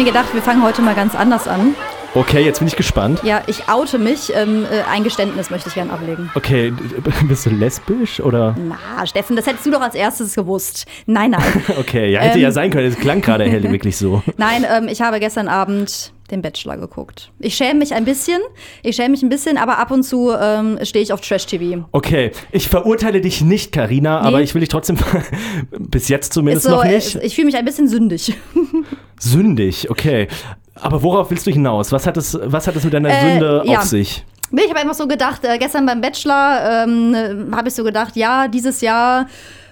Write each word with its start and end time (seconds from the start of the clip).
mir 0.00 0.06
gedacht, 0.06 0.32
wir 0.32 0.40
fangen 0.40 0.62
heute 0.62 0.80
mal 0.80 0.94
ganz 0.94 1.14
anders 1.14 1.46
an. 1.46 1.74
Okay, 2.14 2.42
jetzt 2.42 2.58
bin 2.58 2.66
ich 2.66 2.74
gespannt. 2.74 3.20
Ja, 3.22 3.42
ich 3.46 3.68
oute 3.68 3.98
mich. 3.98 4.32
Ähm, 4.34 4.64
äh, 4.64 4.80
ein 4.90 5.04
Geständnis 5.04 5.50
möchte 5.50 5.68
ich 5.68 5.74
gern 5.74 5.90
ablegen. 5.90 6.30
Okay, 6.34 6.72
bist 7.28 7.44
du 7.44 7.50
lesbisch 7.50 8.18
oder? 8.20 8.56
Na, 8.58 9.06
Steffen, 9.06 9.36
das 9.36 9.46
hättest 9.46 9.66
du 9.66 9.70
doch 9.70 9.82
als 9.82 9.94
erstes 9.94 10.34
gewusst. 10.34 10.86
Nein, 11.06 11.32
nein. 11.32 11.42
Okay, 11.78 12.10
ja, 12.10 12.20
hätte 12.20 12.38
Ähm. 12.38 12.44
ja 12.44 12.50
sein 12.50 12.70
können. 12.70 12.86
Es 12.88 12.96
klang 12.98 13.20
gerade 13.20 13.44
hell 13.44 13.62
wirklich 13.70 13.96
so. 13.98 14.22
Nein, 14.38 14.64
ähm, 14.74 14.88
ich 14.88 15.02
habe 15.02 15.20
gestern 15.20 15.48
Abend 15.48 16.12
den 16.30 16.42
Bachelor 16.42 16.78
geguckt. 16.78 17.30
Ich 17.40 17.54
schäme 17.56 17.80
mich 17.80 17.92
ein 17.92 18.04
bisschen. 18.04 18.40
Ich 18.82 18.96
schäme 18.96 19.10
mich 19.10 19.22
ein 19.22 19.28
bisschen, 19.28 19.58
aber 19.58 19.78
ab 19.78 19.90
und 19.90 20.02
zu 20.02 20.32
ähm, 20.32 20.78
stehe 20.82 21.02
ich 21.02 21.12
auf 21.12 21.20
Trash-TV. 21.20 21.84
Okay, 21.92 22.30
ich 22.52 22.68
verurteile 22.68 23.20
dich 23.20 23.40
nicht, 23.42 23.70
Karina, 23.72 24.22
Nee. 24.22 24.28
aber 24.28 24.40
ich 24.40 24.54
will 24.54 24.60
dich 24.60 24.68
trotzdem 24.68 24.96
bis 25.78 26.08
jetzt 26.08 26.32
zumindest 26.32 26.66
so, 26.66 26.70
noch 26.72 26.84
nicht. 26.84 27.16
äh, 27.16 27.24
Ich 27.26 27.34
fühle 27.34 27.46
mich 27.46 27.56
ein 27.56 27.64
bisschen 27.64 27.86
sündig. 27.88 28.32
Sündig, 29.20 29.88
okay. 29.90 30.26
Aber 30.74 31.02
worauf 31.02 31.30
willst 31.30 31.46
du 31.46 31.50
hinaus? 31.50 31.92
Was 31.92 32.06
hat 32.06 32.16
es, 32.16 32.36
was 32.42 32.66
hat 32.66 32.74
es 32.74 32.84
mit 32.84 32.92
deiner 32.94 33.10
Äh, 33.10 33.20
Sünde 33.32 33.62
ja. 33.66 33.78
auf 33.78 33.84
sich? 33.84 34.24
Nee, 34.50 34.62
Ich 34.64 34.70
habe 34.70 34.80
einfach 34.80 34.94
so 34.94 35.06
gedacht, 35.06 35.44
äh, 35.44 35.58
gestern 35.58 35.86
beim 35.86 36.00
Bachelor 36.00 36.84
ähm, 36.84 37.14
äh, 37.14 37.54
habe 37.54 37.68
ich 37.68 37.74
so 37.74 37.84
gedacht, 37.84 38.16
ja, 38.16 38.48
dieses 38.48 38.80
Jahr 38.80 39.26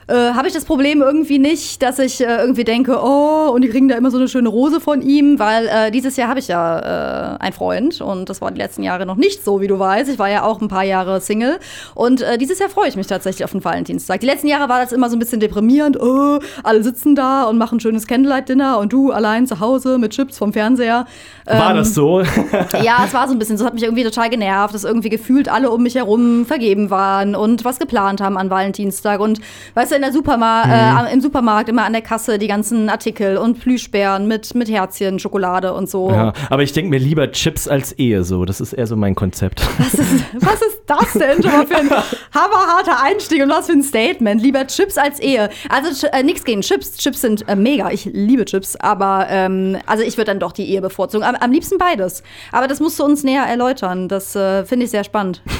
äh, 0.08 0.32
habe 0.34 0.48
ich 0.48 0.54
das 0.54 0.64
Problem 0.64 1.02
irgendwie 1.02 1.38
nicht, 1.38 1.82
dass 1.82 1.98
ich 1.98 2.20
äh, 2.20 2.36
irgendwie 2.38 2.64
denke, 2.64 2.98
oh, 3.02 3.50
und 3.52 3.62
die 3.62 3.68
kriegen 3.68 3.88
da 3.88 3.96
immer 3.96 4.10
so 4.10 4.16
eine 4.16 4.28
schöne 4.28 4.48
Rose 4.48 4.80
von 4.80 5.02
ihm, 5.02 5.38
weil 5.38 5.66
äh, 5.66 5.90
dieses 5.90 6.16
Jahr 6.16 6.28
habe 6.28 6.40
ich 6.40 6.48
ja 6.48 7.34
äh, 7.36 7.38
einen 7.38 7.52
Freund 7.52 8.00
und 8.00 8.28
das 8.28 8.40
war 8.40 8.50
die 8.50 8.58
letzten 8.58 8.82
Jahre 8.82 9.06
noch 9.06 9.16
nicht 9.16 9.44
so, 9.44 9.60
wie 9.60 9.66
du 9.66 9.78
weißt. 9.78 10.10
Ich 10.10 10.18
war 10.18 10.28
ja 10.30 10.42
auch 10.44 10.60
ein 10.60 10.68
paar 10.68 10.84
Jahre 10.84 11.20
Single 11.20 11.58
und 11.94 12.22
äh, 12.22 12.38
dieses 12.38 12.58
Jahr 12.58 12.70
freue 12.70 12.88
ich 12.88 12.96
mich 12.96 13.06
tatsächlich 13.06 13.44
auf 13.44 13.52
den 13.52 13.62
Valentinstag. 13.62 14.20
Die 14.20 14.26
letzten 14.26 14.48
Jahre 14.48 14.68
war 14.68 14.80
das 14.80 14.92
immer 14.92 15.10
so 15.10 15.16
ein 15.16 15.18
bisschen 15.18 15.40
deprimierend, 15.40 16.00
oh, 16.00 16.38
alle 16.62 16.82
sitzen 16.82 17.14
da 17.14 17.44
und 17.44 17.58
machen 17.58 17.78
schönes 17.78 18.06
Candlelight-Dinner 18.06 18.78
und 18.78 18.92
du 18.92 19.12
allein 19.12 19.46
zu 19.46 19.60
Hause 19.60 19.98
mit 19.98 20.12
Chips 20.12 20.38
vom 20.38 20.52
Fernseher. 20.52 21.06
War 21.44 21.70
Ähm, 21.70 21.76
das 21.76 21.94
so? 21.94 22.20
ja, 22.82 23.04
es 23.04 23.12
war 23.12 23.26
so 23.26 23.34
ein 23.34 23.38
bisschen, 23.38 23.58
so 23.58 23.64
hat 23.64 23.74
mich 23.74 23.82
irgendwie 23.82 24.04
total 24.04 24.30
genervt, 24.30 24.74
dass 24.74 24.84
irgendwie 24.84 25.10
gefühlt 25.10 25.48
alle 25.48 25.70
um 25.70 25.82
mich 25.82 25.94
herum 25.96 26.46
vergeben 26.46 26.90
waren 26.90 27.34
und 27.34 27.64
was 27.64 27.78
geplant 27.78 28.20
haben 28.20 28.38
an 28.38 28.50
Valentinstag. 28.50 29.20
Und 29.20 29.40
weißt 29.74 29.92
du, 29.92 29.97
in 29.98 30.02
der 30.02 30.12
Superma 30.12 30.64
Mhm. 30.64 31.06
äh, 31.06 31.12
im 31.12 31.20
Supermarkt 31.20 31.68
immer 31.68 31.84
an 31.84 31.92
der 31.92 32.02
Kasse 32.02 32.38
die 32.38 32.46
ganzen 32.46 32.88
Artikel 32.88 33.36
und 33.36 33.60
Plüschbären 33.60 34.26
mit, 34.26 34.54
mit 34.54 34.70
Herzchen, 34.70 35.18
Schokolade 35.18 35.72
und 35.74 35.90
so. 35.90 36.10
Ja, 36.10 36.32
aber 36.50 36.62
ich 36.62 36.72
denke 36.72 36.90
mir 36.90 36.98
lieber 36.98 37.30
Chips 37.32 37.68
als 37.68 37.92
Ehe 37.92 38.24
so. 38.24 38.44
Das 38.44 38.60
ist 38.60 38.72
eher 38.72 38.86
so 38.86 38.96
mein 38.96 39.14
Konzept. 39.14 39.60
Was, 39.78 39.94
ist, 39.94 40.24
was 40.40 40.62
ist 40.62 40.80
das 40.86 41.12
denn 41.14 41.42
schon 41.42 41.52
mal 41.52 41.66
für 41.66 41.76
ein 41.76 41.90
hammerharter 42.34 43.02
Einstieg 43.04 43.42
und 43.42 43.50
was 43.50 43.66
für 43.66 43.72
ein 43.72 43.82
Statement? 43.82 44.40
Lieber 44.40 44.66
Chips 44.66 44.96
als 44.96 45.18
Ehe. 45.20 45.50
Also 45.68 46.06
äh, 46.12 46.22
nichts 46.22 46.44
gegen 46.44 46.60
Chips. 46.62 46.96
Chips 46.96 47.20
sind 47.20 47.48
äh, 47.48 47.56
mega. 47.56 47.90
Ich 47.90 48.04
liebe 48.06 48.44
Chips, 48.44 48.76
aber 48.76 49.26
ähm, 49.28 49.76
also 49.86 50.02
ich 50.04 50.16
würde 50.16 50.30
dann 50.30 50.38
doch 50.40 50.52
die 50.52 50.64
Ehe 50.70 50.80
bevorzugen. 50.80 51.24
Am, 51.24 51.34
am 51.34 51.50
liebsten 51.52 51.76
beides. 51.78 52.22
Aber 52.52 52.68
das 52.68 52.80
musst 52.80 52.98
du 53.00 53.04
uns 53.04 53.24
näher 53.24 53.42
erläutern. 53.44 54.08
Das 54.08 54.34
äh, 54.36 54.64
finde 54.64 54.84
ich 54.84 54.90
sehr 54.90 55.04
spannend. 55.04 55.42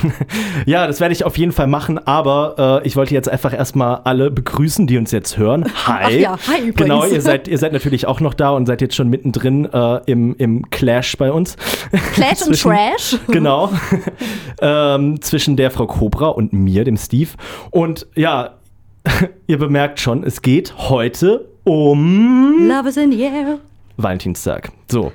Ja, 0.67 0.87
das 0.87 1.01
werde 1.01 1.13
ich 1.13 1.25
auf 1.25 1.39
jeden 1.39 1.53
Fall 1.53 1.67
machen, 1.67 1.99
aber 2.07 2.81
äh, 2.83 2.87
ich 2.87 2.97
wollte 2.97 3.15
jetzt 3.15 3.29
einfach 3.29 3.53
erstmal 3.55 4.01
alle 4.05 4.28
begrüßen, 4.31 4.87
die 4.87 4.99
uns 4.99 5.11
jetzt 5.11 5.37
hören. 5.39 5.65
Hi. 5.87 6.03
Ach 6.05 6.11
ja, 6.11 6.39
hi 6.49 6.59
übrigens. 6.69 6.77
Genau, 6.77 7.05
ihr 7.05 7.21
seid, 7.21 7.49
ihr 7.49 7.59
seid 7.59 7.73
natürlich 7.73 8.07
auch 8.07 8.21
noch 8.21 8.35
da 8.35 8.51
und 8.51 8.67
seid 8.67 8.81
jetzt 8.81 8.95
schon 8.95 9.09
mittendrin 9.09 9.65
äh, 9.67 10.01
im, 10.07 10.35
im 10.37 10.69
Clash 10.71 11.17
bei 11.17 11.33
uns. 11.33 11.57
Clash 12.15 12.43
und 12.47 12.61
Trash. 12.61 13.17
Genau. 13.29 13.71
ähm, 14.61 15.21
zwischen 15.21 15.57
der 15.57 15.71
Frau 15.71 15.87
Cobra 15.87 16.29
und 16.29 16.53
mir, 16.53 16.85
dem 16.85 16.97
Steve. 16.97 17.31
Und 17.71 18.07
ja, 18.15 18.55
ihr 19.47 19.59
bemerkt 19.59 20.01
schon, 20.01 20.25
es 20.25 20.43
geht 20.43 20.75
heute 20.77 21.49
um 21.65 22.69
Love 22.69 22.89
is 22.89 22.97
in 22.97 23.13
the 23.13 23.21
air. 23.23 23.59
Valentinstag. 23.97 24.71
So. 24.91 25.13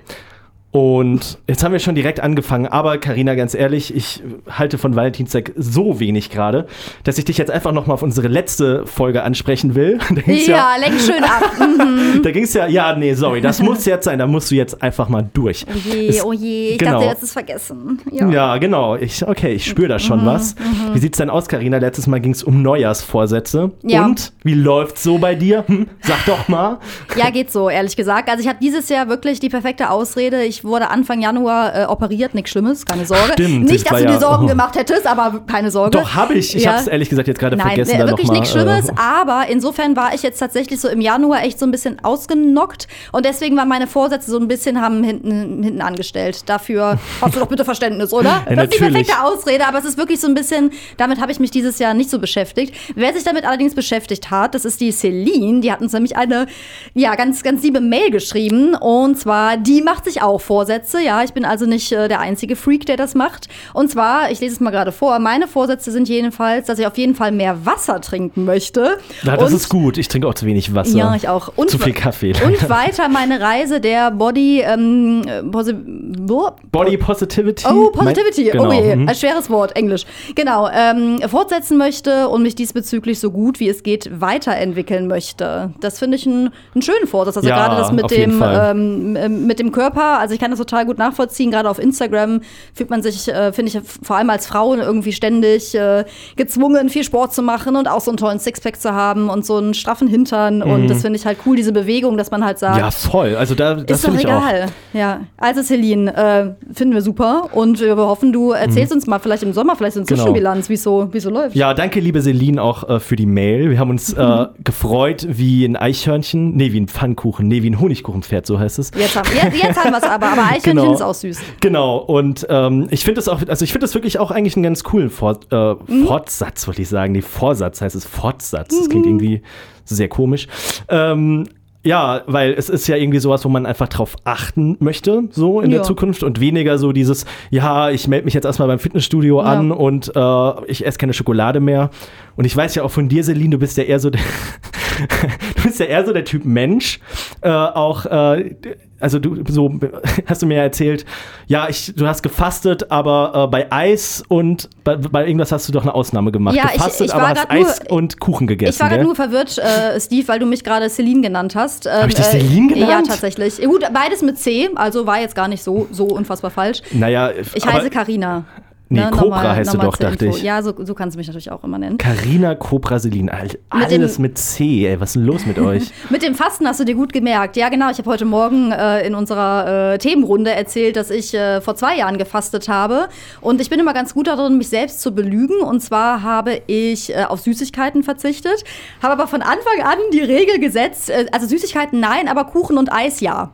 Und 0.74 1.38
jetzt 1.48 1.64
haben 1.64 1.72
wir 1.72 1.78
schon 1.78 1.94
direkt 1.94 2.20
angefangen, 2.20 2.66
aber 2.66 2.98
Karina, 2.98 3.36
ganz 3.36 3.54
ehrlich, 3.54 3.96
ich 3.96 4.24
halte 4.50 4.80
von 4.80 4.96
Valentinstag 4.96 5.52
so 5.56 6.00
wenig 6.00 6.32
gerade, 6.32 6.66
dass 7.04 7.20
ich 7.20 7.26
dich 7.26 7.38
jetzt 7.38 7.52
einfach 7.52 7.72
noch 7.72 7.86
mal 7.86 7.94
auf 7.94 8.02
unsere 8.02 8.28
letzte 8.28 8.88
Folge 8.88 9.22
ansprechen 9.22 9.76
will. 9.76 10.00
Da 10.10 10.22
ging's 10.22 10.48
Ja, 10.48 10.76
lenk 10.80 11.00
schön 11.00 11.24
ab. 11.24 11.44
da 12.24 12.32
ging 12.32 12.44
es 12.44 12.54
ja, 12.56 12.66
ja, 12.66 12.96
nee, 12.96 13.14
sorry, 13.14 13.40
das 13.40 13.62
muss 13.62 13.86
jetzt 13.86 14.06
sein, 14.06 14.18
da 14.18 14.26
musst 14.26 14.50
du 14.50 14.56
jetzt 14.56 14.82
einfach 14.82 15.10
mal 15.10 15.30
durch. 15.34 15.64
Oh 15.70 15.78
je, 15.92 16.08
Es- 16.08 16.26
oh 16.26 16.34
je. 16.34 16.72
Ich 16.72 16.78
genau. 16.80 16.94
dachte, 16.94 17.06
jetzt 17.06 17.22
ist 17.24 17.34
vergessen. 17.34 18.00
Ja. 18.12 18.30
Ja, 18.30 18.58
genau. 18.58 18.96
Ich, 18.96 19.28
okay, 19.28 19.54
ich 19.54 19.66
spüre 19.66 19.90
da 19.90 20.00
schon 20.00 20.22
Mhm, 20.22 20.26
was. 20.26 20.56
Wie 20.94 21.00
sieht's 21.00 21.20
denn 21.20 21.30
aus, 21.30 21.48
Karina? 21.48 21.78
Letztes 21.78 22.08
Mal 22.08 22.20
ging 22.20 22.32
es 22.32 22.42
um 22.42 22.64
Neujahrsvorsätze. 22.64 23.72
Ja. 23.84 24.06
Und 24.06 24.34
wie 24.44 24.56
läuft's 24.56 25.04
so 25.04 25.20
bei 25.20 25.36
dir? 25.36 25.66
Hm, 25.68 25.88
sag 26.02 26.26
doch 26.26 26.48
mal. 26.48 26.80
Ja, 27.16 27.30
geht 27.30 27.52
so, 27.52 27.70
ehrlich 27.70 27.96
gesagt. 27.96 28.28
Also 28.28 28.42
ich 28.42 28.48
habe 28.48 28.58
dieses 28.60 28.90
Jahr 28.90 29.08
wirklich 29.08 29.40
die 29.40 29.50
perfekte 29.50 29.92
Ausrede. 29.92 30.44
Ich 30.44 30.63
wurde 30.64 30.90
Anfang 30.90 31.22
Januar 31.22 31.76
äh, 31.76 31.86
operiert, 31.86 32.34
nichts 32.34 32.52
Schlimmes, 32.52 32.86
keine 32.86 33.06
Sorge. 33.06 33.34
Stimmt, 33.34 33.66
Nicht, 33.70 33.86
das 33.86 33.92
dass 33.92 34.00
du 34.02 34.06
dir 34.08 34.14
ja- 34.14 34.20
Sorgen 34.20 34.46
oh. 34.46 34.48
gemacht 34.48 34.76
hättest, 34.76 35.06
aber 35.08 35.42
keine 35.46 35.72
Sorge. 35.72 35.92
Doch, 35.92 36.14
habe 36.16 36.34
ich. 36.36 36.56
Ich 36.56 36.64
Ja. 36.64 36.72
habe 36.74 36.82
es 36.82 36.88
ehrlich 36.88 37.10
gesagt 37.10 37.28
jetzt 37.28 37.40
gerade 37.40 37.56
Nein, 37.58 37.68
vergessen. 37.68 37.98
da 38.00 38.08
wirklich 38.08 38.32
nichts 38.32 38.52
Schlimmes, 38.52 38.90
Äh, 38.90 38.94
aber 38.98 39.46
insofern 39.50 39.96
war 39.96 40.14
ich 40.14 40.24
jetzt 40.24 40.40
tatsächlich 40.40 40.80
so 40.80 40.88
im 40.88 41.02
Januar 41.02 41.44
echt 41.44 41.60
so 41.60 41.66
ein 41.66 41.72
bisschen 41.72 41.98
ausgenockt 42.04 42.88
und 43.12 43.26
deswegen 43.26 43.56
waren 43.58 43.68
meine 43.68 43.88
Vorsätze 43.88 44.32
so 44.32 44.38
ein 44.40 44.48
bisschen 44.48 44.82
haben 44.82 45.04
hinten, 45.04 45.64
hinten 45.64 45.82
angestellt. 45.82 46.48
Dafür 46.50 46.98
hast 47.22 47.36
du 47.36 47.40
doch 47.40 47.48
bitte 47.48 47.66
Verständnis, 47.66 48.14
oder? 48.14 48.44
Ja, 48.50 48.56
das 48.56 48.66
ist 48.66 48.74
die 48.76 48.78
perfekte 48.80 49.22
Ausrede, 49.24 49.68
aber 49.68 49.80
es 49.80 49.86
ist 49.86 49.98
wirklich 49.98 50.20
so 50.20 50.28
ein 50.28 50.34
bisschen, 50.34 50.72
damit 50.98 51.20
habe 51.22 51.32
ich 51.32 51.40
mich 51.40 51.52
dieses 51.52 51.80
Jahr 51.80 51.94
nicht 51.94 52.10
so 52.10 52.20
beschäftigt. 52.20 52.74
Wer 52.96 53.14
sich 53.14 53.24
damit 53.24 53.46
allerdings 53.46 53.76
beschäftigt 53.76 54.32
hat, 54.32 54.56
das 54.56 54.66
ist 54.66 54.82
die 54.82 54.92
Celine, 54.92 55.62
die 55.62 55.72
hat 55.72 55.82
uns 55.82 55.94
nämlich 55.94 56.16
eine, 56.18 56.48
ja, 56.94 57.16
ganz, 57.16 57.44
ganz 57.44 57.64
liebe 57.64 57.82
Mail 57.82 58.12
geschrieben 58.12 58.76
und 58.76 59.18
zwar, 59.20 59.58
die 59.58 59.82
macht 59.82 60.06
sich 60.06 60.22
auch 60.22 60.40
Vorsätze, 60.54 61.02
ja, 61.02 61.24
ich 61.24 61.34
bin 61.34 61.46
also 61.46 61.66
nicht 61.66 61.92
äh, 61.92 62.08
der 62.08 62.20
einzige 62.20 62.56
Freak, 62.56 62.86
der 62.86 62.96
das 62.96 63.16
macht 63.16 63.48
und 63.74 63.90
zwar, 63.90 64.30
ich 64.30 64.40
lese 64.40 64.54
es 64.54 64.60
mal 64.60 64.70
gerade 64.70 64.92
vor, 64.92 65.18
meine 65.18 65.48
Vorsätze 65.48 65.92
sind 65.92 66.08
jedenfalls, 66.08 66.68
dass 66.68 66.78
ich 66.78 66.86
auf 66.86 66.96
jeden 66.96 67.16
Fall 67.16 67.32
mehr 67.32 67.66
Wasser 67.66 68.02
trinken 68.02 68.46
möchte. 68.46 69.00
Na, 69.24 69.36
das 69.36 69.50
und 69.50 69.56
ist 69.58 69.70
gut. 69.70 69.98
Ich 69.98 70.10
trinke 70.10 70.28
auch 70.28 70.36
zu 70.36 70.46
wenig 70.46 70.76
Wasser. 70.76 70.96
ja, 70.96 71.16
ich 71.16 71.28
auch. 71.28 71.52
Und, 71.56 71.72
Zu 71.72 71.80
viel 71.80 71.94
Kaffee. 71.94 72.34
Und 72.46 72.70
weiter 72.70 73.10
meine 73.10 73.42
Reise 73.42 73.82
der 73.82 74.12
Body, 74.12 74.62
ähm, 74.62 75.24
äh, 75.26 75.42
posi 75.42 75.74
wo? 76.20 76.52
Body 76.72 76.98
Positivity. 76.98 77.66
Oh, 77.68 77.90
Positivity. 77.90 78.52
Genau. 78.52 78.70
Oh 78.70 78.72
je, 78.72 78.96
mhm. 78.96 79.10
ein 79.10 79.16
schweres 79.16 79.50
Wort, 79.50 79.76
Englisch. 79.76 80.06
Genau, 80.36 80.70
ähm, 80.72 81.20
fortsetzen 81.28 81.78
möchte 81.78 82.30
und 82.30 82.44
mich 82.44 82.54
diesbezüglich 82.54 83.20
so 83.20 83.32
gut 83.32 83.60
wie 83.60 83.70
es 83.70 83.82
geht 83.82 84.22
weiterentwickeln 84.22 85.08
möchte. 85.08 85.72
Das 85.80 85.98
finde 85.98 86.18
ich 86.18 86.28
einen 86.28 86.52
einen 86.76 86.82
schönen 86.84 87.08
Vorsatz. 87.08 87.38
Also 87.38 87.50
Ja, 87.50 87.56
gerade 87.56 87.82
das 87.82 87.92
mit 87.92 88.12
dem, 88.12 88.44
ähm, 88.44 89.48
mit 89.48 89.60
dem 89.60 89.72
Körper, 89.72 90.20
also 90.20 90.34
ich 90.34 90.40
kann 90.44 90.52
das 90.52 90.60
total 90.60 90.86
gut 90.86 90.98
nachvollziehen. 90.98 91.52
Gerade 91.52 91.70
auf 91.70 91.80
Instagram 91.80 92.42
fühlt 92.74 92.90
man 92.90 93.02
sich, 93.02 93.30
äh, 93.30 93.54
finde 93.54 93.72
ich, 93.72 93.80
vor 94.04 94.18
allem 94.18 94.30
als 94.30 94.46
Frau 94.46 94.74
irgendwie 94.76 95.14
ständig 95.14 95.74
äh, 95.76 96.04
gezwungen, 96.36 96.90
viel 96.90 97.04
Sport 97.06 97.34
zu 97.34 97.42
machen 97.42 97.76
und 97.78 97.88
auch 97.88 98.02
so 98.02 98.12
einen 98.12 98.18
tollen 98.18 98.40
Sixpack 98.40 98.80
zu 98.82 98.94
haben 98.94 99.30
und 99.30 99.46
so 99.46 99.56
einen 99.58 99.74
straffen 99.74 100.08
Hintern. 100.10 100.62
Und 100.62 100.88
das 100.90 101.02
finde 101.02 101.18
ich 101.18 101.26
halt 101.26 101.38
cool, 101.46 101.56
diese 101.56 101.72
Bewegung, 101.72 102.18
dass 102.18 102.30
man 102.32 102.44
halt 102.44 102.60
sagt, 102.60 102.74
Mhm. 102.74 102.80
Ja, 102.80 102.92
voll. 102.92 103.36
Also 103.36 103.54
da, 103.56 103.76
das 103.76 104.00
ist 104.00 104.08
doch 104.08 104.14
ich 104.16 104.26
auch. 104.26 104.48
egal. 104.50 104.66
Ja. 104.94 105.22
Also 105.38 105.62
Celine, 105.62 106.56
äh, 106.68 106.74
finden 106.74 106.94
wir 106.96 107.02
super 107.04 107.50
und 107.54 107.80
wir 107.80 107.96
hoffen, 107.96 108.34
du 108.34 108.52
erzählst 108.52 108.92
uns 108.92 109.06
mal 109.08 109.20
vielleicht 109.20 109.44
im 109.44 109.54
Sommer 109.54 109.76
vielleicht 109.76 109.96
eine 109.96 110.06
Genau. 110.06 110.22
Zwischenbilanz, 110.22 110.70
wie 110.70 110.76
so, 110.76 111.10
wie 111.12 111.20
so 111.20 111.30
läuft. 111.30 111.56
Ja, 111.56 111.74
danke, 111.74 112.00
liebe 112.00 112.20
Celine, 112.22 112.62
auch 112.62 112.90
äh, 112.90 113.00
für 113.00 113.16
die 113.16 113.26
Mail. 113.28 113.70
Wir 113.70 113.80
haben 113.80 113.92
uns 113.92 114.12
äh, 114.14 114.46
gefreut 114.64 115.28
wie 115.30 115.66
ein 115.66 115.76
Eichhörnchen, 115.76 116.56
nee, 116.56 116.72
wie 116.74 116.80
ein 116.82 116.88
Pfannkuchen, 116.88 117.48
nee, 117.48 117.62
wie 117.62 117.70
ein 117.70 117.80
Honigkuchenpferd, 117.80 118.46
so 118.48 118.58
heißt 118.60 118.80
es. 118.80 118.92
Jetzt 118.98 119.16
haben, 119.16 119.30
jetzt, 119.36 119.64
jetzt 119.64 119.84
haben 119.84 119.92
wir 119.92 119.98
es 120.00 120.04
aber, 120.10 120.23
aber 120.32 120.44
Eichhörnchen 120.44 120.76
Genau. 120.78 120.94
ist 120.94 121.02
auch 121.02 121.14
süß. 121.14 121.40
Genau, 121.60 121.98
und 121.98 122.46
ähm, 122.50 122.88
ich 122.92 123.04
finde 123.04 123.16
das 123.20 123.28
auch, 123.28 123.42
also 123.48 123.64
ich 123.66 123.72
finde 123.72 123.84
das 123.86 123.94
wirklich 123.94 124.20
auch 124.20 124.32
eigentlich 124.32 124.56
einen 124.56 124.64
ganz 124.64 124.84
coolen 124.84 125.10
Fort, 125.10 125.48
äh, 125.52 125.74
Mhm. 125.88 126.06
Fortsatz, 126.08 126.66
wollte 126.68 126.82
ich 126.82 126.90
sagen. 126.90 127.14
Nee, 127.14 127.22
Vorsatz 127.22 127.82
heißt 127.82 127.96
es 127.96 128.06
Fortsatz. 128.06 128.70
Das 128.78 128.90
klingt 128.90 129.06
irgendwie 129.06 129.42
sehr 129.86 130.08
komisch. 130.08 130.48
Ähm, 130.90 131.46
ja, 131.86 132.22
weil 132.28 132.54
es 132.54 132.70
ist 132.70 132.88
ja 132.88 132.96
irgendwie 132.96 133.20
sowas, 133.20 133.44
wo 133.44 133.50
man 133.50 133.66
einfach 133.66 133.90
drauf 133.90 134.16
achten 134.24 134.78
möchte, 134.80 135.24
so 135.32 135.60
in 135.60 135.70
Ja. 135.70 135.80
der 135.80 135.84
Zukunft 135.84 136.24
und 136.24 136.40
weniger 136.40 136.78
so 136.78 136.94
dieses, 136.94 137.26
ja, 137.50 137.90
ich 137.90 138.08
melde 138.08 138.24
mich 138.24 138.34
jetzt 138.34 138.46
erstmal 138.46 138.70
beim 138.70 138.80
Fitnessstudio 138.80 139.42
Ja. 139.42 139.48
an 139.48 139.72
und 139.74 140.10
äh, 140.16 140.66
ich 140.68 140.86
esse 140.86 140.98
keine 140.98 141.12
Schokolade 141.12 141.60
mehr. 141.60 141.90
Und 142.38 142.46
ich 142.46 142.56
weiß 142.56 142.74
ja 142.76 142.84
auch 142.84 142.92
von 142.92 143.10
dir, 143.10 143.22
Celine, 143.22 143.50
du 143.50 143.58
bist 143.58 143.76
ja 143.78 143.84
eher 143.84 144.00
so 144.00 144.10
der, 144.10 144.22
du 145.58 145.64
bist 145.64 145.80
ja 145.82 145.88
eher 145.88 146.06
so 146.06 146.14
der 146.14 146.24
Typ 146.24 146.46
Mensch, 146.46 147.02
äh, 147.42 147.50
auch, 147.50 148.06
äh, 148.06 148.56
also 149.04 149.20
du 149.20 149.44
so 149.50 149.72
hast 150.26 150.42
du 150.42 150.46
mir 150.48 150.58
ja 150.58 150.64
erzählt, 150.64 151.06
ja, 151.48 151.68
ich, 151.70 151.94
du 151.96 152.08
hast 152.08 152.24
gefastet, 152.24 152.90
aber 152.92 153.44
äh, 153.46 153.48
bei 153.52 153.72
Eis 153.72 154.24
und 154.28 154.70
bei, 154.84 154.96
bei 154.96 155.26
irgendwas 155.28 155.52
hast 155.52 155.68
du 155.68 155.72
doch 155.74 155.84
eine 155.84 155.94
Ausnahme 155.94 156.32
gemacht. 156.32 156.56
Ja, 156.56 156.66
ich- 156.68 156.74
gefastet, 156.74 157.08
ich 157.08 157.14
aber 157.14 157.24
war 157.24 157.30
hast 157.36 157.52
nur- 157.52 157.68
Eis 157.68 157.80
und 157.90 158.20
Kuchen 158.20 158.48
gegessen. 158.48 158.74
Ich 158.74 158.80
war 158.80 158.90
gerade 158.90 159.04
nur 159.04 159.16
verwirrt, 159.16 159.58
äh, 159.60 160.00
Steve, 160.00 160.28
weil 160.28 160.40
du 160.40 160.46
mich 160.46 160.64
gerade 160.64 160.90
Celine 160.90 161.22
genannt 161.22 161.56
hast. 161.56 161.86
Ähm, 161.86 161.92
Hab 161.94 162.08
ich 162.10 162.16
dich 162.16 162.26
äh, 162.26 162.30
Celine 162.40 162.78
Ja, 162.78 162.86
genannt? 162.88 163.08
tatsächlich. 163.10 163.62
Gut, 163.62 163.84
beides 163.94 164.22
mit 164.22 164.40
C, 164.40 164.70
also 164.76 165.06
war 165.06 165.20
jetzt 165.20 165.36
gar 165.36 165.48
nicht 165.48 165.64
so, 165.64 165.88
so 165.92 166.06
unfassbar 166.06 166.50
falsch. 166.52 166.82
naja, 166.92 167.32
Ich 167.54 167.64
aber, 167.64 167.74
heiße 167.74 167.90
Karina. 167.90 168.46
Nee, 168.94 169.02
ne, 169.02 169.12
Cobra 169.12 169.24
nochmal- 169.38 169.56
heißt 169.58 169.74
du 169.74 169.78
nochmal 169.78 169.92
doch, 169.92 169.98
zur 169.98 170.10
dachte 170.10 170.26
Info. 170.26 170.38
ich. 170.38 170.44
Ja, 170.44 170.62
so, 170.62 170.74
so 170.86 170.94
kannst 170.94 171.16
du 171.16 171.18
mich 171.20 171.28
natürlich 171.28 171.52
auch 171.52 171.64
immer 171.64 171.78
nennen. 171.78 171.98
Carina 171.98 172.56
Cobra 172.56 173.00
Selin. 173.00 173.30
All- 173.30 173.48
Mit 173.48 173.60
Alles 173.70 174.20
mit 174.20 174.38
C, 174.38 174.88
ey. 174.88 175.00
Was 175.00 175.10
ist 175.10 175.16
denn 175.16 175.26
los 175.26 175.46
mit 175.46 175.60
euch? 175.60 175.92
Mit 176.10 176.24
dem 176.24 176.36
Fasten 176.36 176.68
hast 176.68 176.80
du 176.80 176.86
dir 176.86 176.96
gut 176.96 177.12
gemerkt. 177.14 177.58
Ja, 177.58 177.70
genau. 177.70 177.90
Ich 177.90 177.98
habe 177.98 178.10
heute 178.10 178.26
Morgen 178.26 178.72
äh, 178.72 179.06
in 179.06 179.16
unserer 179.16 179.94
äh, 179.94 179.98
Themenrunde 179.98 180.52
erzählt, 180.52 180.96
dass 180.96 181.10
ich 181.10 181.34
äh, 181.34 181.60
vor 181.62 181.76
zwei 181.76 181.98
Jahren 181.98 182.18
gefastet 182.18 182.70
habe. 182.70 183.08
Und 183.42 183.60
ich 183.62 183.70
bin 183.70 183.80
immer 183.80 183.94
ganz 183.94 184.14
gut 184.14 184.28
darin, 184.28 184.58
mich 184.58 184.70
selbst 184.70 185.02
zu 185.02 185.14
belügen. 185.14 185.60
Und 185.62 185.82
zwar 185.82 186.22
habe 186.24 186.62
ich 186.68 187.10
äh, 187.16 187.24
auf 187.24 187.42
Süßigkeiten 187.42 188.04
verzichtet, 188.04 188.64
habe 189.02 189.14
aber 189.14 189.28
von 189.28 189.42
Anfang 189.42 189.82
an 189.84 189.98
die 190.14 190.22
Regel 190.22 190.60
gesetzt, 190.60 191.10
äh, 191.10 191.26
also 191.32 191.48
Süßigkeiten 191.48 192.00
nein, 192.00 192.28
aber 192.28 192.46
Kuchen 192.46 192.78
und 192.78 192.92
Eis 192.92 193.20
ja. 193.20 193.52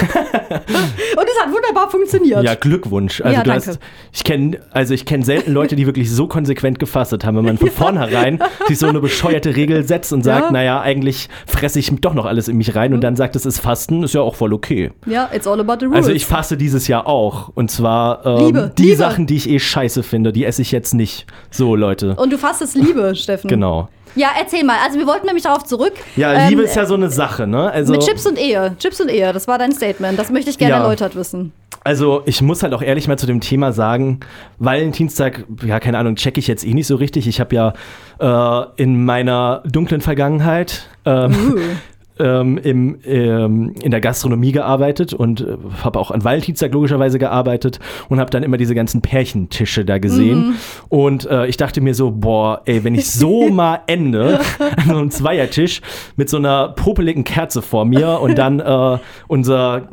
Und 0.00 1.26
es 1.28 1.40
hat 1.42 1.52
wunderbar 1.52 1.90
funktioniert. 1.90 2.42
Ja, 2.44 2.54
Glückwunsch. 2.54 3.20
Also 3.20 3.36
Ja, 3.36 3.42
du 3.42 3.50
danke. 3.50 3.66
hast, 3.68 3.78
ich 4.12 4.24
kenne, 4.24 4.58
also 4.70 4.94
ich 4.94 5.04
kenne 5.04 5.24
selten 5.24 5.52
Leute, 5.52 5.76
die 5.76 5.86
wirklich 5.86 6.10
so 6.10 6.26
konsequent 6.26 6.78
gefastet 6.78 7.24
haben, 7.24 7.36
wenn 7.36 7.44
man 7.44 7.58
von 7.58 7.70
vornherein 7.70 8.38
sich 8.66 8.78
so 8.78 8.86
eine 8.86 9.00
bescheuerte 9.00 9.56
Regel 9.56 9.84
setzt 9.86 10.12
und 10.12 10.22
sagt, 10.22 10.46
Ja. 10.46 10.52
naja, 10.52 10.80
eigentlich 10.80 11.28
fresse 11.46 11.78
ich 11.78 11.90
doch 12.00 12.14
noch 12.14 12.26
alles 12.26 12.48
in 12.48 12.56
mich 12.56 12.74
rein 12.74 12.94
und 12.94 13.00
dann 13.02 13.16
sagt, 13.16 13.36
es 13.36 13.46
ist 13.46 13.60
Fasten, 13.60 14.02
ist 14.02 14.14
ja 14.14 14.20
auch 14.20 14.34
voll 14.34 14.52
okay. 14.52 14.90
Ja, 15.06 15.28
it's 15.34 15.46
all 15.46 15.58
about 15.60 15.76
the 15.80 15.86
rules. 15.86 15.96
Also 15.98 16.10
ich 16.12 16.26
faste 16.26 16.56
dieses 16.56 16.88
Jahr 16.88 17.06
auch. 17.06 17.50
Und 17.54 17.70
zwar 17.70 18.24
ähm, 18.26 18.46
Liebe, 18.46 18.72
die 18.78 18.82
Liebe. 18.82 18.96
Sachen, 18.96 19.26
die 19.26 19.36
ich 19.36 19.48
eh 19.48 19.58
scheiße 19.58 20.02
finde, 20.02 20.32
die 20.32 20.44
esse 20.44 20.62
ich 20.62 20.72
jetzt 20.72 20.94
nicht. 20.94 21.26
So, 21.50 21.74
Leute. 21.74 22.14
und 22.16 22.32
du 22.32 22.38
fastest 22.38 22.74
Liebe, 22.76 23.14
Steffen. 23.16 23.48
Genau. 23.48 23.88
Ja, 24.14 24.28
erzähl 24.38 24.64
mal. 24.64 24.76
Also 24.84 24.98
wir 24.98 25.06
wollten 25.06 25.26
nämlich 25.26 25.44
darauf 25.44 25.64
zurück. 25.64 25.92
Ja, 26.16 26.32
Ähm, 26.34 26.48
Liebe 26.50 26.62
ist 26.62 26.76
ja 26.76 26.86
so 26.86 26.94
eine 26.94 27.10
Sache, 27.10 27.46
ne? 27.46 27.70
Also, 27.70 27.92
Mit 27.92 28.02
Chips 28.02 28.26
und 28.26 28.38
Ehe. 28.38 28.74
Chips 28.78 29.00
und 29.00 29.08
Ehe, 29.10 29.32
das 29.32 29.46
war 29.48 29.58
dein 29.58 29.72
Statement. 29.72 30.18
Das 30.18 30.30
möchte 30.30 30.50
ich 30.50 30.58
gerne 30.58 30.74
Ja. 30.74 30.82
erläutert 30.82 31.14
wissen. 31.16 31.52
Also 31.84 32.22
ich 32.26 32.42
muss 32.42 32.62
halt 32.62 32.74
auch 32.74 32.82
ehrlich 32.82 33.08
mal 33.08 33.16
zu 33.16 33.26
dem 33.26 33.40
Thema 33.40 33.72
sagen, 33.72 34.20
Valentinstag, 34.58 35.44
ja 35.64 35.80
keine 35.80 35.98
Ahnung, 35.98 36.16
checke 36.16 36.38
ich 36.40 36.46
jetzt 36.46 36.66
eh 36.66 36.74
nicht 36.74 36.86
so 36.86 36.96
richtig. 36.96 37.26
Ich 37.28 37.40
habe 37.40 37.54
ja 37.54 37.72
äh, 38.20 38.82
in 38.82 39.04
meiner 39.04 39.62
dunklen 39.64 40.00
Vergangenheit 40.00 40.88
ähm, 41.04 41.34
Uh. 41.54 41.58
ähm, 42.18 42.58
im, 42.58 42.98
ähm, 43.04 43.74
in 43.82 43.90
der 43.90 44.00
Gastronomie 44.00 44.52
gearbeitet 44.52 45.12
und 45.12 45.40
äh, 45.40 45.56
habe 45.82 45.98
auch 45.98 46.10
an 46.10 46.24
Valentinstag 46.24 46.72
logischerweise 46.72 47.18
gearbeitet 47.18 47.78
und 48.08 48.20
habe 48.20 48.30
dann 48.30 48.42
immer 48.42 48.56
diese 48.56 48.74
ganzen 48.74 49.00
Pärchentische 49.02 49.84
da 49.84 49.98
gesehen. 49.98 50.56
Und 50.88 51.26
äh, 51.26 51.46
ich 51.46 51.56
dachte 51.56 51.80
mir 51.80 51.94
so, 51.94 52.10
boah, 52.10 52.62
ey, 52.64 52.84
wenn 52.84 52.94
ich 52.94 53.10
so 53.10 53.48
mal 53.50 53.80
ende 53.86 54.40
an 54.76 54.86
so 54.88 54.96
einem 54.96 55.10
Zweiertisch 55.10 55.80
mit 56.16 56.28
so 56.28 56.36
einer 56.36 56.68
popeligen 56.70 57.24
Kerze 57.24 57.62
vor 57.62 57.84
mir 57.84 58.20
und 58.20 58.36
dann 58.36 58.60
äh, 58.60 58.98
unser 59.26 59.88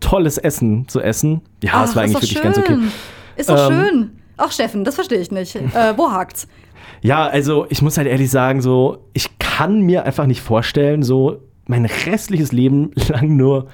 tolles 0.00 0.38
Essen 0.38 0.86
zu 0.88 1.00
essen. 1.00 1.40
Ja, 1.62 1.84
es 1.84 1.96
war 1.96 2.02
eigentlich 2.02 2.14
wirklich 2.16 2.32
schön. 2.32 2.42
ganz 2.42 2.58
okay. 2.58 2.76
Ist 3.36 3.48
doch 3.48 3.70
Ähm, 3.70 3.84
schön. 3.84 4.10
Ach, 4.36 4.52
Steffen, 4.52 4.84
das 4.84 4.94
verstehe 4.94 5.18
ich 5.18 5.30
nicht. 5.30 5.56
Äh, 5.56 5.94
wo 5.96 6.10
hakt's? 6.10 6.46
Ja, 7.02 7.26
also 7.26 7.66
ich 7.68 7.82
muss 7.82 7.96
halt 7.98 8.06
ehrlich 8.08 8.30
sagen, 8.30 8.60
so, 8.60 8.98
ich 9.12 9.28
kann 9.56 9.80
mir 9.80 10.04
einfach 10.04 10.26
nicht 10.26 10.42
vorstellen, 10.42 11.02
so 11.02 11.38
mein 11.66 11.86
restliches 11.86 12.52
Leben 12.52 12.90
lang 13.08 13.36
nur 13.36 13.68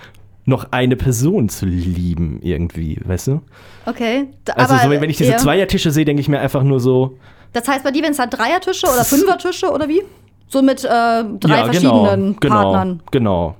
noch 0.45 0.69
eine 0.71 0.97
Person 0.97 1.49
zu 1.49 1.67
lieben, 1.67 2.41
irgendwie, 2.41 3.01
weißt 3.05 3.29
du? 3.29 3.41
Okay. 3.87 4.29
Also, 4.55 4.75
aber, 4.75 4.83
so, 4.85 4.91
wenn 4.91 5.11
ich 5.11 5.17
diese 5.17 5.33
ja. 5.33 5.39
Zweiertische 5.39 5.91
sehe, 5.91 6.05
denke 6.05 6.21
ich 6.21 6.29
mir 6.29 6.41
einfach 6.41 6.63
nur 6.63 6.79
so, 6.79 7.19
Das 7.53 7.67
heißt 7.67 7.83
bei 7.85 7.91
dir, 7.91 8.03
wenn 8.03 8.13
es 8.13 8.17
dann 8.17 8.31
Dreiertische 8.31 8.87
oder 8.87 9.05
Fünfertische 9.05 9.71
oder 9.71 9.89
wie? 9.89 10.03
So 10.49 10.63
mit 10.63 10.85
äh, 10.85 10.89
drei 10.89 11.25
ja, 11.49 11.65
verschiedenen 11.65 12.37
genau, 12.37 12.41
genau, 12.41 12.63
Partnern. 12.73 13.03
genau. 13.11 13.57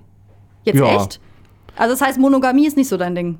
Jetzt 0.65 0.79
Ja. 0.79 0.97
echt? 0.97 1.21
Also 1.77 1.95
das 1.95 2.03
heißt, 2.03 2.19
Monogamie 2.21 2.67
ist 2.67 2.77
nicht 2.77 2.89
so 2.89 2.97
dein 2.97 3.15
Ding. 3.17 3.39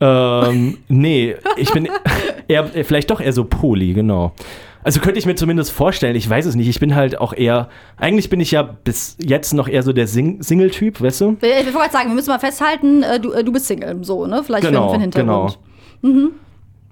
Ähm, 0.00 0.78
nee, 0.88 1.36
ich 1.56 1.70
bin 1.72 1.88
eher, 2.48 2.66
vielleicht 2.84 3.10
doch 3.10 3.20
eher 3.20 3.32
so 3.32 3.44
poly, 3.44 3.92
genau. 3.92 4.32
Also 4.84 5.00
könnte 5.00 5.18
ich 5.18 5.24
mir 5.24 5.34
zumindest 5.34 5.72
vorstellen, 5.72 6.14
ich 6.14 6.28
weiß 6.28 6.44
es 6.44 6.54
nicht, 6.54 6.68
ich 6.68 6.78
bin 6.78 6.94
halt 6.94 7.18
auch 7.18 7.32
eher, 7.32 7.68
eigentlich 7.96 8.28
bin 8.28 8.38
ich 8.38 8.50
ja 8.50 8.62
bis 8.62 9.16
jetzt 9.18 9.54
noch 9.54 9.66
eher 9.66 9.82
so 9.82 9.92
der 9.94 10.06
Sing 10.06 10.42
Single-Typ, 10.42 11.00
weißt 11.00 11.22
du? 11.22 11.36
Ich 11.40 11.48
wollte 11.48 11.72
gerade 11.72 11.92
sagen, 11.92 12.08
wir 12.10 12.14
müssen 12.14 12.28
mal 12.28 12.38
festhalten, 12.38 13.02
äh, 13.02 13.18
du, 13.18 13.32
äh, 13.32 13.42
du 13.42 13.50
bist 13.50 13.66
Single, 13.66 14.04
so, 14.04 14.26
ne? 14.26 14.42
Vielleicht 14.44 14.64
für, 14.66 14.70
Genau, 14.70 14.88
für 14.90 14.98
den 14.98 15.00
Hintergrund. 15.00 15.58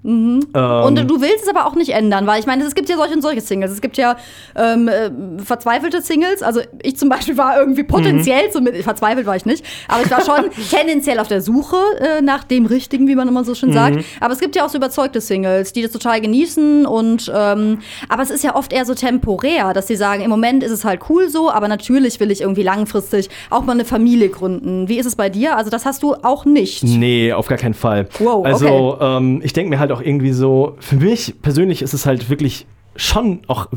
Ähm, 0.05 0.39
Und 0.53 1.09
du 1.09 1.21
willst 1.21 1.43
es 1.43 1.49
aber 1.49 1.65
auch 1.65 1.75
nicht 1.75 1.91
ändern, 1.91 2.27
weil 2.27 2.39
ich 2.39 2.45
meine, 2.45 2.63
es 2.63 2.75
gibt 2.75 2.89
ja 2.89 2.97
solche 2.97 3.13
und 3.13 3.21
solche 3.21 3.41
Singles. 3.41 3.71
Es 3.71 3.81
gibt 3.81 3.97
ja 3.97 4.17
ähm, 4.55 4.87
äh, 4.87 5.09
verzweifelte 5.43 6.01
Singles. 6.01 6.43
Also 6.43 6.61
ich 6.81 6.97
zum 6.97 7.09
Beispiel 7.09 7.37
war 7.37 7.57
irgendwie 7.57 7.83
potenziell, 7.83 8.49
zumindest 8.51 8.83
verzweifelt 8.83 9.25
war 9.25 9.35
ich 9.35 9.45
nicht, 9.45 9.63
aber 9.87 10.03
ich 10.03 10.11
war 10.11 10.21
schon 10.21 10.49
tendenziell 10.69 11.19
auf 11.19 11.27
der 11.27 11.41
Suche 11.41 11.77
äh, 11.99 12.21
nach 12.21 12.43
dem 12.43 12.65
Richtigen, 12.65 13.07
wie 13.07 13.15
man 13.15 13.27
immer 13.27 13.43
so 13.43 13.55
schön 13.55 13.71
sagt. 13.73 14.03
Aber 14.19 14.33
es 14.33 14.39
gibt 14.39 14.55
ja 14.55 14.65
auch 14.65 14.69
so 14.69 14.77
überzeugte 14.77 15.21
Singles, 15.21 15.73
die 15.73 15.81
das 15.81 15.91
total 15.91 16.19
genießen 16.21 16.85
und 16.85 17.31
ähm, 17.33 17.79
aber 18.09 18.23
es 18.23 18.29
ist 18.29 18.43
ja 18.43 18.55
oft 18.55 18.73
eher 18.73 18.85
so 18.85 18.93
temporär, 18.93 19.73
dass 19.73 19.87
sie 19.87 19.95
sagen, 19.95 20.21
im 20.21 20.29
Moment 20.29 20.63
ist 20.63 20.71
es 20.71 20.83
halt 20.85 21.01
cool 21.09 21.29
so, 21.29 21.49
aber 21.49 21.67
natürlich 21.67 22.19
will 22.19 22.31
ich 22.31 22.41
irgendwie 22.41 22.63
langfristig 22.63 23.29
auch 23.49 23.63
mal 23.63 23.73
eine 23.73 23.85
Familie 23.85 24.29
gründen. 24.29 24.87
Wie 24.89 24.97
ist 24.97 25.05
es 25.05 25.15
bei 25.15 25.29
dir? 25.29 25.55
Also 25.57 25.69
das 25.69 25.85
hast 25.85 26.03
du 26.03 26.15
auch 26.23 26.45
nicht. 26.45 26.83
Nee, 26.83 27.31
auf 27.33 27.47
gar 27.47 27.57
keinen 27.57 27.73
Fall. 27.73 28.07
Wow, 28.19 28.45
also 28.45 28.97
ähm, 28.99 29.41
ich 29.43 29.53
denke 29.53 29.69
mir 29.69 29.79
halt 29.79 29.92
auch 29.93 30.01
irgendwie 30.01 30.31
so, 30.33 30.75
für 30.79 30.95
mich 30.97 31.35
persönlich 31.41 31.81
ist 31.81 31.93
es 31.93 32.05
halt 32.05 32.29
wirklich 32.29 32.65
schon 32.95 33.39
auch 33.47 33.67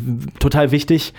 total 0.41 0.73
wichtig, 0.73 1.15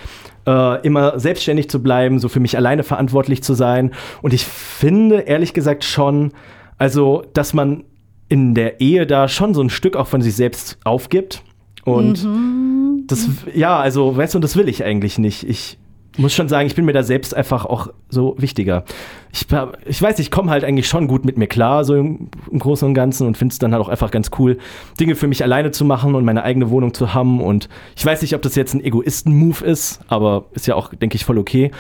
äh, 0.46 0.86
immer 0.86 1.20
selbstständig 1.20 1.70
zu 1.70 1.82
bleiben, 1.82 2.20
so 2.20 2.30
für 2.30 2.40
mich 2.40 2.56
alleine 2.58 2.84
verantwortlich 2.84 3.42
zu 3.44 3.54
sein. 3.54 3.92
Und 4.22 4.34
ich 4.34 4.46
finde 4.46 5.22
ehrlich 5.22 5.54
gesagt 5.54 5.84
schon, 5.84 6.32
also, 6.78 7.24
dass 7.34 7.54
man 7.54 7.84
in 8.30 8.54
der 8.54 8.82
Ehe 8.82 9.08
da 9.08 9.28
schon 9.28 9.54
so 9.54 9.62
ein 9.62 9.70
Stück 9.70 9.96
auch 9.96 10.08
von 10.08 10.22
sich 10.22 10.36
selbst 10.36 10.78
aufgibt. 10.84 11.44
Und 11.86 12.24
Mhm. 12.26 13.06
das, 13.08 13.28
ja, 13.56 13.80
also, 13.80 14.16
weißt 14.18 14.36
du, 14.36 14.40
das 14.40 14.56
will 14.58 14.68
ich 14.70 14.84
eigentlich 14.84 15.18
nicht. 15.18 15.44
Ich 15.48 15.78
muss 16.18 16.34
schon 16.34 16.50
sagen, 16.50 16.68
ich 16.68 16.76
bin 16.76 16.86
mir 16.86 16.94
da 16.94 17.04
selbst 17.04 17.36
einfach 17.36 17.66
auch 17.66 17.88
so 18.10 18.36
wichtiger. 18.38 18.84
Ich, 19.32 19.46
ich 19.86 20.02
weiß, 20.02 20.20
ich 20.20 20.32
komme 20.32 20.52
halt 20.52 20.64
eigentlich 20.64 20.88
schon 20.88 21.08
gut 21.08 21.26
mit 21.26 21.38
mir 21.38 21.48
klar, 21.48 21.84
so 21.84 21.96
im, 21.96 22.30
im 22.52 22.60
Großen 22.60 22.88
und 22.88 22.94
Ganzen 22.94 23.28
und 23.28 23.38
finde 23.38 23.54
es 23.54 23.60
dann 23.60 23.72
halt 23.74 23.84
auch 23.84 23.90
einfach 23.90 24.12
ganz 24.12 24.32
cool, 24.40 24.58
Dinge 25.00 25.16
für 25.16 25.28
mich 25.28 25.44
alleine 25.44 25.72
zu 25.72 25.86
machen 25.86 26.16
und 26.16 26.26
meine 26.26 26.44
eigene 26.44 26.70
Wohnung 26.70 26.94
zu 26.94 27.14
haben. 27.14 27.42
Und 27.42 27.70
ich 27.96 28.06
weiß 28.06 28.22
nicht, 28.22 28.36
ob 28.36 28.42
das 28.42 28.56
jetzt 28.56 28.74
ein 28.74 28.84
Egoisten-Move 28.84 29.66
ist, 29.66 30.00
aber 30.08 30.46
ist 30.54 30.68
ja 30.68 30.76
auch, 30.76 30.94
denke 30.94 31.16
ich, 31.16 31.26
voll 31.26 31.38
okay. 31.38 31.72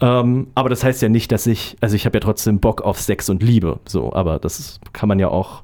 Ähm, 0.00 0.48
aber 0.54 0.68
das 0.68 0.82
heißt 0.82 1.02
ja 1.02 1.08
nicht, 1.08 1.30
dass 1.32 1.46
ich, 1.46 1.76
also 1.80 1.96
ich 1.96 2.04
habe 2.06 2.16
ja 2.16 2.20
trotzdem 2.20 2.60
Bock 2.60 2.82
auf 2.82 3.00
Sex 3.00 3.28
und 3.30 3.42
Liebe, 3.42 3.78
so, 3.86 4.12
aber 4.12 4.38
das 4.38 4.80
kann 4.92 5.08
man 5.08 5.18
ja 5.18 5.28
auch, 5.28 5.62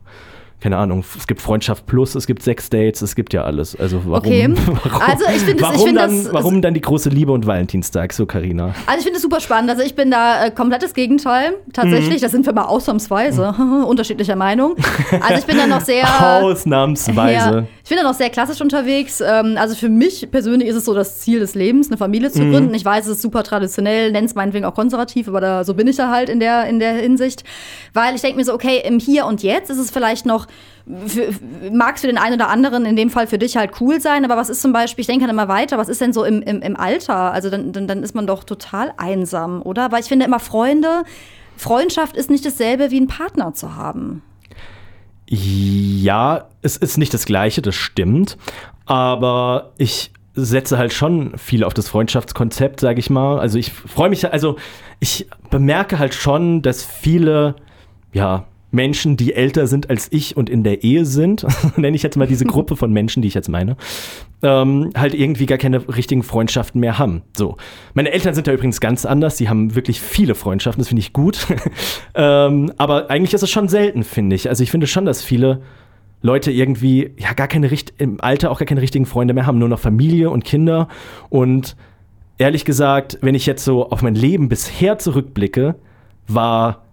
keine 0.61 0.77
Ahnung, 0.77 1.05
es 1.17 1.27
gibt 1.27 1.41
Freundschaft 1.41 1.87
plus, 1.87 2.15
es 2.15 2.27
gibt 2.27 2.43
Sex-Dates, 2.43 3.03
es 3.03 3.15
gibt 3.15 3.33
ja 3.33 3.45
alles. 3.45 3.75
Also 3.79 4.03
warum, 4.05 4.17
Okay. 4.19 4.49
warum, 4.85 5.03
Also 5.03 5.25
ich 5.35 5.47
ich 5.49 5.61
warum, 5.61 5.79
finde 5.87 6.01
dann, 6.01 6.25
das- 6.25 6.33
warum 6.33 6.63
dann 6.63 6.75
die 6.75 6.81
große 6.81 7.09
Liebe 7.09 7.33
und 7.33 7.47
Valentinstag, 7.47 8.13
so 8.13 8.27
Karina? 8.27 8.75
Also 8.87 8.99
ich 8.99 9.05
finde 9.05 9.17
es 9.17 9.23
super 9.23 9.41
spannend. 9.41 9.71
Also 9.71 9.83
ich 9.83 9.95
bin 9.95 10.11
da 10.11 10.47
äh, 10.47 10.51
komplettes 10.51 10.95
Gegenteil. 10.95 11.55
Tatsächlich, 11.73 12.19
Mhm. 12.19 12.21
da 12.23 12.29
sind 12.29 12.47
wir 12.47 12.53
mal 12.53 12.65
ausnahmsweise 12.65 13.55
unterschiedlicher 13.87 14.37
Meinung. 14.37 14.77
Also 15.21 15.35
ich 15.41 15.47
bin 15.47 15.57
da 15.57 15.67
noch 15.67 15.81
sehr. 15.81 16.05
Ausnahmsweise. 16.43 17.33
Ja, 17.51 17.65
ich 17.83 17.89
bin 17.89 17.99
da 17.99 18.05
noch 18.05 18.15
sehr 18.15 18.31
klassisch 18.31 18.61
unterwegs. 18.61 19.21
Ähm, 19.21 19.57
also 19.59 19.75
für 19.75 19.89
mich 19.89 20.31
persönlich 20.31 20.69
ist 20.69 20.77
es 20.77 20.85
so 20.85 20.95
das 20.95 21.21
Ziel 21.21 21.41
des 21.41 21.55
Lebens, 21.55 21.89
eine 21.89 21.97
Familie 21.97 22.31
zu 22.31 22.41
gründen. 22.51 22.75
Ich 22.75 22.85
weiß, 22.85 23.07
es 23.07 23.17
ist 23.17 23.23
super 23.23 23.43
traditionell, 23.43 24.13
nenn 24.13 24.25
es 24.25 24.35
meinetwegen 24.35 24.65
auch 24.65 24.75
konservativ, 24.75 25.29
aber 25.29 25.41
da, 25.41 25.65
so 25.65 25.75
bin 25.75 25.87
ich 25.89 25.97
da 25.97 26.11
halt 26.11 26.29
in 26.29 26.41
der, 26.41 26.67
in 26.67 26.79
der 26.79 26.93
Hinsicht. 26.95 27.45
Weil 27.95 28.15
ich 28.15 28.21
denke 28.21 28.37
mir 28.37 28.45
so, 28.45 28.55
okay, 28.55 28.83
im 28.85 28.99
Hier 28.99 29.27
und 29.27 29.43
Jetzt 29.43 29.71
ist 29.71 29.79
es 29.79 29.91
vielleicht 29.91 30.27
noch, 30.27 30.47
für, 31.07 31.33
mag 31.73 31.97
es 31.97 32.03
den 32.03 32.19
einen 32.19 32.35
oder 32.35 32.49
anderen 32.49 32.85
in 32.85 32.97
dem 32.97 33.11
Fall 33.11 33.27
für 33.27 33.39
dich 33.39 33.57
halt 33.57 33.81
cool 33.81 34.01
sein, 34.01 34.25
aber 34.25 34.37
was 34.37 34.51
ist 34.51 34.63
zum 34.63 34.73
Beispiel, 34.73 35.03
ich 35.03 35.07
denke 35.07 35.27
dann 35.27 35.35
immer 35.35 35.49
weiter, 35.49 35.79
was 35.79 35.89
ist 35.89 36.01
denn 36.01 36.13
so 36.13 36.25
im, 36.25 36.43
im, 36.43 36.63
im 36.63 36.77
Alter? 36.77 37.33
Also 37.33 37.51
dann, 37.51 37.73
dann, 37.73 37.87
dann 37.87 38.03
ist 38.03 38.15
man 38.15 38.27
doch 38.27 38.45
total 38.45 38.93
einsam, 38.97 39.63
oder? 39.63 39.93
Weil 39.93 40.01
ich 40.01 40.09
finde 40.09 40.27
immer 40.27 40.41
Freunde, 40.41 41.05
Freundschaft 41.57 42.17
ist 42.17 42.31
nicht 42.31 42.45
dasselbe 42.45 42.91
wie 42.91 42.97
einen 42.97 43.09
Partner 43.09 43.55
zu 43.55 43.77
haben. 43.77 44.23
Ja, 45.27 46.49
es 46.63 46.77
ist 46.77 46.99
nicht 46.99 47.15
das 47.15 47.25
Gleiche, 47.25 47.63
das 47.63 47.77
stimmt. 47.77 48.37
Aber 48.87 49.71
ich 49.79 50.11
setze 50.35 50.79
halt 50.79 50.93
schon 50.93 51.37
viel 51.39 51.63
auf 51.63 51.75
das 51.75 51.89
Freundschaftskonzept, 51.89 52.81
sage 52.81 52.99
ich 52.99 53.11
mal. 53.11 53.39
Also 53.39 53.59
ich 53.59 53.73
freue 53.73 54.11
mich, 54.11 54.33
also 54.33 54.57
ich 54.99 55.29
bemerke 55.51 55.99
halt 55.99 56.15
schon, 56.15 56.63
dass 56.63 56.85
viele, 56.85 57.57
ja, 58.13 58.47
Menschen, 58.71 59.17
die 59.17 59.35
älter 59.35 59.67
sind 59.67 59.91
als 59.91 60.09
ich 60.11 60.37
und 60.37 60.49
in 60.49 60.63
der 60.63 60.85
Ehe 60.85 61.05
sind, 61.05 61.47
nenne 61.77 61.97
ich 61.97 62.03
jetzt 62.03 62.17
mal 62.17 62.27
diese 62.27 62.45
Gruppe 62.45 62.77
von 62.77 62.93
Menschen, 62.93 63.23
die 63.23 63.29
ich 63.29 63.35
jetzt 63.35 63.49
meine, 63.49 63.77
ähm, 64.43 64.91
halt 64.97 65.15
irgendwie 65.15 65.47
gar 65.47 65.59
keine 65.59 65.87
richtigen 65.89 66.23
Freundschaften 66.23 66.81
mehr 66.81 66.99
haben. 66.99 67.23
So. 67.37 67.57
Meine 67.95 68.13
Eltern 68.13 68.35
sind 68.35 68.47
da 68.47 68.53
übrigens 68.53 68.81
ganz 68.81 69.05
anders, 69.05 69.37
die 69.37 69.49
haben 69.49 69.75
wirklich 69.75 70.01
viele 70.01 70.35
Freundschaften, 70.35 70.81
das 70.81 70.89
finde 70.89 71.01
ich 71.01 71.13
gut. 71.13 71.47
ähm, 72.15 72.73
aber 72.77 73.11
eigentlich 73.11 73.35
ist 73.35 73.43
es 73.43 73.51
schon 73.51 73.69
selten, 73.69 74.05
finde 74.05 74.37
ich. 74.37 74.49
Also 74.49 74.63
ich 74.63 74.71
finde 74.71 74.87
schon, 74.87 75.05
dass 75.05 75.23
viele 75.23 75.63
Leute 76.23 76.51
irgendwie 76.51 77.13
ja 77.17 77.33
gar 77.33 77.49
keine 77.49 77.71
im 77.99 78.21
Alter 78.21 78.51
auch 78.51 78.59
gar 78.59 78.67
keine 78.67 78.83
richtigen 78.83 79.07
Freunde 79.07 79.35
mehr 79.35 79.47
haben, 79.47 79.59
nur 79.59 79.69
noch 79.69 79.81
Familie 79.81 80.31
und 80.31 80.45
Kinder. 80.45 80.89
Und 81.29 81.77
ehrlich 82.39 82.65
gesagt, 82.65 83.19
wenn 83.23 83.35
ich 83.35 83.47
jetzt 83.47 83.65
so 83.65 83.91
auf 83.91 84.03
mein 84.03 84.15
Leben 84.15 84.49
bisher 84.49 84.99
zurückblicke, 84.99 85.77
war 86.29 86.85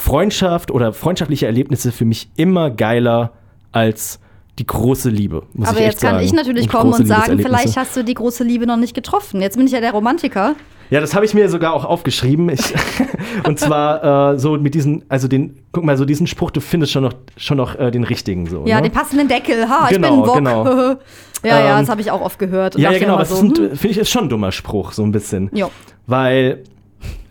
Freundschaft 0.00 0.70
oder 0.70 0.92
freundschaftliche 0.92 1.44
Erlebnisse 1.46 1.92
für 1.92 2.06
mich 2.06 2.30
immer 2.36 2.70
geiler 2.70 3.32
als 3.70 4.18
die 4.58 4.66
große 4.66 5.10
Liebe. 5.10 5.42
Aber 5.62 5.78
ich 5.78 5.84
jetzt 5.84 6.00
kann 6.00 6.14
sagen. 6.14 6.24
ich 6.24 6.32
natürlich 6.32 6.64
Und 6.64 6.72
kommen 6.72 6.92
und 6.94 7.06
sagen, 7.06 7.38
vielleicht 7.38 7.76
hast 7.76 7.96
du 7.96 8.02
die 8.02 8.14
große 8.14 8.42
Liebe 8.42 8.66
noch 8.66 8.78
nicht 8.78 8.94
getroffen. 8.94 9.40
Jetzt 9.42 9.56
bin 9.56 9.66
ich 9.66 9.72
ja 9.72 9.80
der 9.80 9.92
Romantiker. 9.92 10.54
Ja, 10.88 11.00
das 11.00 11.14
habe 11.14 11.24
ich 11.24 11.34
mir 11.34 11.48
sogar 11.48 11.74
auch 11.74 11.84
aufgeschrieben. 11.84 12.48
Ich, 12.48 12.74
und 13.46 13.60
zwar 13.60 14.32
äh, 14.32 14.38
so 14.38 14.56
mit 14.56 14.74
diesen, 14.74 15.04
also 15.08 15.28
den, 15.28 15.58
guck 15.70 15.84
mal, 15.84 15.96
so 15.96 16.04
diesen 16.04 16.26
Spruch, 16.26 16.50
du 16.50 16.60
findest 16.60 16.92
schon 16.92 17.04
noch, 17.04 17.12
schon 17.36 17.58
noch 17.58 17.78
äh, 17.78 17.90
den 17.90 18.02
richtigen 18.04 18.46
so. 18.46 18.64
Ja, 18.66 18.76
ne? 18.76 18.88
den 18.88 18.92
passenden 18.92 19.28
Deckel. 19.28 19.68
Ha, 19.68 19.88
ich 19.90 19.96
Genau, 19.96 20.08
bin 20.08 20.18
ein 20.18 20.26
Wok. 20.26 20.34
genau. 20.36 20.64
ja, 21.44 21.60
ja, 21.60 21.74
Ähm, 21.74 21.80
das 21.82 21.90
habe 21.90 22.00
ich 22.00 22.10
auch 22.10 22.22
oft 22.22 22.38
gehört. 22.38 22.74
und 22.74 22.82
Ja, 22.82 22.90
ja, 22.90 22.98
genau, 22.98 23.18
das 23.18 23.30
hm, 23.38 23.54
finde 23.54 23.88
ich 23.88 23.98
ist 23.98 24.10
schon 24.10 24.24
ein 24.24 24.28
dummer 24.30 24.50
Spruch, 24.50 24.92
so 24.92 25.02
ein 25.02 25.12
bisschen. 25.12 25.50
Jo. 25.52 25.70
Weil, 26.06 26.64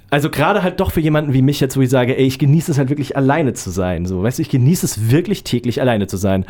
also 0.09 0.29
gerade 0.29 0.63
halt 0.63 0.79
doch 0.79 0.91
für 0.91 1.01
jemanden 1.01 1.33
wie 1.33 1.41
mich 1.41 1.59
jetzt, 1.59 1.77
wo 1.77 1.81
ich 1.81 1.89
sage, 1.89 2.17
ey, 2.17 2.25
ich 2.25 2.39
genieße 2.39 2.71
es 2.71 2.77
halt 2.77 2.89
wirklich 2.89 3.15
alleine 3.15 3.53
zu 3.53 3.69
sein. 3.69 4.05
So, 4.05 4.23
weißt 4.23 4.39
du, 4.39 4.41
ich 4.41 4.49
genieße 4.49 4.85
es 4.85 5.11
wirklich 5.11 5.43
täglich 5.43 5.81
alleine 5.81 6.07
zu 6.07 6.17
sein. 6.17 6.45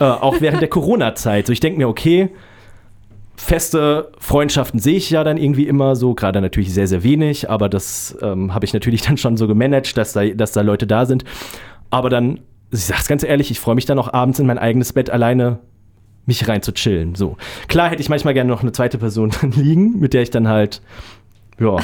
Äh, 0.00 0.04
auch 0.04 0.40
während 0.40 0.60
der 0.60 0.68
Corona-Zeit. 0.70 1.46
So, 1.46 1.52
ich 1.52 1.60
denke 1.60 1.78
mir, 1.78 1.88
okay, 1.88 2.30
feste 3.36 4.10
Freundschaften 4.18 4.80
sehe 4.80 4.96
ich 4.96 5.10
ja 5.10 5.22
dann 5.22 5.36
irgendwie 5.36 5.66
immer 5.66 5.94
so, 5.94 6.14
gerade 6.14 6.40
natürlich 6.40 6.72
sehr, 6.72 6.88
sehr 6.88 7.02
wenig, 7.02 7.50
aber 7.50 7.68
das 7.68 8.16
ähm, 8.22 8.54
habe 8.54 8.64
ich 8.64 8.72
natürlich 8.72 9.02
dann 9.02 9.18
schon 9.18 9.36
so 9.36 9.46
gemanagt, 9.46 9.96
dass 9.96 10.12
da, 10.12 10.24
dass 10.24 10.52
da 10.52 10.62
Leute 10.62 10.86
da 10.86 11.06
sind. 11.06 11.24
Aber 11.90 12.10
dann, 12.10 12.40
ich 12.72 12.86
sag's 12.86 13.08
ganz 13.08 13.22
ehrlich, 13.22 13.50
ich 13.50 13.60
freue 13.60 13.74
mich 13.74 13.84
dann 13.84 13.98
auch 13.98 14.12
abends 14.12 14.38
in 14.38 14.46
mein 14.46 14.58
eigenes 14.58 14.92
Bett 14.92 15.10
alleine 15.10 15.60
mich 16.24 16.48
rein 16.48 16.62
zu 16.62 16.72
chillen. 16.72 17.14
So. 17.14 17.36
Klar 17.68 17.90
hätte 17.90 18.02
ich 18.02 18.08
manchmal 18.08 18.34
gerne 18.34 18.50
noch 18.50 18.62
eine 18.62 18.72
zweite 18.72 18.98
Person 18.98 19.30
liegen, 19.54 20.00
mit 20.00 20.12
der 20.12 20.22
ich 20.22 20.30
dann 20.30 20.48
halt, 20.48 20.82
ja, 21.60 21.76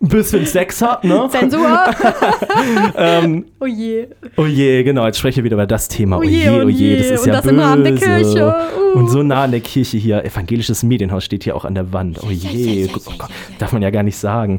ein 0.00 0.08
bisschen 0.08 0.46
Sex 0.46 0.80
hab, 0.80 1.02
ne? 1.04 1.28
Zensur. 1.30 1.66
ähm, 2.96 3.46
oh 3.60 3.66
je. 3.66 4.06
oh 4.36 4.46
je, 4.46 4.82
genau, 4.84 5.04
jetzt 5.06 5.18
sprechen 5.18 5.38
wir 5.38 5.44
wieder 5.44 5.56
über 5.56 5.66
das 5.66 5.88
Thema. 5.88 6.16
Oh 6.18 6.20
Oh 6.20 6.22
je, 6.22 6.48
oh 6.50 6.64
oh 6.64 6.68
je, 6.68 6.96
das 6.98 7.06
je. 7.08 7.14
ist 7.14 7.20
Und 7.22 7.26
ja 7.26 7.32
das 7.34 7.42
böse. 7.42 7.54
im 7.54 7.60
Rahmen 7.60 7.84
der 7.84 7.94
Kirche. 7.96 8.54
Uh. 8.94 8.98
Und 8.98 9.08
so 9.10 9.22
nah 9.22 9.44
an 9.44 9.50
der 9.50 9.60
Kirche 9.60 9.96
hier. 9.96 10.24
Evangelisches 10.24 10.82
Medienhaus 10.82 11.24
steht 11.24 11.44
hier 11.44 11.56
auch 11.56 11.64
an 11.64 11.74
der 11.74 11.92
Wand. 11.92 12.20
Oh 12.22 12.30
je, 12.30 12.88
oh 12.94 13.00
Gott, 13.18 13.28
darf 13.58 13.72
man 13.72 13.82
ja 13.82 13.90
gar 13.90 14.02
nicht 14.02 14.16
sagen. 14.16 14.58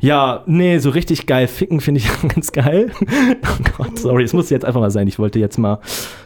Ja, 0.00 0.42
nee, 0.46 0.78
so 0.78 0.90
richtig 0.90 1.26
geil 1.26 1.46
ficken 1.46 1.80
finde 1.80 2.00
ich 2.00 2.08
ganz 2.34 2.50
geil. 2.52 2.90
oh 3.00 3.62
Gott, 3.76 3.98
sorry, 3.98 4.24
es 4.24 4.32
muss 4.32 4.48
jetzt 4.50 4.64
einfach 4.64 4.80
mal 4.80 4.90
sein. 4.90 5.06
Ich 5.08 5.18
wollte 5.18 5.38
jetzt 5.38 5.58
mal, 5.58 5.78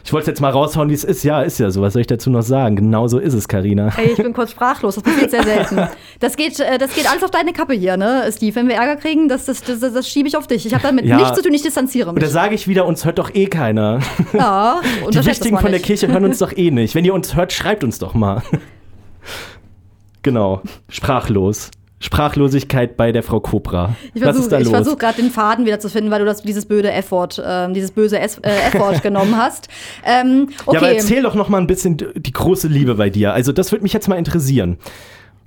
ich 0.03 0.13
wollte 0.13 0.31
jetzt 0.31 0.39
mal 0.39 0.49
raushauen, 0.51 0.89
wie 0.89 0.93
es 0.93 1.03
ist. 1.03 1.23
Ja, 1.23 1.41
ist 1.41 1.59
ja 1.59 1.69
so. 1.71 1.81
Was 1.81 1.93
soll 1.93 2.01
ich 2.01 2.07
dazu 2.07 2.29
noch 2.29 2.41
sagen? 2.41 2.75
Genau 2.77 3.07
so 3.07 3.19
ist 3.19 3.33
es, 3.33 3.47
Karina. 3.47 3.91
Ey, 3.97 4.11
ich 4.11 4.17
bin 4.17 4.33
kurz 4.33 4.51
sprachlos. 4.51 4.95
Das 4.95 5.03
passiert 5.03 5.31
sehr 5.31 5.43
selten. 5.43 5.79
Das 6.19 6.37
geht, 6.37 6.59
äh, 6.59 6.77
das 6.77 6.95
geht 6.95 7.09
alles 7.11 7.23
auf 7.23 7.31
deine 7.31 7.51
Kappe 7.51 7.73
hier, 7.73 7.97
ne, 7.97 8.23
Steve? 8.45 8.55
Wenn 8.55 8.67
wir 8.67 8.75
Ärger 8.75 8.95
kriegen, 8.95 9.27
das, 9.27 9.45
das, 9.45 9.61
das, 9.63 9.79
das 9.79 10.07
schiebe 10.07 10.27
ich 10.27 10.37
auf 10.37 10.47
dich. 10.47 10.65
Ich 10.65 10.73
habe 10.73 10.83
damit 10.83 11.05
Ja. 11.05 11.17
nichts 11.17 11.33
zu 11.35 11.41
tun, 11.41 11.53
ich 11.53 11.61
distanziere 11.61 12.09
Und 12.09 12.15
da 12.21 12.25
mich. 12.25 12.31
sage 12.33 12.55
ich 12.55 12.67
wieder, 12.67 12.85
uns 12.85 13.05
hört 13.05 13.17
doch 13.19 13.33
eh 13.33 13.47
keiner. 13.47 13.99
Ja, 14.33 14.81
Die 14.99 15.05
unterschätzt 15.05 15.15
das 15.15 15.25
Wichtigen 15.45 15.57
von 15.59 15.71
der. 15.71 15.79
Kirche 15.79 16.07
hören 16.07 16.25
uns 16.25 16.37
doch 16.39 16.55
eh 16.55 16.71
nicht. 16.71 16.95
Wenn 16.95 17.05
ihr 17.05 17.13
uns 17.13 17.35
hört, 17.35 17.53
schreibt 17.53 17.83
uns 17.83 17.99
doch 17.99 18.13
mal. 18.13 18.43
genau. 20.21 20.61
Sprachlos. 20.89 21.71
Sprachlosigkeit 21.99 22.97
bei 22.97 23.11
der 23.11 23.23
Frau 23.23 23.39
Cobra. 23.39 23.95
Ich 24.13 24.21
versuche 24.21 24.63
versuch 24.65 24.97
gerade 24.97 25.21
den 25.21 25.31
Faden 25.31 25.65
wieder 25.65 25.79
zu 25.79 25.89
finden, 25.89 26.11
weil 26.11 26.19
du 26.19 26.25
das, 26.25 26.43
dieses 26.43 26.65
böse 26.65 26.91
F-Wort, 26.91 27.41
ähm, 27.43 27.73
dieses 27.73 27.91
böse 27.91 28.19
äh, 28.19 28.25
F-Wort 28.25 29.01
genommen 29.01 29.35
hast. 29.37 29.69
Ähm, 30.05 30.49
okay. 30.65 30.75
Ja, 30.75 30.81
aber 30.81 30.91
erzähl 30.91 31.23
doch 31.23 31.33
noch 31.35 31.49
mal 31.49 31.57
ein 31.57 31.67
bisschen 31.67 31.97
die 32.15 32.31
große 32.33 32.67
Liebe 32.67 32.95
bei 32.95 33.09
dir. 33.09 33.33
Also 33.33 33.51
das 33.53 33.71
würde 33.71 33.83
mich 33.83 33.93
jetzt 33.93 34.07
mal 34.07 34.17
interessieren. 34.17 34.77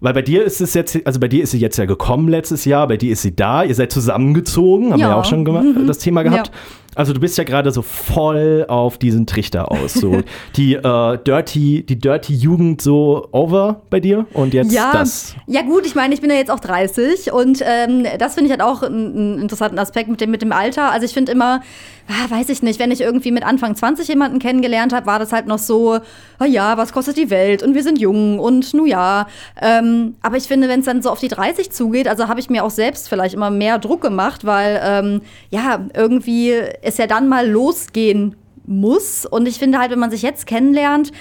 Weil 0.00 0.14
bei 0.14 0.22
dir 0.22 0.44
ist 0.44 0.60
es 0.60 0.74
jetzt, 0.74 0.98
also 1.04 1.18
bei 1.18 1.26
dir 1.28 1.42
ist 1.42 1.50
sie 1.50 1.58
jetzt 1.58 1.76
ja 1.76 1.84
gekommen 1.84 2.28
letztes 2.28 2.64
Jahr, 2.64 2.86
bei 2.86 2.96
dir 2.96 3.12
ist 3.12 3.22
sie 3.22 3.34
da, 3.34 3.64
ihr 3.64 3.74
seid 3.74 3.90
zusammengezogen, 3.90 4.92
haben 4.92 4.98
wir 5.00 5.06
Ja. 5.06 5.10
ja 5.10 5.16
auch 5.16 5.24
schon 5.24 5.44
gemacht, 5.44 5.64
das 5.86 5.98
Thema 5.98 6.22
gehabt. 6.22 6.48
Ja. 6.48 6.52
Also 6.98 7.12
du 7.12 7.20
bist 7.20 7.38
ja 7.38 7.44
gerade 7.44 7.70
so 7.70 7.82
voll 7.82 8.64
auf 8.66 8.98
diesen 8.98 9.24
Trichter 9.24 9.70
aus. 9.70 9.94
So 9.94 10.22
die 10.56 10.74
äh, 10.74 11.18
Dirty, 11.18 11.84
die 11.84 11.96
Dirty 11.96 12.34
Jugend 12.34 12.82
so 12.82 13.28
over 13.30 13.82
bei 13.88 14.00
dir 14.00 14.26
und 14.32 14.52
jetzt 14.52 14.72
ja, 14.72 14.90
das. 14.92 15.36
ja 15.46 15.62
gut, 15.62 15.86
ich 15.86 15.94
meine, 15.94 16.12
ich 16.12 16.20
bin 16.20 16.28
ja 16.28 16.34
jetzt 16.34 16.50
auch 16.50 16.58
30 16.58 17.32
und 17.32 17.62
ähm, 17.64 18.04
das 18.18 18.34
finde 18.34 18.46
ich 18.46 18.50
halt 18.50 18.62
auch 18.62 18.82
einen, 18.82 19.38
interessanten 19.38 19.78
Aspekt 19.78 20.10
mit 20.10 20.20
dem, 20.20 20.32
mit 20.32 20.42
dem 20.42 20.50
Alter. 20.50 20.90
Also 20.90 21.04
ich 21.04 21.14
finde 21.14 21.30
immer, 21.30 21.60
ah, 22.08 22.30
weiß 22.30 22.48
ich 22.48 22.62
nicht, 22.64 22.80
wenn 22.80 22.90
ich 22.90 23.00
irgendwie 23.00 23.30
mit 23.30 23.44
Anfang 23.44 23.76
20 23.76 24.08
jemanden 24.08 24.40
kennengelernt 24.40 24.92
habe, 24.92 25.06
war 25.06 25.20
das 25.20 25.32
halt 25.32 25.46
noch 25.46 25.58
so, 25.58 26.00
oh 26.40 26.44
ja, 26.44 26.78
was 26.78 26.92
kostet 26.92 27.16
die 27.16 27.30
Welt 27.30 27.62
und 27.62 27.76
wir 27.76 27.84
sind 27.84 28.00
jung 28.00 28.40
und 28.40 28.74
nu 28.74 28.86
ja. 28.86 29.28
Ähm, 29.62 30.16
aber 30.20 30.36
ich 30.36 30.44
finde, 30.44 30.68
wenn 30.68 30.80
es 30.80 30.86
dann 30.86 31.00
so 31.00 31.10
auf 31.10 31.20
die 31.20 31.28
30 31.28 31.70
zugeht, 31.70 32.08
also 32.08 32.26
habe 32.26 32.40
ich 32.40 32.50
mir 32.50 32.64
auch 32.64 32.70
selbst 32.70 33.08
vielleicht 33.08 33.34
immer 33.34 33.50
mehr 33.50 33.78
Druck 33.78 34.00
gemacht, 34.00 34.44
weil 34.44 34.80
ähm, 34.82 35.20
ja, 35.50 35.86
irgendwie 35.94 36.54
es 36.88 36.98
ja 36.98 37.06
dann 37.06 37.28
mal 37.28 37.48
losgehen 37.48 38.36
muss. 38.66 39.26
Und 39.26 39.46
ich 39.46 39.58
finde 39.58 39.78
halt, 39.78 39.90
wenn 39.90 39.98
man 39.98 40.10
sich 40.10 40.22
jetzt 40.22 40.46
kennenlernt, 40.46 41.12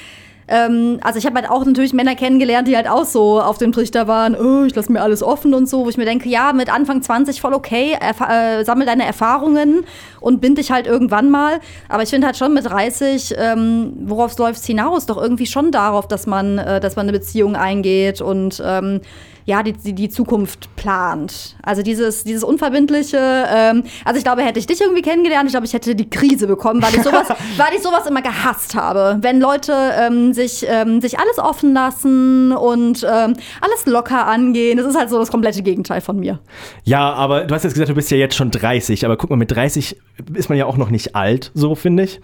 ähm, 0.50 1.00
also 1.04 1.20
ich 1.20 1.26
habe 1.26 1.36
halt 1.36 1.50
auch 1.50 1.66
natürlich 1.66 1.94
Männer 1.94 2.16
kennengelernt, 2.16 2.68
die 2.68 2.76
halt 2.76 2.88
auch 2.88 3.04
so 3.04 3.42
auf 3.42 3.58
dem 3.58 3.72
Trichter 3.72 4.08
waren, 4.08 4.36
oh, 4.36 4.64
ich 4.66 4.76
lasse 4.76 4.92
mir 4.92 5.02
alles 5.02 5.22
offen 5.22 5.54
und 5.54 5.68
so, 5.68 5.86
wo 5.86 5.90
ich 5.90 5.98
mir 5.98 6.06
denke, 6.06 6.30
ja, 6.30 6.54
mit 6.54 6.74
Anfang 6.74 7.02
20 7.02 7.42
voll 7.42 7.54
okay, 7.54 7.98
äh, 8.00 8.64
sammel 8.64 8.86
deine 8.86 9.06
Erfahrungen 9.06 9.84
und 10.22 10.40
bind 10.40 10.58
dich 10.58 10.72
halt 10.72 10.88
irgendwann 10.88 11.30
mal. 11.30 11.60
Aber 11.90 12.04
ich 12.04 12.10
finde 12.10 12.28
halt 12.28 12.38
schon 12.38 12.54
mit 12.54 12.66
30, 12.66 13.36
ähm, 13.38 13.94
worauf 14.06 14.38
läuft 14.38 14.62
es 14.62 14.66
hinaus? 14.66 15.06
Doch 15.06 15.22
irgendwie 15.22 15.48
schon 15.48 15.72
darauf, 15.72 16.08
dass 16.08 16.28
man, 16.28 16.58
äh, 16.58 16.80
dass 16.80 16.96
man 16.96 17.04
eine 17.04 17.18
Beziehung 17.18 17.56
eingeht 17.56 18.22
und 18.22 18.62
ähm, 18.66 19.02
ja, 19.48 19.64
die, 19.64 19.72
die, 19.72 19.94
die 19.94 20.10
Zukunft 20.10 20.76
plant. 20.76 21.56
Also 21.64 21.82
dieses, 21.82 22.26
dieses 22.26 22.44
Unverbindliche, 22.44 23.18
ähm, 23.18 23.84
also 24.04 24.18
ich 24.18 24.26
glaube, 24.26 24.42
hätte 24.42 24.60
ich 24.60 24.68
dich 24.68 24.82
irgendwie 24.82 25.02
kennengelernt, 25.02 25.46
ich 25.46 25.54
glaube, 25.54 25.66
ich 25.66 25.72
hätte 25.72 25.96
die 25.96 26.10
Krise 26.10 26.48
bekommen, 26.48 26.82
weil 26.84 26.94
ich 26.94 27.02
sowas, 27.02 27.30
weil 27.58 27.74
ich 27.74 27.82
sowas 27.82 28.06
immer 28.08 28.22
gehasst 28.22 28.76
habe. 28.76 29.20
Wenn 29.22 29.40
Leute 29.40 29.74
ähm, 29.98 30.34
sich, 30.34 30.66
ähm, 30.68 31.00
sich 31.00 31.18
alles 31.18 31.40
offen 31.40 31.74
lassen 31.74 32.52
und 32.52 33.08
ähm, 33.10 33.36
alles 33.62 33.86
locker 33.86 34.28
angehen. 34.28 34.80
Das 34.80 34.86
ist 34.86 34.98
halt 34.98 35.10
so 35.10 35.18
das 35.18 35.32
komplette 35.32 35.64
Gegenteil 35.64 36.02
von 36.02 36.20
mir. 36.20 36.42
Ja, 36.84 37.14
aber 37.14 37.46
du 37.46 37.56
hast 37.56 37.64
jetzt 37.64 37.74
gesagt, 37.74 37.90
du 37.90 37.96
bist 37.96 38.12
ja 38.12 38.18
jetzt 38.18 38.36
schon 38.36 38.52
30, 38.52 39.06
aber 39.06 39.16
guck 39.16 39.30
mal, 39.30 39.38
mit 39.38 39.50
30 39.50 39.96
ist 40.34 40.50
man 40.50 40.58
ja 40.58 40.66
auch 40.66 40.76
noch 40.76 40.90
nicht 40.90 41.16
alt, 41.16 41.52
so 41.54 41.74
finde 41.74 42.04
ich. 42.04 42.20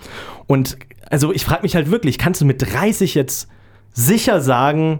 Und 0.45 0.77
also 1.09 1.31
ich 1.31 1.45
frage 1.45 1.61
mich 1.61 1.75
halt 1.77 1.89
wirklich, 1.89 2.17
kannst 2.17 2.41
du 2.41 2.45
mit 2.45 2.61
30 2.61 3.15
jetzt 3.15 3.47
sicher 3.93 4.41
sagen, 4.41 4.99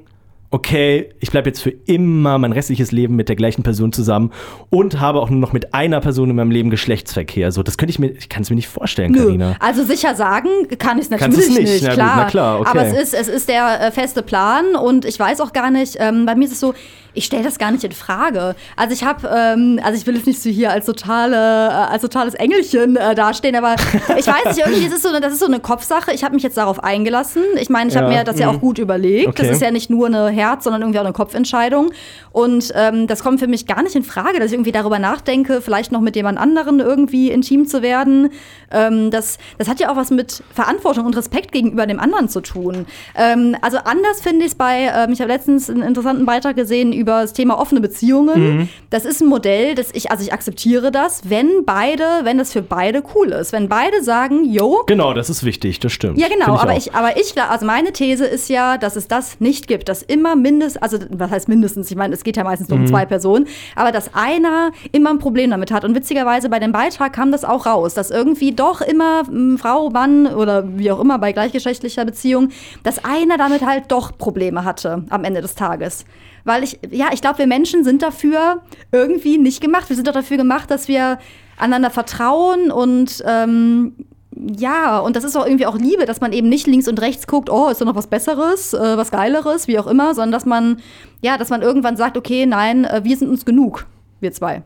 okay, 0.54 1.10
ich 1.20 1.32
bleibe 1.32 1.50
jetzt 1.50 1.62
für 1.62 1.72
immer 1.72 2.38
mein 2.38 2.52
restliches 2.52 2.92
Leben 2.92 3.16
mit 3.16 3.28
der 3.28 3.36
gleichen 3.36 3.64
Person 3.64 3.92
zusammen 3.92 4.32
und 4.70 5.00
habe 5.00 5.20
auch 5.20 5.32
nur 5.32 5.40
noch 5.40 5.52
mit 5.52 5.74
einer 5.74 6.00
Person 6.00 6.30
in 6.30 6.36
meinem 6.36 6.52
Leben 6.52 6.70
Geschlechtsverkehr. 6.70 7.52
So, 7.52 7.64
das 7.64 7.76
könnte 7.76 7.90
ich 7.90 7.98
mir, 7.98 8.12
ich 8.12 8.30
kann 8.30 8.44
es 8.44 8.52
mir 8.52 8.56
nicht 8.56 8.68
vorstellen, 8.68 9.14
Karina. 9.14 9.56
Also 9.60 9.84
sicher 9.84 10.14
sagen 10.14 10.50
kann 10.78 11.00
ich 11.00 11.06
es 11.06 11.10
Kannst 11.10 11.40
natürlich 11.40 11.50
es 11.50 11.60
nicht, 11.60 11.74
nicht, 11.74 11.84
na 11.84 11.90
gut, 11.90 11.96
klar. 11.96 12.16
na 12.18 12.26
klar, 12.26 12.60
okay. 12.60 12.70
Aber 12.70 12.86
es 12.86 12.94
ist, 12.94 13.14
es 13.16 13.28
ist 13.30 13.50
der 13.50 13.82
äh, 13.82 13.92
feste 13.92 14.22
Plan 14.22 14.76
und 14.76 15.06
ich 15.06 15.20
weiß 15.20 15.42
auch 15.42 15.54
gar 15.54 15.72
nicht, 15.72 15.98
ähm, 16.00 16.28
bei 16.28 16.36
mir 16.36 16.46
ist 16.46 16.54
es 16.54 16.60
so, 16.60 16.76
ich 17.14 17.26
stelle 17.26 17.44
das 17.44 17.60
gar 17.60 17.72
nicht 17.72 17.84
in 17.84 17.92
Frage. 17.92 18.56
Also 18.76 18.94
ich 18.94 19.04
habe, 19.04 19.30
ähm, 19.34 19.80
also 19.84 19.98
ich 19.98 20.08
will 20.08 20.16
jetzt 20.16 20.26
nicht 20.26 20.42
so 20.42 20.50
hier 20.50 20.72
als 20.72 20.86
totale, 20.86 21.36
äh, 21.36 21.94
als 21.94 22.02
totales 22.02 22.34
Engelchen 22.34 22.96
äh, 22.96 23.16
dastehen, 23.16 23.56
aber 23.56 23.76
ich 24.18 24.28
weiß 24.28 24.46
nicht, 24.46 24.66
irgendwie, 24.66 24.86
das 24.86 24.96
ist 24.96 25.04
so 25.04 25.10
eine, 25.10 25.22
das 25.22 25.34
ist 25.34 25.40
so 25.40 25.46
eine 25.46 25.60
Kopfsache. 25.60 26.12
Ich 26.12 26.24
habe 26.24 26.34
mich 26.34 26.44
jetzt 26.44 26.58
darauf 26.58 26.84
eingelassen. 26.84 27.44
Ich 27.60 27.70
meine, 27.70 27.90
ich 27.90 27.98
habe 27.98 28.12
Ja, 28.12 28.20
mir 28.20 28.24
das 28.24 28.40
ja 28.40 28.50
mhm. 28.50 28.58
auch 28.58 28.62
gut 28.62 28.80
überlegt. 28.80 29.30
Okay. 29.30 29.44
Das 29.44 29.52
ist 29.52 29.62
ja 29.62 29.72
nicht 29.72 29.90
nur 29.90 30.08
eine 30.08 30.30
Herz, 30.30 30.64
sondern 30.64 30.82
irgendwie 30.82 31.00
auch 31.00 31.06
eine 31.06 31.14
Kopfentscheidung. 31.14 31.92
Und 32.32 32.72
ähm, 32.76 33.08
das 33.08 33.24
kommt 33.24 33.40
für 33.40 33.48
mich 33.48 33.68
gar 33.68 33.84
nicht 33.84 33.96
in 33.96 34.04
Frage, 34.04 34.40
dass 34.40 34.48
ich 34.48 34.54
irgendwie 34.54 34.72
darüber 34.72 34.98
nachdenke, 35.00 35.62
vielleicht 35.62 35.92
noch 35.92 36.02
mit 36.02 36.16
jemand 36.16 36.40
anderen 36.40 36.80
irgendwie 36.80 37.30
intim 37.30 37.68
zu 37.68 37.82
werden. 37.82 38.30
Ähm, 38.72 39.12
das, 39.12 39.38
das 39.58 39.68
hat 39.68 39.80
ja 39.80 39.92
auch 39.92 39.96
was 39.96 40.10
mit 40.10 40.44
Verantwortung 40.54 41.06
und 41.06 41.16
Respekt 41.16 41.52
gegenüber 41.52 41.86
dem 41.86 42.00
anderen 42.00 42.28
zu 42.28 42.42
tun. 42.42 42.88
Ähm, 43.16 43.56
also 43.62 43.78
anders 43.78 44.22
finde 44.22 44.46
ich 44.46 44.52
es 44.52 44.56
bei, 44.56 44.92
ähm, 44.96 45.12
ich 45.12 45.22
habe 45.22 45.32
letztens 45.32 45.70
einen 45.70 45.84
interessanten 45.84 46.26
Beitrag 46.26 46.56
gesehen 46.56 46.92
über 47.04 47.22
das 47.22 47.34
Thema 47.34 47.60
offene 47.60 47.80
Beziehungen. 47.82 48.70
Das 48.90 49.06
ist 49.06 49.22
ein 49.22 49.28
Modell, 49.28 49.76
das 49.76 49.90
ich, 49.94 50.12
also 50.12 50.24
ich 50.24 50.34
akzeptiere 50.34 50.92
das, 50.92 51.30
wenn 51.30 51.66
beide, 51.66 52.04
wenn 52.24 52.38
das 52.38 52.52
für 52.52 52.62
beide 52.62 53.04
cool 53.16 53.30
ist. 53.30 53.54
Wenn 53.54 53.70
beide 53.70 54.04
sagen, 54.04 54.46
yo, 54.46 54.84
Genau, 54.88 55.14
das 55.14 55.30
ist 55.30 55.44
wichtig, 55.44 55.80
das 55.80 55.92
stimmt. 55.92 56.18
ja, 56.18 56.28
genau, 56.28 56.46
Find 56.46 56.62
aber 56.62 56.74
auch. 56.74 56.78
ich, 56.78 56.94
aber 56.94 57.18
ich, 57.18 57.40
also 57.42 57.66
meine 57.66 57.92
These 57.94 58.26
ist 58.26 58.50
ja, 58.50 58.78
dass 58.78 58.96
es 58.96 59.08
das 59.08 59.40
nicht 59.40 59.68
gibt, 59.68 59.88
dass 59.90 60.02
immer 60.02 60.36
mindestens, 60.36 60.82
also 60.82 60.98
was 61.10 61.30
heißt 61.32 61.48
mindestens, 61.48 61.90
ich 61.92 61.98
meine, 61.98 62.14
es 62.14 62.24
geht 62.24 62.38
ja 62.38 62.44
meistens 62.44 62.70
nur 62.70 62.80
um 62.80 62.88
zwei 62.88 63.06
Personen, 63.06 63.48
aber 63.76 63.92
dass 63.92 64.14
einer 64.14 64.72
immer 64.92 65.12
ein 65.12 65.20
Problem 65.20 65.52
damit 65.52 65.72
hat. 65.72 65.86
Und 65.86 65.96
witzigerweise 65.96 66.50
bei 66.50 66.60
dem 66.60 66.72
Beitrag 66.72 67.14
kam 67.14 67.32
das 67.32 67.46
auch 67.46 67.66
raus, 67.66 67.94
dass 67.94 68.10
irgendwie 68.12 68.52
doch 68.54 68.82
immer 68.82 69.24
m, 69.28 69.58
Frau, 69.58 69.90
Mann 69.90 70.28
oder 70.28 70.64
wie 70.78 70.92
auch 70.92 71.00
immer 71.00 71.20
bei 71.20 71.32
gleichgeschlechtlicher 71.32 72.06
Beziehung, 72.06 72.50
dass 72.84 73.04
einer 73.04 73.38
damit 73.38 73.66
halt 73.66 73.86
doch 73.90 74.18
Probleme 74.18 74.64
hatte 74.66 75.04
am 75.10 75.24
Ende 75.24 75.42
des 75.42 75.56
Tages. 75.56 76.06
Weil 76.46 76.64
ich, 76.64 76.80
ja, 76.94 77.08
ich 77.12 77.22
glaube, 77.22 77.40
wir 77.40 77.48
Menschen 77.48 77.84
sind 77.84 78.02
dafür 78.02 78.62
irgendwie 78.92 79.38
nicht 79.38 79.62
gemacht. 79.62 79.90
Wir 79.90 79.96
sind 79.96 80.08
doch 80.08 80.14
dafür 80.14 80.38
gemacht, 80.38 80.72
dass 80.72 80.88
wir 80.88 81.20
einander 81.58 81.90
vertrauen 81.90 82.72
und 82.72 83.24
ähm, 83.28 83.94
ja, 84.36 85.00
und 85.00 85.16
das 85.16 85.24
ist 85.24 85.36
auch 85.36 85.46
irgendwie 85.46 85.68
auch 85.68 85.78
Liebe, 85.78 86.06
dass 86.06 86.20
man 86.20 86.34
eben 86.34 86.50
nicht 86.50 86.66
links 86.66 86.88
und 86.88 87.00
rechts 87.02 87.28
guckt, 87.28 87.50
oh, 87.50 87.70
ist 87.70 87.82
da 87.82 87.86
noch 87.86 87.96
was 87.96 88.08
Besseres, 88.08 88.74
äh, 88.74 88.98
was 88.98 89.12
Geileres, 89.12 89.68
wie 89.68 89.78
auch 89.78 89.88
immer, 89.88 90.16
sondern 90.16 90.32
dass 90.32 90.46
man, 90.46 90.78
ja, 91.22 91.38
dass 91.38 91.50
man 91.50 91.62
irgendwann 91.62 91.98
sagt, 91.98 92.18
okay, 92.18 92.46
nein, 92.46 92.86
äh, 92.86 93.02
wir 93.04 93.16
sind 93.16 93.30
uns 93.30 93.46
genug, 93.46 93.86
wir 94.22 94.32
zwei. 94.32 94.64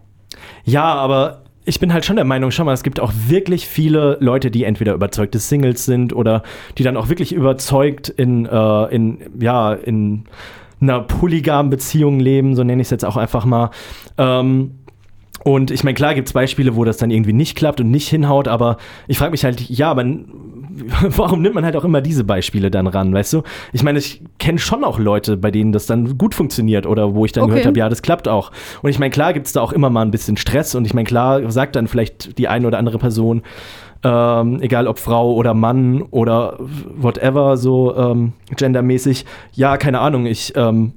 Ja, 0.64 0.86
aber 0.86 1.42
ich 1.66 1.82
bin 1.82 1.92
halt 1.92 2.06
schon 2.06 2.16
der 2.16 2.26
Meinung, 2.26 2.52
schau 2.52 2.64
mal, 2.64 2.74
es 2.74 2.84
gibt 2.84 3.02
auch 3.02 3.12
wirklich 3.28 3.68
viele 3.68 4.18
Leute, 4.22 4.52
die 4.52 4.64
entweder 4.64 4.94
überzeugte 4.94 5.38
Singles 5.38 5.86
sind 5.86 6.14
oder 6.14 6.44
die 6.78 6.84
dann 6.84 6.96
auch 6.96 7.10
wirklich 7.10 7.34
überzeugt 7.34 8.08
in, 8.08 8.46
äh, 8.46 8.96
in 8.96 9.20
ja, 9.40 9.74
in 9.74 10.24
einer 10.80 11.02
polygamen 11.02 11.70
Beziehung 11.70 12.20
leben, 12.20 12.56
so 12.56 12.64
nenne 12.64 12.82
ich 12.82 12.88
es 12.88 12.92
jetzt 12.92 13.06
auch 13.06 13.18
einfach 13.18 13.46
mal. 13.46 13.72
Ähm, 14.18 14.72
und 15.44 15.72
ich 15.72 15.84
meine, 15.84 15.94
klar 15.94 16.14
gibt 16.14 16.28
es 16.28 16.34
Beispiele, 16.34 16.76
wo 16.76 16.84
das 16.84 16.98
dann 16.98 17.12
irgendwie 17.12 17.34
nicht 17.34 17.56
klappt 17.56 17.80
und 17.80 17.90
nicht 17.90 18.10
hinhaut, 18.10 18.48
aber 18.48 18.78
ich 19.08 19.18
frage 19.18 19.32
mich 19.32 19.44
halt, 19.44 19.62
ja, 19.70 19.90
aber 19.90 20.04
warum 21.02 21.42
nimmt 21.42 21.56
man 21.56 21.64
halt 21.64 21.76
auch 21.76 21.86
immer 21.86 22.02
diese 22.02 22.24
Beispiele 22.24 22.70
dann 22.70 22.88
ran, 22.88 23.14
weißt 23.14 23.34
du? 23.34 23.44
Ich 23.72 23.84
meine, 23.84 24.00
ich 24.00 24.22
kenne 24.40 24.60
schon 24.60 24.84
auch 24.84 25.00
Leute, 25.00 25.38
bei 25.38 25.52
denen 25.52 25.72
das 25.72 25.86
dann 25.86 26.18
gut 26.18 26.36
funktioniert 26.36 26.86
oder 26.86 27.16
wo 27.16 27.26
ich 27.26 27.32
dann 27.32 27.44
okay. 27.44 27.52
gehört 27.52 27.68
habe, 27.68 27.80
ja, 27.80 27.90
das 27.90 28.02
klappt 28.02 28.28
auch. 28.28 28.52
Und 28.82 28.90
ich 28.90 29.00
meine, 29.00 29.12
klar 29.12 29.34
gibt 29.34 29.48
es 29.48 29.54
da 29.54 29.62
auch 29.62 29.72
immer 29.72 29.90
mal 29.90 30.02
ein 30.02 30.12
bisschen 30.12 30.38
Stress 30.38 30.76
und 30.76 30.86
ich 30.86 30.94
meine, 30.94 31.08
klar 31.08 31.50
sagt 31.52 31.76
dann 31.76 31.88
vielleicht 31.88 32.38
die 32.38 32.48
eine 32.48 32.68
oder 32.68 32.78
andere 32.78 32.98
Person, 32.98 33.42
ähm, 34.04 34.62
egal 34.62 34.88
ob 34.88 35.00
Frau 35.00 35.34
oder 35.34 35.54
Mann 35.54 36.02
oder 36.02 36.58
whatever, 36.96 37.58
so 37.58 37.96
ähm, 37.96 38.34
gendermäßig, 38.56 39.26
ja, 39.54 39.78
keine 39.78 40.00
Ahnung, 40.00 40.26
ich 40.26 40.54
ähm, 40.56 40.94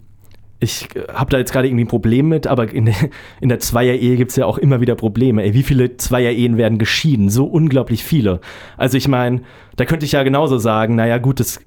ich 0.62 0.88
habe 1.12 1.30
da 1.30 1.38
jetzt 1.38 1.52
gerade 1.52 1.68
irgendwie 1.68 1.84
ein 1.84 1.88
Problem 1.88 2.28
mit, 2.28 2.46
aber 2.46 2.70
in 2.70 2.84
der, 2.84 2.94
in 3.40 3.48
der 3.48 3.58
Zweier-Ehe 3.58 4.16
gibt 4.16 4.30
es 4.30 4.36
ja 4.36 4.44
auch 4.44 4.58
immer 4.58 4.80
wieder 4.82 4.94
Probleme. 4.94 5.42
Ey, 5.42 5.54
wie 5.54 5.62
viele 5.62 5.96
Zweier-Ehen 5.96 6.58
werden 6.58 6.78
geschieden? 6.78 7.30
So 7.30 7.46
unglaublich 7.46 8.04
viele. 8.04 8.40
Also 8.76 8.98
ich 8.98 9.08
meine, 9.08 9.40
da 9.76 9.86
könnte 9.86 10.04
ich 10.04 10.12
ja 10.12 10.22
genauso 10.22 10.58
sagen, 10.58 10.96
naja 10.96 11.16
gut, 11.16 11.40
das 11.40 11.60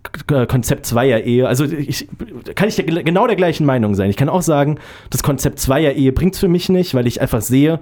Konzept 0.48 0.86
Zweier-Ehe, 0.86 1.48
also 1.48 1.66
ich, 1.66 2.08
kann 2.54 2.68
ich 2.70 2.78
genau 2.86 3.26
der 3.26 3.36
gleichen 3.36 3.66
Meinung 3.66 3.96
sein. 3.96 4.12
Ich 4.12 4.18
kann 4.18 4.30
auch 4.30 4.44
sagen, 4.44 4.78
das 5.10 5.24
Konzept 5.24 5.60
Zweier-Ehe 5.60 6.12
bringt 6.12 6.36
es 6.36 6.40
für 6.40 6.48
mich 6.48 6.70
nicht, 6.70 6.94
weil 6.94 7.08
ich 7.08 7.20
einfach 7.20 7.42
sehe, 7.42 7.80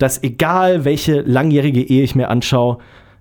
dass 0.00 0.22
egal 0.22 0.84
welche 0.84 1.20
langjährige 1.20 1.82
Ehe 1.82 2.02
ich 2.02 2.16
mir 2.16 2.28
anschaue, 2.28 2.78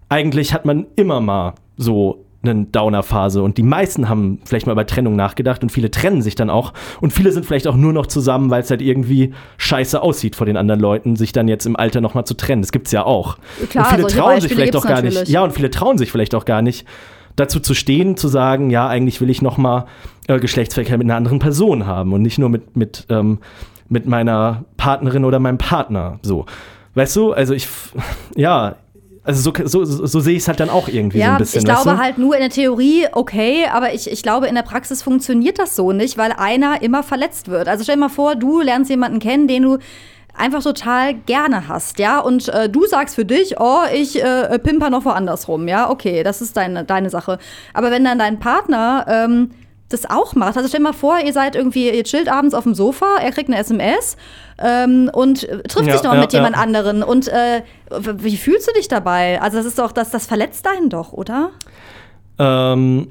eigentlich 0.07 0.53
hat 0.53 0.65
man 0.65 0.87
immer 0.95 1.21
mal 1.21 1.53
so 1.77 2.25
eine 2.41 2.65
Downer-Phase 2.65 3.43
und 3.43 3.57
die 3.57 3.63
meisten 3.63 4.07
haben 4.07 4.39
vielleicht 4.45 4.65
mal 4.65 4.71
über 4.71 4.85
Trennung 4.85 5.17
nachgedacht 5.17 5.61
und 5.61 5.71
viele 5.71 5.91
trennen 5.91 6.21
sich 6.21 6.35
dann 6.35 6.49
auch 6.49 6.73
und 7.01 7.11
viele 7.11 7.33
sind 7.33 7.45
vielleicht 7.45 7.67
auch 7.67 7.75
nur 7.75 7.91
noch 7.91 8.05
zusammen, 8.07 8.49
weil 8.49 8.61
es 8.61 8.69
halt 8.71 8.81
irgendwie 8.81 9.33
scheiße 9.57 10.01
aussieht 10.01 10.37
vor 10.37 10.45
den 10.45 10.55
anderen 10.55 10.79
Leuten, 10.79 11.17
sich 11.17 11.33
dann 11.33 11.49
jetzt 11.49 11.65
im 11.65 11.75
Alter 11.75 11.99
nochmal 11.99 12.23
zu 12.23 12.35
trennen. 12.35 12.61
Das 12.61 12.71
gibt's 12.71 12.93
ja 12.93 13.05
auch. 13.05 13.37
Klar, 13.69 13.89
und 13.89 13.95
viele 13.95 14.07
trauen 14.07 14.25
Beispiele 14.35 14.41
sich 14.41 14.53
vielleicht 14.53 14.75
auch 14.77 14.83
gar 14.83 14.95
natürlich. 14.95 15.19
nicht. 15.19 15.29
Ja, 15.29 15.43
und 15.43 15.51
viele 15.51 15.69
trauen 15.69 15.97
sich 15.97 16.13
vielleicht 16.13 16.33
auch 16.33 16.45
gar 16.45 16.61
nicht 16.61 16.87
dazu 17.35 17.59
zu 17.59 17.73
stehen, 17.73 18.15
zu 18.15 18.29
sagen, 18.29 18.69
ja, 18.69 18.87
eigentlich 18.87 19.19
will 19.19 19.29
ich 19.29 19.41
nochmal 19.41 19.85
äh, 20.27 20.39
Geschlechtsverkehr 20.39 20.97
mit 20.97 21.05
einer 21.05 21.15
anderen 21.15 21.39
Person 21.39 21.85
haben 21.85 22.13
und 22.13 22.21
nicht 22.21 22.37
nur 22.37 22.49
mit, 22.49 22.77
mit, 22.77 23.05
ähm, 23.09 23.39
mit 23.89 24.05
meiner 24.05 24.65
Partnerin 24.77 25.25
oder 25.25 25.39
meinem 25.39 25.57
Partner. 25.57 26.19
So. 26.21 26.45
Weißt 26.95 27.15
du, 27.15 27.33
also 27.33 27.53
ich, 27.53 27.67
ja, 28.35 28.75
also 29.23 29.51
so, 29.51 29.85
so, 29.85 30.05
so 30.07 30.19
sehe 30.19 30.35
ich 30.35 30.43
es 30.43 30.47
halt 30.47 30.59
dann 30.59 30.69
auch 30.69 30.87
irgendwie 30.87 31.19
ja, 31.19 31.25
so 31.25 31.31
ein 31.31 31.37
bisschen. 31.39 31.59
Ich 31.59 31.65
glaube 31.65 31.97
halt 31.97 32.17
nur 32.17 32.35
in 32.35 32.41
der 32.41 32.49
Theorie, 32.49 33.07
okay, 33.11 33.65
aber 33.71 33.93
ich, 33.93 34.09
ich 34.09 34.23
glaube, 34.23 34.47
in 34.47 34.55
der 34.55 34.63
Praxis 34.63 35.03
funktioniert 35.03 35.59
das 35.59 35.75
so 35.75 35.91
nicht, 35.91 36.17
weil 36.17 36.31
einer 36.31 36.81
immer 36.81 37.03
verletzt 37.03 37.49
wird. 37.49 37.67
Also 37.67 37.83
stell 37.83 37.95
dir 37.95 38.01
mal 38.01 38.09
vor, 38.09 38.35
du 38.35 38.61
lernst 38.61 38.89
jemanden 38.89 39.19
kennen, 39.19 39.47
den 39.47 39.63
du 39.63 39.77
einfach 40.33 40.63
total 40.63 41.13
gerne 41.13 41.67
hast, 41.67 41.99
ja, 41.99 42.19
und 42.19 42.47
äh, 42.49 42.69
du 42.69 42.85
sagst 42.85 43.15
für 43.15 43.25
dich, 43.25 43.59
oh, 43.59 43.81
ich 43.93 44.23
äh, 44.23 44.57
pimper 44.57 44.89
noch 44.89 45.03
woanders 45.03 45.47
rum, 45.47 45.67
ja, 45.67 45.89
okay, 45.89 46.23
das 46.23 46.41
ist 46.41 46.55
deine, 46.55 46.85
deine 46.85 47.09
Sache. 47.09 47.39
Aber 47.73 47.91
wenn 47.91 48.05
dann 48.05 48.19
dein 48.19 48.39
Partner 48.39 49.05
ähm, 49.07 49.51
das 49.89 50.09
auch 50.09 50.35
macht. 50.35 50.55
Also 50.55 50.69
stell 50.69 50.79
dir 50.79 50.85
mal 50.85 50.93
vor, 50.93 51.19
ihr 51.19 51.33
seid 51.33 51.55
irgendwie, 51.55 51.89
ihr 51.89 52.03
chillt 52.03 52.29
abends 52.29 52.53
auf 52.53 52.63
dem 52.63 52.75
Sofa, 52.75 53.17
er 53.21 53.31
kriegt 53.31 53.49
eine 53.49 53.57
SMS 53.57 54.17
ähm, 54.59 55.09
und 55.11 55.47
trifft 55.67 55.87
Ja, 55.87 55.93
sich 55.93 56.03
noch 56.03 56.13
ja, 56.13 56.21
mit 56.21 56.31
jemand 56.33 56.55
ja. 56.55 56.61
anderen. 56.61 57.03
Und 57.03 57.27
äh, 57.27 57.63
wie 58.17 58.37
fühlst 58.37 58.67
du 58.67 58.73
dich 58.73 58.87
dabei? 58.87 59.41
Also 59.41 59.57
das 59.57 59.65
ist 59.65 59.79
doch, 59.79 59.91
das, 59.91 60.11
das 60.11 60.25
verletzt 60.27 60.67
einen 60.67 60.89
doch, 60.89 61.11
oder? 61.11 61.49
Ähm, 62.37 63.09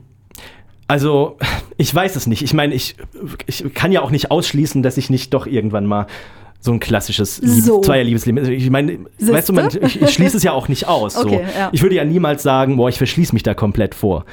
also, 0.87 1.37
ich 1.77 1.95
weiß 1.95 2.17
es 2.17 2.27
nicht. 2.27 2.43
Ich 2.43 2.55
meine, 2.55 2.75
ich, 2.75 2.97
ich 3.47 3.75
kann 3.75 3.93
ja 3.93 4.01
auch 4.03 4.11
nicht 4.11 4.31
ausschließen, 4.31 4.83
dass 4.83 4.97
ich 4.97 5.11
nicht 5.11 5.35
doch 5.35 5.47
irgendwann 5.47 5.87
mal 5.87 6.07
so 6.61 6.73
ein 6.73 6.81
klassisches 6.81 7.41
Lieb 7.41 7.65
So. 7.65 7.81
Zweierliebesleben. 7.81 8.39
Also 8.41 8.51
ich 8.51 8.69
meine, 8.69 8.99
Siehste? 9.17 9.33
weißt 9.33 9.49
du, 9.49 9.53
man, 9.53 9.69
ich, 9.81 10.03
ich 10.03 10.11
schließe 10.11 10.37
es 10.37 10.43
ja 10.43 10.53
auch 10.53 10.67
nicht 10.69 10.89
aus. 10.89 11.17
Okay, 11.17 11.45
so. 11.45 11.69
Ich 11.73 11.83
würde 11.83 11.95
ja 11.95 12.05
niemals 12.05 12.43
sagen, 12.43 12.77
boah, 12.77 12.89
ich 12.89 12.99
verschließe 12.99 13.33
mich 13.33 13.45
da 13.45 13.55
komplett 13.55 13.95
vor. 13.95 14.25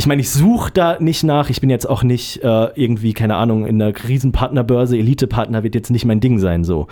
Ich 0.00 0.06
meine, 0.06 0.22
ich 0.22 0.30
suche 0.30 0.70
da 0.72 0.96
nicht 0.98 1.24
nach. 1.24 1.50
Ich 1.50 1.60
bin 1.60 1.68
jetzt 1.68 1.86
auch 1.86 2.02
nicht 2.02 2.42
äh, 2.42 2.68
irgendwie, 2.74 3.12
keine 3.12 3.34
Ahnung, 3.34 3.66
in 3.66 3.82
einer 3.82 3.92
Riesenpartnerbörse. 4.08 4.96
Elite-Partner 4.96 5.62
wird 5.62 5.74
jetzt 5.74 5.90
nicht 5.90 6.06
mein 6.06 6.20
Ding 6.20 6.38
sein. 6.38 6.64
So. 6.64 6.86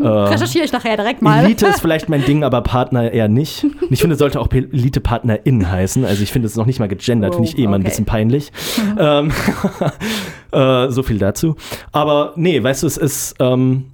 Äh, 0.00 0.06
Recherchiere 0.06 0.64
ich 0.64 0.72
nachher 0.72 0.96
direkt 0.96 1.20
mal. 1.20 1.44
Elite 1.44 1.66
ist 1.66 1.80
vielleicht 1.82 2.08
mein 2.08 2.24
Ding, 2.24 2.42
aber 2.42 2.62
Partner 2.62 3.12
eher 3.12 3.28
nicht. 3.28 3.64
Und 3.64 3.92
ich 3.92 4.00
finde, 4.00 4.14
es 4.14 4.18
sollte 4.18 4.40
auch 4.40 4.50
Elite-PartnerInnen 4.50 5.70
heißen. 5.70 6.06
Also 6.06 6.22
ich 6.22 6.32
finde 6.32 6.46
es 6.46 6.56
noch 6.56 6.64
nicht 6.64 6.78
mal 6.78 6.88
gegendert, 6.88 7.32
Oh, 7.32 7.34
finde 7.34 7.50
ich 7.50 7.58
eh 7.58 7.66
mal 7.66 7.74
ein 7.74 7.82
okay. 7.82 7.90
bisschen 7.90 8.06
peinlich. 8.06 8.50
ähm, 8.98 9.30
äh, 10.52 10.88
so 10.88 11.02
viel 11.02 11.18
dazu. 11.18 11.56
Aber 11.92 12.32
nee, 12.36 12.62
weißt 12.62 12.82
du, 12.82 12.86
es 12.86 12.96
ist, 12.96 13.34
ähm, 13.40 13.90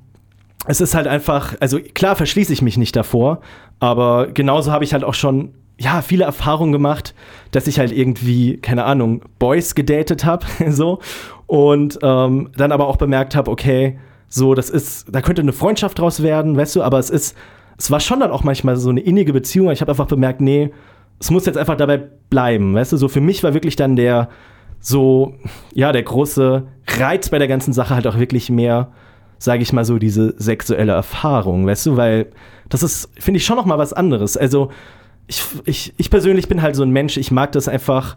es 0.66 0.80
ist 0.80 0.94
halt 0.94 1.09
einfach, 1.09 1.56
also 1.59 1.80
klar 1.80 2.14
verschließe 2.14 2.52
ich 2.52 2.62
mich 2.62 2.78
nicht 2.78 2.94
davor, 2.94 3.40
aber 3.80 4.28
genauso 4.28 4.70
habe 4.70 4.85
ich 4.85 4.92
halt 4.92 5.02
auch 5.02 5.14
schon 5.14 5.54
ja, 5.80 6.02
viele 6.02 6.24
Erfahrungen 6.24 6.72
gemacht, 6.72 7.14
dass 7.52 7.66
ich 7.66 7.78
halt 7.78 7.90
irgendwie, 7.90 8.58
keine 8.58 8.84
Ahnung, 8.84 9.22
Boys 9.38 9.74
gedatet 9.74 10.26
habe, 10.26 10.46
so. 10.68 10.98
Und 11.46 11.98
ähm, 12.02 12.50
dann 12.56 12.70
aber 12.70 12.86
auch 12.86 12.98
bemerkt 12.98 13.34
habe, 13.34 13.50
okay, 13.50 13.98
so, 14.28 14.54
das 14.54 14.68
ist, 14.68 15.06
da 15.10 15.22
könnte 15.22 15.40
eine 15.42 15.54
Freundschaft 15.54 15.98
draus 15.98 16.22
werden, 16.22 16.56
weißt 16.56 16.76
du, 16.76 16.82
aber 16.82 16.98
es 16.98 17.08
ist, 17.08 17.34
es 17.78 17.90
war 17.90 17.98
schon 17.98 18.20
dann 18.20 18.30
auch 18.30 18.44
manchmal 18.44 18.76
so 18.76 18.90
eine 18.90 19.00
innige 19.00 19.32
Beziehung. 19.32 19.66
aber 19.66 19.72
Ich 19.72 19.80
habe 19.80 19.90
einfach 19.90 20.06
bemerkt, 20.06 20.42
nee, 20.42 20.70
es 21.18 21.30
muss 21.30 21.46
jetzt 21.46 21.56
einfach 21.56 21.76
dabei 21.76 21.96
bleiben, 21.96 22.74
weißt 22.74 22.92
du, 22.92 22.96
so 22.98 23.08
für 23.08 23.22
mich 23.22 23.42
war 23.42 23.54
wirklich 23.54 23.74
dann 23.74 23.96
der, 23.96 24.28
so, 24.80 25.34
ja, 25.72 25.92
der 25.92 26.02
große 26.02 26.66
Reiz 26.98 27.30
bei 27.30 27.38
der 27.38 27.48
ganzen 27.48 27.72
Sache 27.72 27.94
halt 27.94 28.06
auch 28.06 28.18
wirklich 28.18 28.50
mehr, 28.50 28.92
sage 29.38 29.62
ich 29.62 29.72
mal 29.72 29.86
so, 29.86 29.98
diese 29.98 30.34
sexuelle 30.36 30.92
Erfahrung, 30.92 31.66
weißt 31.66 31.86
du, 31.86 31.96
weil 31.96 32.26
das 32.68 32.82
ist, 32.82 33.08
finde 33.18 33.38
ich, 33.38 33.46
schon 33.46 33.56
noch 33.56 33.66
mal 33.66 33.78
was 33.78 33.94
anderes. 33.94 34.36
Also, 34.36 34.70
ich, 35.30 35.44
ich, 35.64 35.94
ich 35.96 36.10
persönlich 36.10 36.48
bin 36.48 36.60
halt 36.60 36.74
so 36.74 36.82
ein 36.82 36.90
Mensch, 36.90 37.16
ich 37.16 37.30
mag 37.30 37.52
das 37.52 37.68
einfach, 37.68 38.16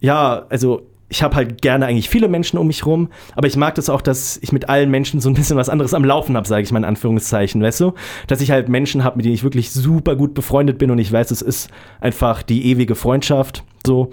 ja, 0.00 0.44
also 0.50 0.86
ich 1.08 1.22
habe 1.22 1.36
halt 1.36 1.62
gerne 1.62 1.86
eigentlich 1.86 2.10
viele 2.10 2.28
Menschen 2.28 2.58
um 2.58 2.66
mich 2.66 2.84
rum, 2.84 3.08
aber 3.34 3.46
ich 3.46 3.56
mag 3.56 3.74
das 3.76 3.88
auch, 3.88 4.02
dass 4.02 4.36
ich 4.42 4.52
mit 4.52 4.68
allen 4.68 4.90
Menschen 4.90 5.20
so 5.20 5.30
ein 5.30 5.34
bisschen 5.34 5.56
was 5.56 5.70
anderes 5.70 5.94
am 5.94 6.04
Laufen 6.04 6.36
habe, 6.36 6.46
sage 6.46 6.62
ich 6.62 6.70
mal 6.70 6.80
in 6.80 6.84
Anführungszeichen, 6.84 7.62
weißt 7.62 7.80
du? 7.80 7.94
Dass 8.26 8.42
ich 8.42 8.50
halt 8.50 8.68
Menschen 8.68 9.04
habe, 9.04 9.16
mit 9.16 9.24
denen 9.24 9.34
ich 9.34 9.42
wirklich 9.42 9.70
super 9.70 10.16
gut 10.16 10.34
befreundet 10.34 10.76
bin 10.76 10.90
und 10.90 10.98
ich 10.98 11.10
weiß, 11.10 11.30
es 11.30 11.40
ist 11.40 11.70
einfach 12.00 12.42
die 12.42 12.66
ewige 12.66 12.94
Freundschaft, 12.94 13.64
so. 13.86 14.10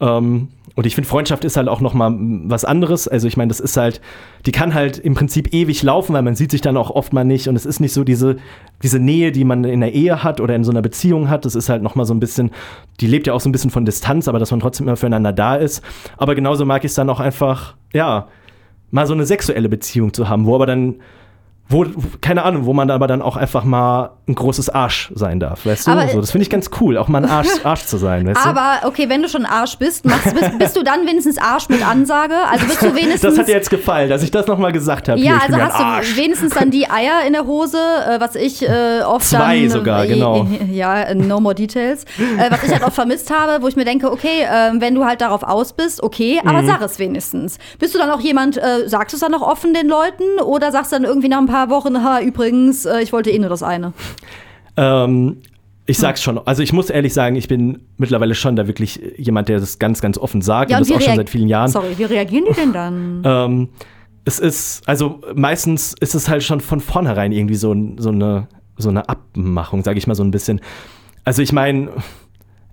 Ähm, 0.00 0.48
und 0.76 0.86
ich 0.86 0.94
finde, 0.96 1.08
Freundschaft 1.08 1.44
ist 1.44 1.56
halt 1.56 1.68
auch 1.68 1.80
noch 1.80 1.94
mal 1.94 2.10
mm, 2.10 2.50
was 2.50 2.64
anderes. 2.64 3.06
Also 3.06 3.28
ich 3.28 3.36
meine, 3.36 3.48
das 3.48 3.60
ist 3.60 3.76
halt, 3.76 4.00
die 4.44 4.52
kann 4.52 4.74
halt 4.74 4.98
im 4.98 5.14
Prinzip 5.14 5.54
ewig 5.54 5.82
laufen, 5.82 6.14
weil 6.14 6.22
man 6.22 6.34
sieht 6.34 6.50
sich 6.50 6.60
dann 6.60 6.76
auch 6.76 6.90
oft 6.90 7.12
mal 7.12 7.24
nicht. 7.24 7.48
Und 7.48 7.54
es 7.54 7.64
ist 7.64 7.80
nicht 7.80 7.92
so 7.92 8.02
diese, 8.02 8.36
diese 8.82 8.98
Nähe, 8.98 9.30
die 9.30 9.44
man 9.44 9.62
in 9.64 9.80
der 9.80 9.92
Ehe 9.92 10.24
hat 10.24 10.40
oder 10.40 10.56
in 10.56 10.64
so 10.64 10.72
einer 10.72 10.82
Beziehung 10.82 11.30
hat. 11.30 11.44
Das 11.44 11.54
ist 11.54 11.68
halt 11.68 11.82
noch 11.82 11.94
mal 11.94 12.04
so 12.04 12.14
ein 12.14 12.20
bisschen, 12.20 12.50
die 13.00 13.06
lebt 13.06 13.26
ja 13.26 13.34
auch 13.34 13.40
so 13.40 13.48
ein 13.48 13.52
bisschen 13.52 13.70
von 13.70 13.84
Distanz, 13.84 14.26
aber 14.26 14.40
dass 14.40 14.50
man 14.50 14.60
trotzdem 14.60 14.88
immer 14.88 14.96
füreinander 14.96 15.32
da 15.32 15.54
ist. 15.54 15.82
Aber 16.16 16.34
genauso 16.34 16.64
mag 16.64 16.84
ich 16.84 16.90
es 16.90 16.94
dann 16.96 17.08
auch 17.08 17.20
einfach, 17.20 17.76
ja, 17.92 18.26
mal 18.90 19.06
so 19.06 19.14
eine 19.14 19.26
sexuelle 19.26 19.68
Beziehung 19.68 20.12
zu 20.12 20.28
haben, 20.28 20.44
wo 20.44 20.56
aber 20.56 20.66
dann, 20.66 20.96
wo, 21.68 21.86
keine 22.20 22.42
Ahnung, 22.42 22.66
wo 22.66 22.72
man 22.72 22.90
aber 22.90 23.06
dann 23.06 23.22
auch 23.22 23.36
einfach 23.36 23.64
mal 23.64 24.10
ein 24.26 24.34
großes 24.34 24.70
Arsch 24.70 25.12
sein 25.14 25.38
darf, 25.38 25.66
weißt 25.66 25.86
du? 25.86 25.90
Aber- 25.90 26.08
so, 26.08 26.18
das 26.20 26.30
finde 26.30 26.44
ich 26.44 26.50
ganz 26.50 26.70
cool, 26.80 26.96
auch 26.96 27.08
mal 27.08 27.22
ein 27.22 27.30
Arsch, 27.30 27.48
Arsch 27.64 27.84
zu 27.84 27.98
sein, 27.98 28.26
weißt 28.26 28.42
du? 28.42 28.48
Aber 28.48 28.86
okay, 28.86 29.08
wenn 29.10 29.20
du 29.20 29.28
schon 29.28 29.44
Arsch 29.44 29.76
bist, 29.76 30.06
machst, 30.06 30.34
bist, 30.34 30.58
bist 30.58 30.76
du 30.76 30.82
dann 30.82 31.06
wenigstens 31.06 31.36
Arsch 31.36 31.68
mit 31.68 31.86
Ansage? 31.86 32.34
Also 32.50 32.64
bist 32.66 32.80
du 32.80 32.86
wenigstens. 32.94 33.20
Das 33.20 33.38
hat 33.38 33.48
dir 33.48 33.52
jetzt 33.52 33.68
gefallen, 33.68 34.08
dass 34.08 34.22
ich 34.22 34.30
das 34.30 34.46
nochmal 34.46 34.72
gesagt 34.72 35.10
habe. 35.10 35.20
ja, 35.20 35.32
Hier, 35.46 35.58
also 35.58 35.74
hast 35.74 36.10
du 36.12 36.16
wenigstens 36.16 36.54
dann 36.54 36.70
die 36.70 36.88
Eier 36.88 37.26
in 37.26 37.34
der 37.34 37.44
Hose, 37.46 37.76
äh, 37.76 38.18
was 38.18 38.34
ich 38.34 38.62
äh, 38.66 39.02
oft 39.04 39.26
Zwei 39.26 39.60
dann, 39.60 39.68
sogar, 39.70 40.04
äh, 40.04 40.08
genau. 40.08 40.46
Ja, 40.72 41.14
no 41.14 41.38
more 41.40 41.54
details. 41.54 42.04
Äh, 42.38 42.50
was 42.50 42.62
ich 42.64 42.72
halt 42.72 42.82
oft 42.82 42.94
vermisst 42.94 43.30
habe, 43.30 43.62
wo 43.62 43.68
ich 43.68 43.76
mir 43.76 43.84
denke, 43.84 44.10
okay, 44.10 44.42
äh, 44.44 44.72
wenn 44.80 44.94
du 44.94 45.04
halt 45.04 45.20
darauf 45.20 45.42
aus 45.42 45.74
bist, 45.74 46.02
okay, 46.02 46.40
aber 46.44 46.62
Mhm. 46.62 46.66
sag 46.66 46.80
es 46.80 46.98
wenigstens. 46.98 47.58
Bist 47.78 47.94
du 47.94 47.98
dann 47.98 48.10
auch 48.10 48.20
jemand, 48.20 48.56
äh, 48.56 48.88
sagst 48.88 49.12
du 49.12 49.16
es 49.16 49.20
dann 49.20 49.32
noch 49.32 49.42
offen 49.42 49.74
den 49.74 49.86
Leuten 49.88 50.40
oder 50.42 50.72
sagst 50.72 50.92
du 50.92 50.96
dann 50.96 51.04
irgendwie 51.04 51.28
nach 51.28 51.38
ein 51.40 51.46
paar 51.46 51.68
Wochen, 51.68 52.02
ha, 52.02 52.20
übrigens, 52.20 52.86
ich 53.02 53.12
wollte 53.12 53.30
eh 53.30 53.38
nur 53.38 53.50
das 53.50 53.62
eine? 53.62 53.92
Ähm, 54.76 55.38
ich 55.86 55.98
sag's 55.98 56.22
schon. 56.22 56.38
Also 56.46 56.62
ich 56.62 56.72
muss 56.72 56.88
ehrlich 56.88 57.12
sagen, 57.12 57.36
ich 57.36 57.48
bin 57.48 57.80
mittlerweile 57.98 58.34
schon 58.34 58.56
da 58.56 58.66
wirklich 58.66 59.00
jemand, 59.18 59.48
der 59.48 59.60
das 59.60 59.78
ganz, 59.78 60.00
ganz 60.00 60.16
offen 60.16 60.40
sagt 60.40 60.72
und 60.72 60.80
das 60.80 60.90
auch 60.90 61.00
schon 61.00 61.16
seit 61.16 61.28
vielen 61.30 61.48
Jahren. 61.48 61.68
Sorry, 61.68 61.98
wie 61.98 62.04
reagieren 62.04 62.44
die 62.48 62.54
denn 62.54 62.72
dann? 62.72 63.22
Ähm, 63.24 63.68
es 64.24 64.38
ist, 64.38 64.88
also 64.88 65.20
meistens 65.34 65.94
ist 66.00 66.14
es 66.14 66.28
halt 66.28 66.42
schon 66.42 66.60
von 66.60 66.80
vornherein 66.80 67.32
irgendwie 67.32 67.56
so, 67.56 67.74
so, 67.98 68.08
eine, 68.08 68.48
so 68.78 68.88
eine 68.88 69.08
Abmachung, 69.08 69.82
sage 69.82 69.98
ich 69.98 70.06
mal 70.06 70.14
so 70.14 70.24
ein 70.24 70.30
bisschen. 70.30 70.60
Also 71.24 71.42
ich 71.42 71.52
meine, 71.52 71.90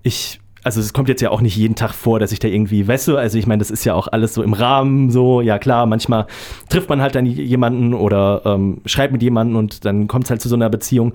ich, 0.02 0.40
also 0.64 0.80
es 0.80 0.92
kommt 0.92 1.08
jetzt 1.08 1.20
ja 1.20 1.30
auch 1.30 1.40
nicht 1.40 1.56
jeden 1.56 1.74
Tag 1.74 1.92
vor, 1.92 2.20
dass 2.20 2.30
ich 2.32 2.38
da 2.38 2.48
irgendwie, 2.48 2.84
du, 2.84 3.16
also 3.16 3.36
ich 3.38 3.46
meine, 3.46 3.58
das 3.58 3.70
ist 3.70 3.84
ja 3.84 3.94
auch 3.94 4.08
alles 4.08 4.34
so 4.34 4.42
im 4.42 4.52
Rahmen, 4.52 5.10
so, 5.10 5.40
ja 5.40 5.58
klar, 5.58 5.86
manchmal 5.86 6.26
trifft 6.68 6.88
man 6.88 7.00
halt 7.02 7.14
dann 7.14 7.26
jemanden 7.26 7.94
oder 7.94 8.42
ähm, 8.44 8.80
schreibt 8.86 9.12
mit 9.12 9.22
jemandem 9.22 9.56
und 9.56 9.84
dann 9.84 10.06
kommt 10.06 10.24
es 10.24 10.30
halt 10.30 10.40
zu 10.40 10.48
so 10.48 10.54
einer 10.54 10.70
Beziehung. 10.70 11.14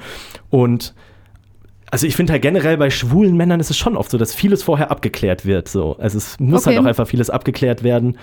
Und 0.49 0.93
also 1.89 2.05
ich 2.05 2.15
finde 2.17 2.33
halt 2.33 2.41
generell 2.41 2.77
bei 2.77 2.89
schwulen 2.89 3.37
Männern 3.37 3.61
ist 3.61 3.69
es 3.69 3.77
schon 3.77 3.95
oft 3.95 4.11
so, 4.11 4.17
dass 4.17 4.35
vieles 4.35 4.63
vorher 4.63 4.91
abgeklärt 4.91 5.45
wird. 5.45 5.69
So. 5.69 5.95
Also 5.97 6.17
es 6.17 6.37
muss 6.39 6.63
Okay. 6.67 6.75
halt 6.75 6.83
auch 6.85 6.89
einfach 6.89 7.07
vieles 7.07 7.29
abgeklärt 7.29 7.83
werden. 7.83 8.17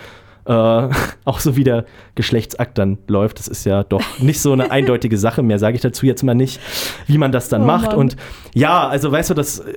Äh, 0.46 0.52
auch 1.24 1.40
so 1.40 1.56
wie 1.56 1.64
der 1.64 1.86
Geschlechtsakt 2.14 2.76
dann 2.76 2.98
läuft. 3.08 3.38
Das 3.38 3.48
ist 3.48 3.64
ja 3.64 3.82
doch 3.82 4.02
nicht 4.18 4.40
so 4.42 4.52
eine 4.52 4.70
eindeutige 4.70 5.16
Sache. 5.16 5.42
Mehr 5.42 5.58
sage 5.58 5.76
ich 5.76 5.80
dazu 5.80 6.04
jetzt 6.04 6.22
mal 6.22 6.34
nicht, 6.34 6.60
wie 7.06 7.16
man 7.16 7.32
das 7.32 7.48
dann 7.48 7.62
Oh 7.62 7.66
macht. 7.66 7.92
Mann. 7.92 7.96
Und 7.96 8.16
ja, 8.54 8.86
also 8.86 9.10
weißt 9.10 9.30
du, 9.30 9.34
das 9.34 9.60
äh, 9.60 9.72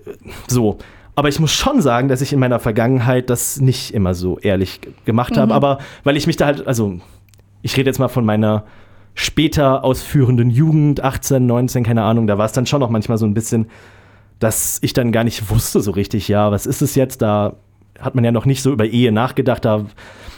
so. 0.50 0.78
Aber 1.18 1.30
ich 1.30 1.40
muss 1.40 1.52
schon 1.52 1.82
sagen, 1.82 2.10
dass 2.10 2.22
ich 2.22 2.32
in 2.32 2.38
meiner 2.40 2.60
Vergangenheit 2.60 3.32
das 3.32 3.60
nicht 3.60 3.92
immer 3.92 4.14
so 4.14 4.38
ehrlich 4.38 4.80
gemacht 5.04 5.36
Mhm. 5.36 5.40
habe. 5.40 5.54
Aber 5.56 5.80
weil 6.04 6.16
ich 6.16 6.28
mich 6.28 6.38
da 6.38 6.46
halt, 6.46 6.68
also 6.68 7.00
ich 7.64 7.76
rede 7.76 7.90
jetzt 7.90 7.98
mal 7.98 8.08
von 8.08 8.24
meiner 8.24 8.66
später 9.16 9.84
ausführenden 9.84 10.52
Jugend, 10.52 11.04
18, 11.04 11.44
19, 11.48 11.84
keine 11.84 12.04
Ahnung, 12.04 12.28
da 12.28 12.38
war 12.38 12.46
es 12.46 12.52
dann 12.52 12.68
schon 12.68 12.82
noch 12.82 12.92
manchmal 12.92 13.18
so 13.18 13.26
ein 13.26 13.34
bisschen, 13.34 13.66
dass 14.38 14.78
ich 14.84 14.94
dann 14.94 15.12
gar 15.12 15.24
nicht 15.24 15.50
wusste 15.50 15.82
so 15.82 15.90
richtig, 15.90 16.28
ja, 16.28 16.52
was 16.52 16.68
ist 16.68 16.84
es 16.84 16.94
jetzt? 16.94 17.24
Da 17.24 17.56
hat 18.00 18.14
man 18.14 18.24
ja 18.24 18.32
noch 18.32 18.46
nicht 18.46 18.62
so 18.62 18.72
über 18.72 18.86
Ehe 18.86 19.12
nachgedacht, 19.12 19.66
da 19.66 19.86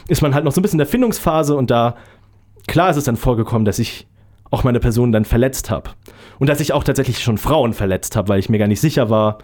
ist 0.08 0.22
man 0.22 0.34
halt 0.34 0.46
noch 0.46 0.52
so 0.52 0.60
ein 0.60 0.62
bisschen 0.62 0.76
in 0.76 0.84
der 0.84 0.86
Findungsphase 0.86 1.54
und 1.56 1.70
da, 1.70 1.94
klar 2.66 2.88
ist 2.88 2.96
es 2.96 3.04
dann 3.04 3.16
vorgekommen, 3.16 3.66
dass 3.66 3.78
ich 3.78 4.06
auch 4.50 4.64
meine 4.64 4.80
Person 4.80 5.12
dann 5.12 5.24
verletzt 5.24 5.70
habe. 5.70 5.90
Und 6.38 6.48
dass 6.48 6.60
ich 6.60 6.72
auch 6.72 6.84
tatsächlich 6.84 7.20
schon 7.20 7.38
Frauen 7.38 7.72
verletzt 7.72 8.16
habe, 8.16 8.28
weil 8.28 8.40
ich 8.40 8.48
mir 8.48 8.58
gar 8.58 8.66
nicht 8.66 8.80
sicher 8.80 9.10
war, 9.10 9.38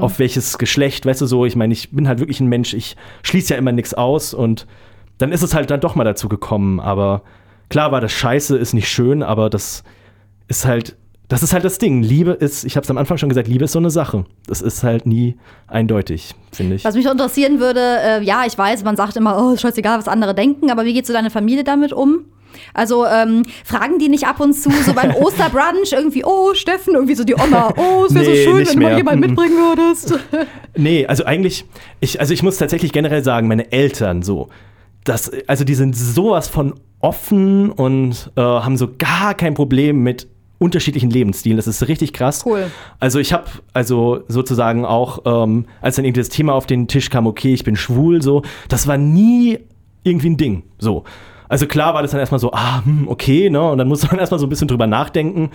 auf 0.00 0.18
welches 0.18 0.58
Geschlecht, 0.58 1.06
weißt 1.06 1.20
du 1.20 1.26
so, 1.26 1.44
ich 1.46 1.56
meine, 1.56 1.72
ich 1.72 1.90
bin 1.90 2.06
halt 2.06 2.20
wirklich 2.20 2.40
ein 2.40 2.46
Mensch, 2.46 2.74
ich 2.74 2.96
schließe 3.22 3.54
ja 3.54 3.58
immer 3.58 3.72
nichts 3.72 3.94
aus 3.94 4.34
und 4.34 4.66
dann 5.18 5.32
ist 5.32 5.42
es 5.42 5.54
halt 5.54 5.70
dann 5.70 5.80
doch 5.80 5.94
mal 5.94 6.04
dazu 6.04 6.28
gekommen, 6.28 6.78
aber 6.78 7.22
klar 7.70 7.90
war 7.90 8.00
das 8.00 8.12
scheiße, 8.12 8.56
ist 8.56 8.74
nicht 8.74 8.88
schön, 8.88 9.22
aber 9.22 9.50
das 9.50 9.82
ist 10.48 10.66
halt, 10.66 10.96
das 11.28 11.42
ist 11.42 11.54
halt 11.54 11.64
das 11.64 11.78
Ding. 11.78 12.02
Liebe 12.02 12.32
ist, 12.32 12.64
ich 12.64 12.76
habe 12.76 12.84
es 12.84 12.90
am 12.90 12.98
Anfang 12.98 13.16
schon 13.16 13.30
gesagt, 13.30 13.48
Liebe 13.48 13.64
ist 13.64 13.72
so 13.72 13.78
eine 13.78 13.90
Sache. 13.90 14.26
Das 14.46 14.60
ist 14.60 14.82
halt 14.82 15.06
nie 15.06 15.38
eindeutig, 15.66 16.34
finde 16.52 16.74
ich. 16.74 16.84
Was 16.84 16.94
mich 16.94 17.06
interessieren 17.06 17.58
würde, 17.58 17.80
äh, 17.80 18.22
ja, 18.22 18.44
ich 18.46 18.58
weiß, 18.58 18.84
man 18.84 18.96
sagt 18.96 19.16
immer, 19.16 19.42
oh, 19.42 19.52
ist 19.52 19.62
scheißegal, 19.62 19.98
was 19.98 20.08
andere 20.08 20.34
denken, 20.34 20.70
aber 20.70 20.84
wie 20.84 20.92
geht 20.92 21.06
so 21.06 21.14
deine 21.14 21.30
Familie 21.30 21.64
damit 21.64 21.94
um? 21.94 22.26
Also 22.74 23.06
ähm, 23.06 23.42
fragen 23.64 23.98
die 23.98 24.08
nicht 24.08 24.26
ab 24.26 24.40
und 24.40 24.54
zu 24.54 24.70
so 24.70 24.92
beim 24.94 25.14
Osterbrunch 25.14 25.92
irgendwie, 25.92 26.24
oh 26.24 26.54
Steffen, 26.54 26.94
irgendwie 26.94 27.14
so 27.14 27.24
die 27.24 27.34
Oma, 27.34 27.72
oh, 27.76 28.04
es 28.06 28.14
wäre 28.14 28.24
Nee, 28.24 28.44
so 28.44 28.50
schön, 28.50 28.56
wenn 28.58 28.64
du 28.66 28.72
mal 28.74 28.88
mehr. 28.88 28.96
jemanden 28.96 29.20
mitbringen 29.20 29.56
würdest. 29.56 30.14
Nee, 30.74 31.06
also 31.06 31.24
eigentlich, 31.26 31.66
ich, 32.00 32.18
also 32.18 32.32
ich 32.32 32.42
muss 32.42 32.56
tatsächlich 32.56 32.92
generell 32.92 33.22
sagen, 33.22 33.46
meine 33.46 33.72
Eltern 33.72 34.22
so, 34.22 34.48
das, 35.04 35.30
also 35.46 35.64
die 35.64 35.74
sind 35.74 35.94
sowas 35.94 36.48
von 36.48 36.74
offen 37.00 37.70
und 37.70 38.30
äh, 38.36 38.40
haben 38.40 38.78
so 38.78 38.88
gar 38.96 39.34
kein 39.34 39.52
Problem 39.52 40.02
mit 40.02 40.28
unterschiedlichen 40.58 41.10
Lebensstilen. 41.10 41.56
Das 41.56 41.66
ist 41.66 41.86
richtig 41.88 42.12
krass. 42.12 42.44
Cool. 42.46 42.70
Also 43.00 43.18
ich 43.18 43.32
habe 43.32 43.46
also 43.74 44.22
sozusagen 44.28 44.84
auch, 44.86 45.18
ähm, 45.26 45.66
als 45.80 45.96
dann 45.96 46.04
irgendwie 46.04 46.20
das 46.20 46.28
Thema 46.28 46.54
auf 46.54 46.66
den 46.66 46.86
Tisch 46.88 47.10
kam, 47.10 47.26
okay, 47.26 47.52
ich 47.52 47.64
bin 47.64 47.74
schwul, 47.76 48.22
so, 48.22 48.42
das 48.68 48.86
war 48.86 48.96
nie 48.96 49.58
irgendwie 50.04 50.30
ein 50.30 50.36
Ding. 50.36 50.62
So. 50.78 51.04
Also 51.52 51.66
klar 51.66 51.92
war 51.92 52.00
das 52.00 52.12
dann 52.12 52.20
erstmal 52.20 52.38
so, 52.38 52.50
ah, 52.54 52.82
hm, 52.82 53.08
okay, 53.08 53.50
ne? 53.50 53.62
Und 53.62 53.76
dann 53.76 53.86
muss 53.86 54.10
man 54.10 54.18
erstmal 54.18 54.40
so 54.40 54.46
ein 54.46 54.48
bisschen 54.48 54.68
drüber 54.68 54.86
nachdenken. 54.86 55.50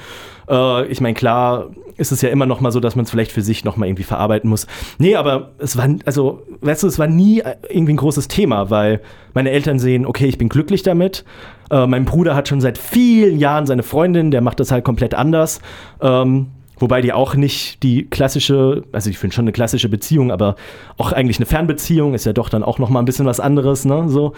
Äh, 0.47 0.85
ich 0.89 1.01
meine, 1.01 1.15
klar 1.15 1.71
ist 1.95 2.11
es 2.11 2.21
ja 2.21 2.29
immer 2.29 2.45
noch 2.45 2.61
mal 2.61 2.71
so, 2.71 2.79
dass 2.79 2.95
man 2.95 3.05
es 3.05 3.09
vielleicht 3.09 3.31
für 3.31 3.41
sich 3.41 3.65
noch 3.65 3.77
mal 3.77 3.87
irgendwie 3.87 4.03
verarbeiten 4.03 4.47
muss. 4.47 4.67
Nee, 4.99 5.15
aber 5.15 5.53
es 5.57 5.75
war, 5.75 5.89
also, 6.05 6.43
weißt 6.61 6.83
du, 6.83 6.87
es 6.87 6.99
war 6.99 7.07
nie 7.07 7.39
äh, 7.39 7.55
irgendwie 7.67 7.93
ein 7.93 7.97
großes 7.97 8.27
Thema, 8.27 8.69
weil 8.69 9.01
meine 9.33 9.49
Eltern 9.49 9.79
sehen, 9.79 10.05
okay, 10.05 10.27
ich 10.27 10.37
bin 10.37 10.49
glücklich 10.49 10.83
damit. 10.83 11.25
Äh, 11.71 11.87
mein 11.87 12.05
Bruder 12.05 12.35
hat 12.35 12.47
schon 12.47 12.61
seit 12.61 12.77
vielen 12.77 13.39
Jahren 13.39 13.65
seine 13.65 13.81
Freundin, 13.81 14.29
der 14.29 14.41
macht 14.41 14.59
das 14.59 14.69
halt 14.69 14.85
komplett 14.85 15.15
anders. 15.15 15.61
Ähm, 15.99 16.51
Wobei 16.79 17.01
die 17.01 17.11
auch 17.11 17.33
nicht 17.33 17.81
die 17.81 18.07
klassische, 18.07 18.83
also 18.91 19.09
ich 19.09 19.17
finde 19.17 19.35
schon 19.35 19.45
eine 19.45 19.51
klassische 19.51 19.89
Beziehung, 19.89 20.31
aber 20.31 20.57
auch 20.97 21.11
eigentlich 21.11 21.39
eine 21.39 21.47
Fernbeziehung 21.47 22.13
ist 22.13 22.27
ja 22.27 22.33
doch 22.33 22.49
dann 22.49 22.61
auch 22.61 22.77
noch 22.77 22.91
mal 22.91 22.99
ein 22.99 23.05
bisschen 23.05 23.25
was 23.25 23.39
anderes, 23.39 23.83
ne? 23.83 24.07
So. 24.09 24.33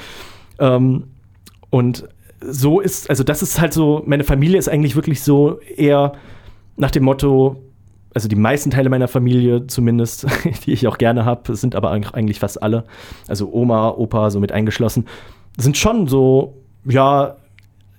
Ähm, 0.57 1.03
und 1.69 2.07
so 2.41 2.79
ist, 2.79 3.09
also 3.09 3.23
das 3.23 3.41
ist 3.41 3.59
halt 3.59 3.73
so, 3.73 4.03
meine 4.05 4.23
Familie 4.23 4.57
ist 4.57 4.69
eigentlich 4.69 4.95
wirklich 4.95 5.21
so 5.21 5.59
eher 5.59 6.13
nach 6.77 6.91
dem 6.91 7.03
Motto, 7.03 7.57
also 8.13 8.27
die 8.27 8.35
meisten 8.35 8.71
Teile 8.71 8.89
meiner 8.89 9.07
Familie 9.07 9.67
zumindest, 9.67 10.25
die 10.65 10.71
ich 10.71 10.87
auch 10.87 10.97
gerne 10.97 11.25
habe, 11.25 11.55
sind 11.55 11.75
aber 11.75 11.91
eigentlich- 11.91 12.39
fast 12.39 12.63
alle, 12.63 12.85
also 13.27 13.51
Oma, 13.51 13.89
Opa 13.89 14.29
so 14.29 14.39
mit 14.39 14.51
eingeschlossen, 14.51 15.05
sind 15.57 15.77
schon 15.77 16.07
so, 16.07 16.55
ja, 16.85 17.35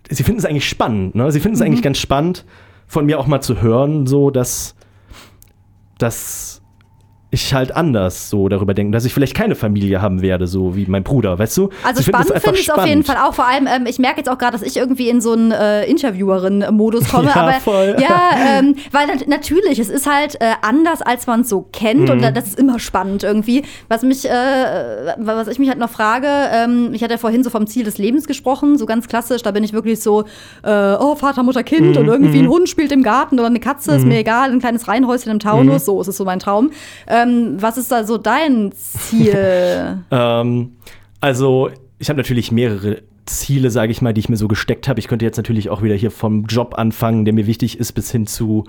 sie 0.09 0.23
finden 0.23 0.39
es 0.39 0.47
eigentlich 0.47 0.69
spannend, 0.69 1.15
ne? 1.15 1.31
Sie 1.31 1.41
finden 1.41 1.57
es 1.57 1.63
eigentlich 1.63 1.83
ganz 1.83 1.99
spannend, 1.99 2.45
von 2.87 3.05
mir 3.07 3.21
auch 3.21 3.27
mal 3.27 3.41
zu 3.43 3.61
hören, 3.61 4.07
so 4.07 4.31
dass, 4.31 4.75
dass 5.99 6.60
ich 7.33 7.55
halt 7.55 7.75
anders 7.77 8.29
so 8.29 8.49
darüber 8.49 8.75
denke, 8.75 8.93
dass 8.93 9.05
ich 9.05 9.15
vielleicht 9.15 9.37
keine 9.37 9.55
Familie 9.55 10.03
haben 10.03 10.21
werde, 10.21 10.47
so 10.49 10.75
wie 10.75 10.87
mein 10.87 11.05
Bruder, 11.05 11.39
weißt 11.39 11.57
du? 11.59 11.71
Also 11.85 12.03
Sie 12.03 12.09
spannend 12.09 12.33
finde 12.41 12.59
ich 12.59 12.69
es 12.69 12.71
auf 12.71 12.85
jeden. 12.85 13.05
Fall 13.05 13.19
auch. 13.19 13.35
Vor 13.35 13.47
allem, 13.47 13.69
ähm, 13.69 13.87
ich 13.87 13.99
merke 14.01 14.19
jetzt 14.19 14.29
auch 14.29 14.37
gerade, 14.39 14.53
dass 14.59 14.63
ich 14.67 14.77
irgendwie 14.77 15.09
in 15.09 15.21
so 15.21 15.33
einen 15.33 15.53
äh, 15.53 15.85
Interviewerin-Modus 15.85 17.09
komme. 17.11 17.29
Ja, 17.29 17.37
aber 17.37 17.53
voll. 17.55 17.97
ja, 18.01 18.31
ähm, 18.59 18.75
weil 18.93 19.07
nat 19.07 19.29
natürlich, 19.29 19.79
es 19.79 19.89
ist 19.89 20.11
halt 20.11 20.41
äh, 20.41 20.53
anders, 20.63 21.03
als 21.03 21.27
man 21.27 21.43
es 21.43 21.49
so 21.49 21.67
kennt. 21.73 22.01
Mhm. 22.07 22.11
Und 22.11 22.23
da- 22.23 22.31
das 22.33 22.49
ist 22.49 22.59
immer 22.59 22.79
spannend 22.79 23.23
irgendwie. 23.23 23.63
Was 23.89 24.03
mich, 24.03 24.29
äh, 24.29 25.15
was 25.19 25.49
ich 25.49 25.59
mich 25.59 25.69
halt 25.69 25.79
noch 25.79 25.91
frage, 25.91 26.27
ähm, 26.53 26.91
ich 26.93 27.03
hatte 27.03 27.13
ja 27.15 27.19
vorhin 27.19 27.45
so 27.45 27.51
vom 27.51 27.67
Ziel 27.67 27.85
des 27.85 27.99
Lebens 27.99 28.27
gesprochen, 28.27 28.77
so 28.79 28.87
ganz 28.87 29.09
klassisch, 29.09 29.43
da 29.43 29.51
bin 29.53 29.65
ich 29.65 29.73
wirklich 29.73 30.03
so, 30.03 30.25
äh, 30.65 30.95
oh, 30.99 31.15
Vater, 31.15 31.43
Mutter, 31.43 31.63
Kind 31.63 31.93
Mhm, 31.93 31.97
und 31.97 32.09
irgendwie 32.09 32.39
ein 32.41 32.49
Hund 32.49 32.69
spielt 32.69 32.93
im 32.93 33.03
Garten 33.03 33.39
oder 33.39 33.47
eine 33.49 33.61
Katze, 33.61 33.93
ist 33.95 34.05
mir 34.07 34.19
egal, 34.19 34.51
ein 34.51 34.59
kleines 34.61 34.89
Reihenhäuschen 34.89 35.31
im 35.31 35.37
Mhm. 35.37 35.41
Taunus, 35.41 35.85
so 35.85 36.01
ist 36.01 36.09
es 36.09 36.17
so 36.17 36.25
mein 36.25 36.39
Traum. 36.39 36.71
Ähm, 37.23 37.57
was 37.61 37.79
ist 37.79 37.91
da 37.93 38.05
so 38.05 38.19
dein 38.19 38.73
Ziel? 38.73 40.05
Ähm, 40.11 40.73
also, 41.21 41.71
ich 41.99 42.09
habe 42.09 42.17
natürlich 42.17 42.51
mehrere 42.51 43.03
Ziele, 43.27 43.71
sage 43.71 43.93
ich 43.93 44.03
mal, 44.03 44.13
die 44.13 44.21
ich 44.21 44.29
mir 44.29 44.37
so 44.37 44.49
gesteckt 44.49 44.89
habe. 44.89 44.99
Ich 44.99 45.09
könnte 45.09 45.25
jetzt 45.25 45.37
natürlich 45.37 45.71
auch 45.71 45.83
wieder 45.83 45.95
hier 45.95 46.11
vom 46.11 46.47
Job 46.47 46.75
anfangen, 46.77 47.25
der 47.25 47.35
mir 47.35 47.47
wichtig 47.47 47.79
ist, 47.79 47.93
bis 47.93 48.11
hin 48.11 48.27
zu, 48.27 48.65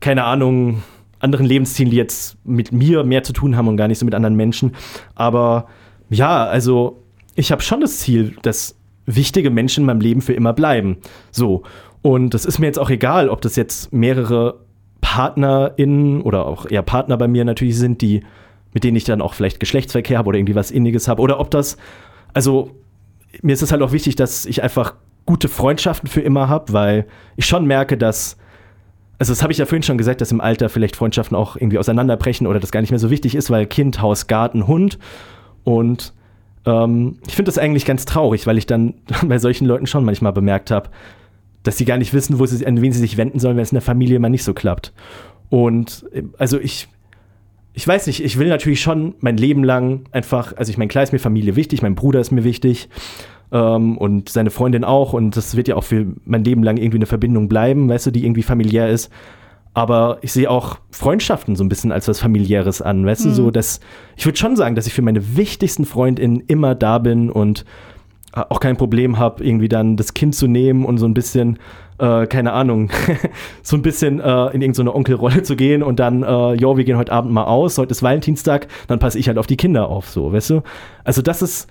keine 0.00 0.24
Ahnung, 0.24 0.82
anderen 1.20 1.46
Lebenszielen, 1.46 1.90
die 1.90 1.96
jetzt 1.96 2.36
mit 2.44 2.72
mir 2.72 3.04
mehr 3.04 3.22
zu 3.22 3.32
tun 3.32 3.56
haben 3.56 3.68
und 3.68 3.76
gar 3.76 3.88
nicht 3.88 3.98
so 3.98 4.04
mit 4.04 4.14
anderen 4.14 4.34
Menschen. 4.34 4.72
Aber 5.14 5.68
ja, 6.10 6.44
also, 6.44 7.02
ich 7.34 7.52
habe 7.52 7.62
schon 7.62 7.80
das 7.80 7.98
Ziel, 7.98 8.36
dass 8.42 8.76
wichtige 9.06 9.50
Menschen 9.50 9.82
in 9.82 9.86
meinem 9.86 10.00
Leben 10.00 10.22
für 10.22 10.32
immer 10.32 10.52
bleiben. 10.52 10.98
So. 11.30 11.62
Und 12.02 12.34
das 12.34 12.44
ist 12.44 12.58
mir 12.58 12.66
jetzt 12.66 12.78
auch 12.78 12.90
egal, 12.90 13.28
ob 13.28 13.40
das 13.40 13.56
jetzt 13.56 13.92
mehrere 13.92 14.63
PartnerInnen 15.04 16.22
oder 16.22 16.46
auch 16.46 16.64
eher 16.64 16.80
Partner 16.80 17.18
bei 17.18 17.28
mir 17.28 17.44
natürlich 17.44 17.78
sind, 17.78 18.00
die, 18.00 18.22
mit 18.72 18.84
denen 18.84 18.96
ich 18.96 19.04
dann 19.04 19.20
auch 19.20 19.34
vielleicht 19.34 19.60
Geschlechtsverkehr 19.60 20.16
habe 20.16 20.30
oder 20.30 20.38
irgendwie 20.38 20.54
was 20.54 20.70
Inniges 20.70 21.08
habe. 21.08 21.20
Oder 21.20 21.38
ob 21.40 21.50
das, 21.50 21.76
also 22.32 22.70
mir 23.42 23.52
ist 23.52 23.60
es 23.60 23.70
halt 23.70 23.82
auch 23.82 23.92
wichtig, 23.92 24.16
dass 24.16 24.46
ich 24.46 24.62
einfach 24.62 24.94
gute 25.26 25.48
Freundschaften 25.48 26.08
für 26.08 26.22
immer 26.22 26.48
habe, 26.48 26.72
weil 26.72 27.06
ich 27.36 27.44
schon 27.44 27.66
merke, 27.66 27.98
dass, 27.98 28.38
also 29.18 29.30
das 29.30 29.42
habe 29.42 29.52
ich 29.52 29.58
ja 29.58 29.66
vorhin 29.66 29.82
schon 29.82 29.98
gesagt, 29.98 30.22
dass 30.22 30.32
im 30.32 30.40
Alter 30.40 30.70
vielleicht 30.70 30.96
Freundschaften 30.96 31.36
auch 31.36 31.56
irgendwie 31.56 31.78
auseinanderbrechen 31.78 32.46
oder 32.46 32.58
das 32.58 32.72
gar 32.72 32.80
nicht 32.80 32.90
mehr 32.90 32.98
so 32.98 33.10
wichtig 33.10 33.34
ist, 33.34 33.50
weil 33.50 33.66
Kind, 33.66 34.00
Haus, 34.00 34.26
Garten, 34.26 34.66
Hund 34.66 34.98
und 35.64 36.14
ähm, 36.64 37.18
ich 37.26 37.34
finde 37.36 37.50
das 37.50 37.58
eigentlich 37.58 37.84
ganz 37.84 38.06
traurig, 38.06 38.46
weil 38.46 38.56
ich 38.56 38.64
dann 38.64 38.94
bei 39.26 39.36
solchen 39.36 39.66
Leuten 39.66 39.86
schon 39.86 40.06
manchmal 40.06 40.32
bemerkt 40.32 40.70
habe, 40.70 40.88
dass 41.64 41.76
sie 41.76 41.84
gar 41.84 41.98
nicht 41.98 42.14
wissen, 42.14 42.38
wo 42.38 42.46
sie, 42.46 42.64
an 42.64 42.80
wen 42.80 42.92
sie 42.92 43.00
sich 43.00 43.16
wenden 43.16 43.40
sollen, 43.40 43.56
wenn 43.56 43.64
es 43.64 43.72
in 43.72 43.76
der 43.76 43.82
Familie 43.82 44.20
mal 44.20 44.28
nicht 44.28 44.44
so 44.44 44.54
klappt. 44.54 44.92
Und 45.48 46.06
äh, 46.12 46.22
also 46.38 46.60
ich, 46.60 46.88
ich 47.72 47.88
weiß 47.88 48.06
nicht, 48.06 48.22
ich 48.22 48.38
will 48.38 48.48
natürlich 48.48 48.80
schon 48.80 49.14
mein 49.18 49.36
Leben 49.36 49.64
lang 49.64 50.04
einfach, 50.12 50.56
also 50.56 50.70
ich 50.70 50.78
meine, 50.78 50.88
klar 50.88 51.02
ist 51.02 51.12
mir 51.12 51.18
Familie 51.18 51.56
wichtig, 51.56 51.82
mein 51.82 51.96
Bruder 51.96 52.20
ist 52.20 52.30
mir 52.30 52.44
wichtig 52.44 52.88
ähm, 53.50 53.98
und 53.98 54.28
seine 54.28 54.50
Freundin 54.50 54.84
auch 54.84 55.12
und 55.12 55.36
das 55.36 55.56
wird 55.56 55.66
ja 55.66 55.76
auch 55.76 55.84
für 55.84 56.06
mein 56.24 56.44
Leben 56.44 56.62
lang 56.62 56.76
irgendwie 56.76 56.98
eine 56.98 57.06
Verbindung 57.06 57.48
bleiben, 57.48 57.88
weißt 57.88 58.06
du, 58.06 58.10
die 58.10 58.24
irgendwie 58.24 58.42
familiär 58.42 58.88
ist. 58.88 59.10
Aber 59.76 60.18
ich 60.20 60.32
sehe 60.32 60.48
auch 60.48 60.78
Freundschaften 60.92 61.56
so 61.56 61.64
ein 61.64 61.68
bisschen 61.68 61.90
als 61.90 62.06
was 62.06 62.20
familiäres 62.20 62.80
an, 62.80 63.04
weißt 63.04 63.24
du, 63.24 63.30
so 63.30 63.50
dass 63.50 63.80
ich 64.16 64.24
würde 64.24 64.38
schon 64.38 64.54
sagen, 64.54 64.76
dass 64.76 64.86
ich 64.86 64.94
für 64.94 65.02
meine 65.02 65.36
wichtigsten 65.36 65.84
Freundinnen 65.84 66.44
immer 66.46 66.76
da 66.76 66.98
bin 66.98 67.28
und 67.28 67.64
auch 68.34 68.60
kein 68.60 68.76
Problem 68.76 69.18
habe, 69.18 69.44
irgendwie 69.44 69.68
dann 69.68 69.96
das 69.96 70.14
Kind 70.14 70.34
zu 70.34 70.46
nehmen 70.46 70.84
und 70.84 70.98
so 70.98 71.06
ein 71.06 71.14
bisschen, 71.14 71.58
äh, 71.98 72.26
keine 72.26 72.52
Ahnung, 72.52 72.90
so 73.62 73.76
ein 73.76 73.82
bisschen 73.82 74.20
äh, 74.20 74.46
in 74.48 74.60
irgendeine 74.60 74.94
Onkelrolle 74.94 75.42
zu 75.42 75.56
gehen 75.56 75.82
und 75.82 76.00
dann, 76.00 76.22
äh, 76.22 76.54
jo, 76.54 76.76
wir 76.76 76.84
gehen 76.84 76.96
heute 76.96 77.12
Abend 77.12 77.32
mal 77.32 77.44
aus, 77.44 77.78
heute 77.78 77.92
ist 77.92 78.02
Valentinstag, 78.02 78.66
dann 78.88 78.98
passe 78.98 79.18
ich 79.18 79.28
halt 79.28 79.38
auf 79.38 79.46
die 79.46 79.56
Kinder 79.56 79.88
auf, 79.88 80.10
so, 80.10 80.32
weißt 80.32 80.50
du? 80.50 80.62
Also 81.04 81.22
das 81.22 81.42
ist, 81.42 81.68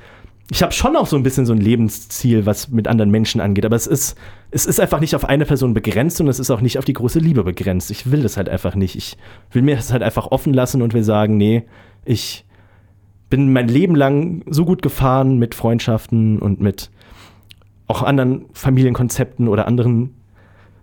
ich 0.52 0.64
habe 0.64 0.72
schon 0.72 0.96
auch 0.96 1.08
so 1.08 1.18
ein 1.18 1.24
bisschen 1.24 1.46
so 1.46 1.54
ein 1.54 1.60
Lebensziel, 1.60 2.46
was 2.46 2.70
mit 2.70 2.88
anderen 2.88 3.12
Menschen 3.12 3.42
angeht, 3.42 3.66
aber 3.66 3.76
es 3.76 3.88
ist, 3.88 4.18
es 4.52 4.66
ist 4.66 4.80
einfach 4.80 5.02
nicht 5.02 5.16
auf 5.16 5.26
eine 5.26 5.46
Person 5.46 5.74
begrenzt 5.74 6.22
und 6.22 6.28
es 6.28 6.40
ist 6.40 6.50
auch 6.50 6.62
nicht 6.62 6.78
auf 6.78 6.86
die 6.86 6.94
große 6.94 7.20
Liebe 7.20 7.44
begrenzt. 7.44 7.92
Ich 7.92 8.12
will 8.12 8.22
das 8.22 8.38
halt 8.38 8.50
einfach 8.50 8.76
nicht. 8.76 8.96
Ich 8.96 9.18
will 9.52 9.64
mir 9.64 9.76
das 9.76 9.92
halt 9.92 10.04
einfach 10.04 10.28
offen 10.32 10.54
lassen 10.54 10.82
und 10.82 10.94
will 10.94 11.04
sagen, 11.04 11.38
nee, 11.38 11.64
ich 12.06 12.46
bin 13.34 13.52
mein 13.52 13.68
Leben 13.68 13.96
lang 13.96 14.44
so 14.48 14.64
gut 14.64 14.84
gefahren 14.84 15.40
mit 15.40 15.56
Freundschaften 15.56 16.38
und 16.38 16.62
mit 16.62 16.92
auch 17.88 18.04
anderen 18.04 18.46
Familienkonzepten 18.54 19.48
oder 19.48 19.66
anderen 19.68 20.14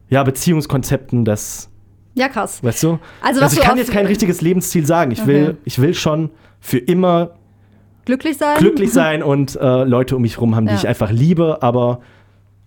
ja, 0.09 0.25
Beziehungskonzepten, 0.25 1.25
dass 1.25 1.71
Ja, 2.15 2.29
krass. 2.29 2.61
Weißt 2.65 2.83
du? 2.83 2.99
Also, 3.23 3.41
Also, 3.41 3.57
ich 3.57 3.63
kann 3.63 3.79
jetzt 3.79 3.93
kein 3.93 4.07
richtiges 4.07 4.41
Lebensziel 4.41 4.85
sagen. 4.85 5.13
Ich 5.13 5.29
will, 5.29 5.51
Okay. 5.51 5.57
ich 5.65 5.81
will 5.81 5.95
schon 5.95 6.31
für 6.59 6.79
immer 6.79 7.37
Glücklich 8.05 8.37
sein? 8.37 8.57
glücklich 8.59 8.93
sein 8.93 9.23
und 9.23 9.55
äh, 9.55 9.85
Leute 9.85 10.17
um 10.17 10.23
mich 10.23 10.35
herum 10.35 10.57
haben, 10.57 10.67
die 10.67 10.73
Ja. 10.73 10.79
ich 10.79 10.89
einfach 10.89 11.13
liebe, 11.13 11.63
aber 11.63 12.01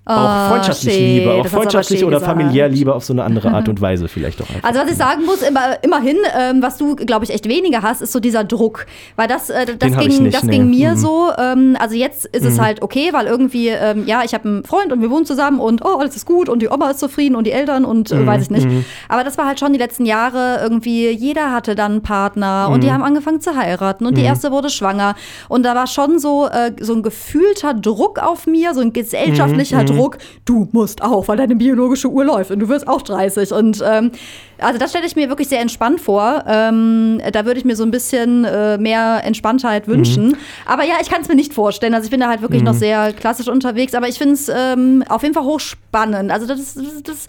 auch 0.06 0.12
Ah, 0.16 0.50
freundschaftlich 0.50 0.94
shit, 0.94 1.02
liebe, 1.02 1.32
auch 1.32 1.48
freundschaftlich 1.48 2.04
oder 2.04 2.20
gesagt. 2.20 2.38
familiär 2.38 2.68
liebe 2.68 2.94
auf 2.94 3.06
so 3.06 3.14
eine 3.14 3.24
andere 3.24 3.52
Art 3.52 3.70
und 3.70 3.80
Weise 3.82 4.10
vielleicht 4.10 4.42
auch 4.42 4.50
einfach. 4.50 4.68
Also 4.68 4.82
was 4.82 4.90
ich 4.92 4.98
sagen 4.98 5.24
muss, 5.26 5.42
immer, 5.42 5.82
immerhin, 5.82 6.18
ähm, 6.38 6.62
was 6.62 6.78
du, 6.78 6.98
glaube 6.98 7.24
ich, 7.24 7.32
echt 7.34 7.48
weniger 7.48 7.82
hast, 7.84 8.02
ist 8.02 8.12
so 8.12 8.20
dieser 8.20 8.44
Druck. 8.44 8.86
Weil 9.16 9.30
das, 9.30 9.50
äh, 9.50 9.66
das, 9.78 9.98
ging, 9.98 10.24
nicht, 10.24 10.36
das 10.36 10.44
nee. 10.44 10.52
ging 10.58 10.70
mir 10.70 10.92
Mhm. 10.92 10.98
so. 10.98 11.30
Ähm, 11.38 11.78
also 11.80 11.96
jetzt 11.96 12.26
ist 12.26 12.44
es 12.44 12.60
halt 12.60 12.82
okay, 12.82 13.10
weil 13.14 13.28
irgendwie, 13.28 13.70
ähm, 13.70 14.04
ja, 14.06 14.24
ich 14.26 14.34
habe 14.34 14.46
einen 14.50 14.64
Freund 14.66 14.92
und 14.92 15.02
wir 15.02 15.10
wohnen 15.10 15.26
zusammen 15.26 15.62
und 15.62 15.86
oh, 15.86 16.00
alles 16.00 16.18
ist 16.18 16.26
gut 16.26 16.50
und 16.50 16.60
die 16.62 16.68
Oma 16.68 16.90
ist 16.92 17.00
zufrieden 17.00 17.38
und 17.38 17.48
die 17.48 17.52
Eltern 17.52 17.86
und 17.86 18.12
Mhm. 18.12 18.24
äh, 18.24 18.28
weiß 18.28 18.42
ich 18.44 18.50
nicht. 18.50 18.68
Aber 19.08 19.24
das 19.24 19.38
war 19.38 19.46
halt 19.48 19.62
schon 19.62 19.72
die 19.72 19.80
letzten 19.80 20.06
Jahre 20.06 20.60
irgendwie, 20.62 21.10
jeder 21.12 21.52
hatte 21.54 21.76
dann 21.76 21.94
einen 21.94 22.02
Partner 22.02 22.68
und 22.70 22.84
die 22.84 22.88
Mhm. 22.88 22.94
haben 22.94 23.04
angefangen 23.04 23.40
zu 23.40 23.56
heiraten 23.56 24.06
und 24.06 24.18
die 24.18 24.24
erste 24.24 24.52
wurde 24.52 24.70
schwanger. 24.70 25.16
Und 25.48 25.64
da 25.64 25.76
war 25.76 25.88
schon 25.88 26.20
so, 26.20 26.48
äh, 26.48 26.74
so 26.82 26.94
ein 26.94 27.04
gefühlter 27.04 27.74
Druck 27.74 28.20
auf 28.20 28.48
mir, 28.48 28.74
so 28.74 28.82
ein 28.82 28.92
gesellschaftlicher 28.92 29.84
Mhm. 29.84 29.93
Druck, 29.98 30.18
du 30.46 30.68
musst 30.72 31.02
auch, 31.04 31.28
weil 31.28 31.38
deine 31.38 31.56
biologische 31.56 32.10
Uhr 32.10 32.26
läuft 32.26 32.52
und 32.52 32.60
du 32.60 32.70
wirst 32.70 32.88
auch 32.88 33.02
30. 33.02 33.52
Und 33.52 33.84
ähm, 33.86 34.12
also 34.60 34.80
das 34.80 34.92
stelle 34.92 35.06
ich 35.06 35.16
mir 35.16 35.30
wirklich 35.30 35.48
sehr 35.48 35.62
entspannt 35.62 36.02
vor. 36.02 36.44
Ähm, 36.48 37.22
da 37.32 37.46
würde 37.46 37.60
ich 37.60 37.66
mir 37.66 37.76
so 37.76 37.84
ein 37.84 37.92
bisschen 37.92 38.46
äh, 38.46 38.78
mehr 38.78 39.22
Entspanntheit 39.24 39.88
wünschen. 39.88 40.38
Aber 40.66 40.84
ja, 40.84 40.96
ich 41.02 41.10
kann 41.10 41.22
es 41.22 41.28
mir 41.28 41.36
nicht 41.36 41.54
vorstellen. 41.54 41.94
Also 41.94 42.06
ich 42.06 42.12
bin 42.12 42.20
da 42.20 42.28
halt 42.28 42.42
wirklich 42.42 42.64
noch 42.64 42.74
sehr 42.74 43.14
klassisch 43.14 43.48
unterwegs, 43.48 43.94
aber 43.94 44.08
ich 44.08 44.18
finde 44.18 44.34
es 44.36 44.50
ähm, 44.50 45.04
auf 45.10 45.24
jeden 45.24 45.34
Fall 45.34 45.44
hochspannend. 45.44 46.32
Also 46.32 46.48
das, 46.48 46.76
das, 46.76 47.04
das 47.04 47.28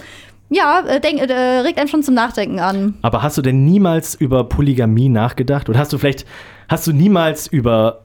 ja, 0.50 0.80
äh, 0.86 1.00
denk, 1.00 1.20
äh, 1.20 1.32
regt 1.60 1.78
einen 1.78 1.88
schon 1.88 2.02
zum 2.02 2.14
Nachdenken 2.14 2.60
an. 2.60 2.94
Aber 3.02 3.22
hast 3.22 3.38
du 3.38 3.42
denn 3.42 3.64
niemals 3.64 4.14
über 4.14 4.44
Polygamie 4.44 5.08
nachgedacht? 5.08 5.68
Oder 5.68 5.78
hast 5.78 5.92
du 5.92 5.98
vielleicht, 5.98 6.26
hast 6.68 6.86
du 6.86 6.92
niemals 6.92 7.46
über 7.46 8.04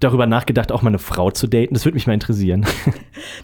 darüber 0.00 0.26
nachgedacht, 0.26 0.70
auch 0.72 0.82
mal 0.82 0.90
eine 0.90 0.98
Frau 0.98 1.30
zu 1.30 1.46
daten? 1.46 1.74
Das 1.74 1.84
würde 1.84 1.94
mich 1.94 2.06
mal 2.06 2.14
interessieren. 2.14 2.66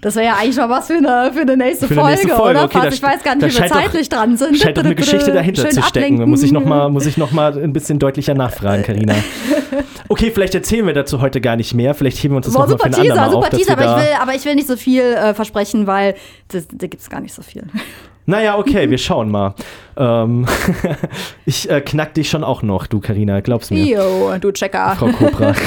Das 0.00 0.14
wäre 0.14 0.26
ja 0.26 0.36
eigentlich 0.36 0.56
mal 0.56 0.68
was 0.70 0.86
für 0.86 0.94
eine, 0.94 1.32
für 1.32 1.40
eine 1.40 1.56
nächste 1.56 1.88
Für 1.88 1.94
eine 1.94 2.00
Folge, 2.02 2.16
nächste 2.16 2.36
Folge, 2.36 2.50
oder? 2.60 2.64
okay, 2.64 2.78
Fast, 2.78 2.86
da- 2.86 2.94
ich 2.94 3.02
weiß 3.02 3.22
gar 3.24 3.36
da 3.36 3.46
nicht, 3.46 3.56
wie 3.56 3.60
wir 3.60 3.68
scheint 3.68 3.70
doch- 3.74 3.82
zeitlich 3.82 4.08
dran 4.08 4.36
sind. 4.36 4.56
Scheint 4.56 4.76
doch 4.76 4.84
eine 4.84 4.94
Geschichte 4.94 5.32
dahinter 5.32 5.62
Schön 5.62 5.70
zu 5.72 5.82
stecken. 5.82 6.04
ablenken. 6.14 6.30
Muss 6.30 6.42
ich 6.44 6.52
noch 6.52 6.64
mal, 6.64 6.88
muss 6.90 7.06
ich 7.06 7.16
noch 7.16 7.32
mal 7.32 7.58
ein 7.60 7.72
bisschen 7.72 7.98
deutlicher 7.98 8.34
nachfragen, 8.34 8.82
Karina. 8.84 9.14
Okay, 10.08 10.30
vielleicht 10.32 10.54
erzählen 10.54 10.86
wir 10.86 10.92
dazu 10.92 11.20
heute 11.20 11.40
gar 11.40 11.56
nicht 11.56 11.74
mehr. 11.74 11.94
Vielleicht 11.94 12.22
heben 12.22 12.34
wir 12.34 12.36
uns 12.36 12.46
das 12.46 12.54
Boah, 12.54 12.68
noch 12.68 12.78
mal 12.78 12.84
für 12.84 12.90
super 12.92 12.98
ein 13.02 13.02
Teaser, 13.08 13.26
auf. 13.26 13.32
super 13.32 13.50
Teaser, 13.50 13.72
aber 13.72 13.82
ich, 13.82 13.88
da- 13.88 13.96
will, 13.96 14.08
aber 14.22 14.34
ich 14.34 14.44
will 14.44 14.54
nicht 14.54 14.68
so 14.68 14.76
viel 14.76 15.00
äh, 15.02 15.34
versprechen, 15.34 15.86
weil 15.88 16.14
da 16.48 16.86
gibt 16.86 17.00
es 17.02 17.10
gar 17.10 17.20
nicht 17.20 17.34
so 17.34 17.42
viel. 17.42 17.64
Naja, 18.26 18.56
okay, 18.56 18.88
wir 18.88 18.98
schauen 18.98 19.30
mal. 19.30 19.54
Ähm, 19.96 20.46
ich 21.46 21.70
äh, 21.70 21.80
knack 21.80 22.14
dich 22.14 22.28
schon 22.30 22.44
auch 22.44 22.62
noch, 22.62 22.86
du 22.86 23.00
Karina, 23.00 23.40
glaubst 23.40 23.70
mir. 23.70 23.84
Jo, 23.84 24.32
du 24.40 24.52
Checker. 24.52 24.96
Frau 24.98 25.08
Cobra. 25.08 25.54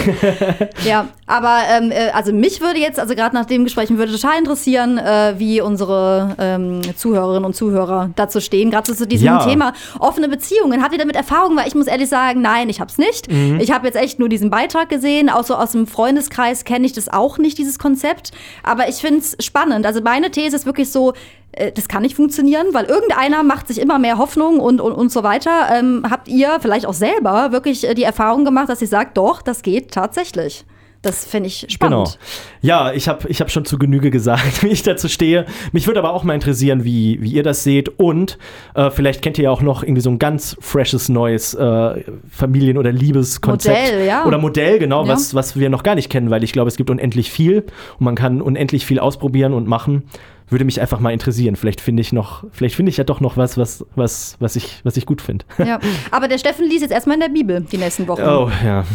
Ja, 0.85 1.07
aber 1.25 1.59
ähm, 1.69 1.91
äh, 1.91 2.09
also 2.13 2.31
mich 2.31 2.61
würde 2.61 2.79
jetzt, 2.79 2.99
also 2.99 3.15
gerade 3.15 3.35
nach 3.35 3.45
dem 3.45 3.63
Gespräch, 3.63 3.89
würde 3.89 4.11
total 4.11 4.37
interessieren, 4.37 4.97
äh, 4.97 5.35
wie 5.37 5.61
unsere 5.61 6.35
ähm, 6.39 6.81
Zuhörerinnen 6.95 7.45
und 7.45 7.55
Zuhörer 7.55 8.11
dazu 8.15 8.39
stehen, 8.39 8.71
gerade 8.71 8.93
zu 8.93 9.07
diesem 9.07 9.25
Ja. 9.27 9.45
Thema 9.45 9.73
offene 9.99 10.29
Beziehungen. 10.29 10.81
Habt 10.83 10.93
ihr 10.93 10.99
damit 10.99 11.15
Erfahrung? 11.15 11.55
Weil 11.57 11.67
ich 11.67 11.75
muss 11.75 11.87
ehrlich 11.87 12.09
sagen, 12.09 12.41
nein, 12.41 12.69
ich 12.69 12.79
hab's 12.79 12.97
nicht. 12.97 13.31
Mhm. 13.31 13.59
Ich 13.59 13.71
habe 13.71 13.85
jetzt 13.87 13.95
echt 13.97 14.19
nur 14.19 14.29
diesen 14.29 14.49
Beitrag 14.49 14.89
gesehen, 14.89 15.29
auch 15.29 15.43
so 15.43 15.55
aus 15.55 15.71
dem 15.71 15.87
Freundeskreis 15.87 16.63
kenne 16.63 16.85
ich 16.85 16.93
das 16.93 17.09
auch 17.09 17.37
nicht, 17.37 17.57
dieses 17.57 17.79
Konzept. 17.79 18.31
Aber 18.63 18.87
ich 18.87 18.95
finde 18.95 19.19
es 19.19 19.35
spannend. 19.43 19.85
Also 19.85 20.01
meine 20.01 20.31
These 20.31 20.55
ist 20.55 20.65
wirklich 20.65 20.91
so, 20.91 21.13
äh, 21.53 21.71
das 21.71 21.87
kann 21.87 22.03
nicht 22.03 22.15
funktionieren, 22.15 22.67
weil 22.71 22.85
irgendeiner 22.85 23.43
macht 23.43 23.67
sich 23.67 23.79
immer 23.81 23.99
mehr 23.99 24.16
Hoffnung 24.17 24.59
und, 24.59 24.81
und, 24.81 24.93
und 24.93 25.11
so 25.11 25.23
weiter. 25.23 25.67
Ähm, 25.71 26.03
habt 26.09 26.27
ihr 26.27 26.59
vielleicht 26.61 26.85
auch 26.85 26.93
selber 26.93 27.51
wirklich 27.51 27.87
äh, 27.87 27.93
die 27.93 28.03
Erfahrung 28.03 28.45
gemacht, 28.45 28.69
dass 28.69 28.81
ihr 28.81 28.87
sagt, 28.87 29.17
doch, 29.17 29.41
das 29.41 29.61
geht 29.61 29.91
tatsächlich? 29.91 30.65
Das 31.07 31.25
finde 31.25 31.47
ich 31.47 31.61
Genau. 31.79 32.05
spannend. 32.05 32.19
Ja, 32.61 32.91
ich 32.91 33.07
habe 33.07 33.27
ich 33.29 33.39
hab 33.41 33.49
schon 33.49 33.65
zu 33.65 33.77
Genüge 33.77 34.11
gesagt, 34.11 34.61
wie 34.63 34.67
ich 34.67 34.83
dazu 34.83 35.07
stehe. 35.07 35.45
Mich 35.71 35.87
würde 35.87 35.99
aber 35.99 36.13
auch 36.13 36.23
mal 36.23 36.33
interessieren, 36.33 36.83
wie, 36.83 37.21
wie 37.21 37.31
ihr 37.31 37.43
das 37.43 37.63
seht. 37.63 37.99
Und 37.99 38.37
äh, 38.75 38.91
vielleicht 38.91 39.21
kennt 39.21 39.37
ihr 39.37 39.45
ja 39.45 39.51
auch 39.51 39.61
noch 39.61 39.83
irgendwie 39.83 40.01
so 40.01 40.09
ein 40.09 40.19
ganz 40.19 40.57
freshes 40.59 41.07
neues 41.09 41.53
äh, 41.53 42.03
Familien- 42.29 42.77
oder 42.77 42.91
Liebeskonzept. 42.91 43.77
Modell, 43.91 44.05
ja. 44.05 44.25
Oder 44.25 44.37
Modell, 44.37 44.79
genau, 44.79 45.03
Ja. 45.03 45.13
was, 45.13 45.33
was 45.33 45.57
wir 45.57 45.69
noch 45.69 45.83
gar 45.83 45.95
nicht 45.95 46.09
kennen, 46.09 46.29
weil 46.29 46.43
ich 46.43 46.51
glaube, 46.51 46.67
es 46.67 46.75
gibt 46.77 46.89
unendlich 46.89 47.31
viel 47.31 47.63
und 47.99 48.03
man 48.05 48.15
kann 48.15 48.41
unendlich 48.41 48.85
viel 48.85 48.99
ausprobieren 48.99 49.53
und 49.53 49.67
machen. 49.67 50.03
Würde 50.49 50.63
mich 50.63 50.79
einfach 50.79 51.01
mal 51.01 51.11
interessieren. 51.11 51.57
Vielleicht 51.57 51.81
finde 51.81 51.99
ich 51.99 52.13
noch, 52.13 52.45
vielleicht 52.53 52.75
finde 52.75 52.89
ich 52.89 52.95
ja 52.97 53.03
doch 53.03 53.19
noch 53.19 53.35
was, 53.35 53.57
was, 53.57 53.85
was, 53.95 54.37
was 54.39 54.55
ich, 54.55 54.79
was 54.83 54.95
ich 54.95 55.05
gut 55.05 55.21
finde. 55.21 55.43
Ja. 55.57 55.79
Aber 56.11 56.29
der 56.29 56.37
Steffen 56.37 56.65
liest 56.69 56.83
jetzt 56.83 56.91
erstmal 56.91 57.15
in 57.15 57.19
der 57.21 57.27
Bibel 57.29 57.65
die 57.69 57.77
nächsten 57.77 58.07
Wochen. 58.07 58.21
Oh, 58.21 58.49
ja. 58.65 58.85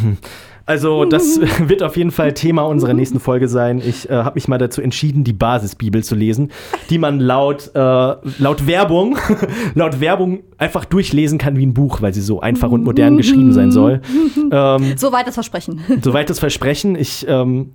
Also, 0.66 1.04
das 1.04 1.40
wird 1.68 1.82
auf 1.82 1.96
jeden 1.96 2.10
Fall 2.10 2.32
Thema 2.34 2.62
unserer 2.62 2.94
nächsten 2.94 3.20
Folge 3.20 3.48
sein. 3.48 3.82
Ich 3.84 4.08
äh, 4.08 4.14
habe 4.14 4.34
mich 4.34 4.48
mal 4.48 4.58
dazu 4.58 4.80
entschieden, 4.80 5.24
die 5.24 5.32
Basisbibel 5.32 6.04
zu 6.04 6.14
lesen, 6.14 6.50
die 6.90 6.98
man 6.98 7.20
laut, 7.20 7.70
äh, 7.74 7.78
laut 7.78 8.66
Werbung, 8.66 9.18
laut 9.74 10.00
Werbung 10.00 10.40
einfach 10.58 10.84
durchlesen 10.84 11.38
kann 11.38 11.56
wie 11.56 11.66
ein 11.66 11.74
Buch, 11.74 12.02
weil 12.02 12.14
sie 12.14 12.20
so 12.20 12.40
einfach 12.40 12.70
und 12.70 12.84
modern 12.84 13.16
geschrieben 13.16 13.52
sein 13.52 13.70
soll. 13.72 14.00
Ähm, 14.50 14.94
Soweit 14.96 15.26
das 15.26 15.34
Versprechen. 15.34 15.80
soweit 16.02 16.28
das 16.28 16.38
Versprechen. 16.38 16.94
Ich 16.94 17.24
ähm, 17.26 17.70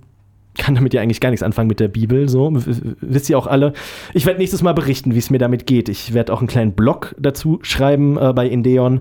kann 0.56 0.74
damit 0.74 0.94
ja 0.94 1.00
eigentlich 1.00 1.20
gar 1.20 1.30
nichts 1.30 1.42
anfangen 1.42 1.68
mit 1.68 1.80
der 1.80 1.88
Bibel. 1.88 2.28
So, 2.28 2.52
wisst 2.54 3.30
ihr 3.30 3.38
auch 3.38 3.46
alle. 3.46 3.72
Ich 4.12 4.26
werde 4.26 4.38
nächstes 4.38 4.62
Mal 4.62 4.74
berichten, 4.74 5.14
wie 5.14 5.18
es 5.18 5.30
mir 5.30 5.38
damit 5.38 5.66
geht. 5.66 5.88
Ich 5.88 6.14
werde 6.14 6.32
auch 6.32 6.38
einen 6.38 6.48
kleinen 6.48 6.72
Blog 6.72 7.14
dazu 7.18 7.58
schreiben 7.62 8.16
äh, 8.16 8.32
bei 8.32 8.46
Indeon. 8.48 9.00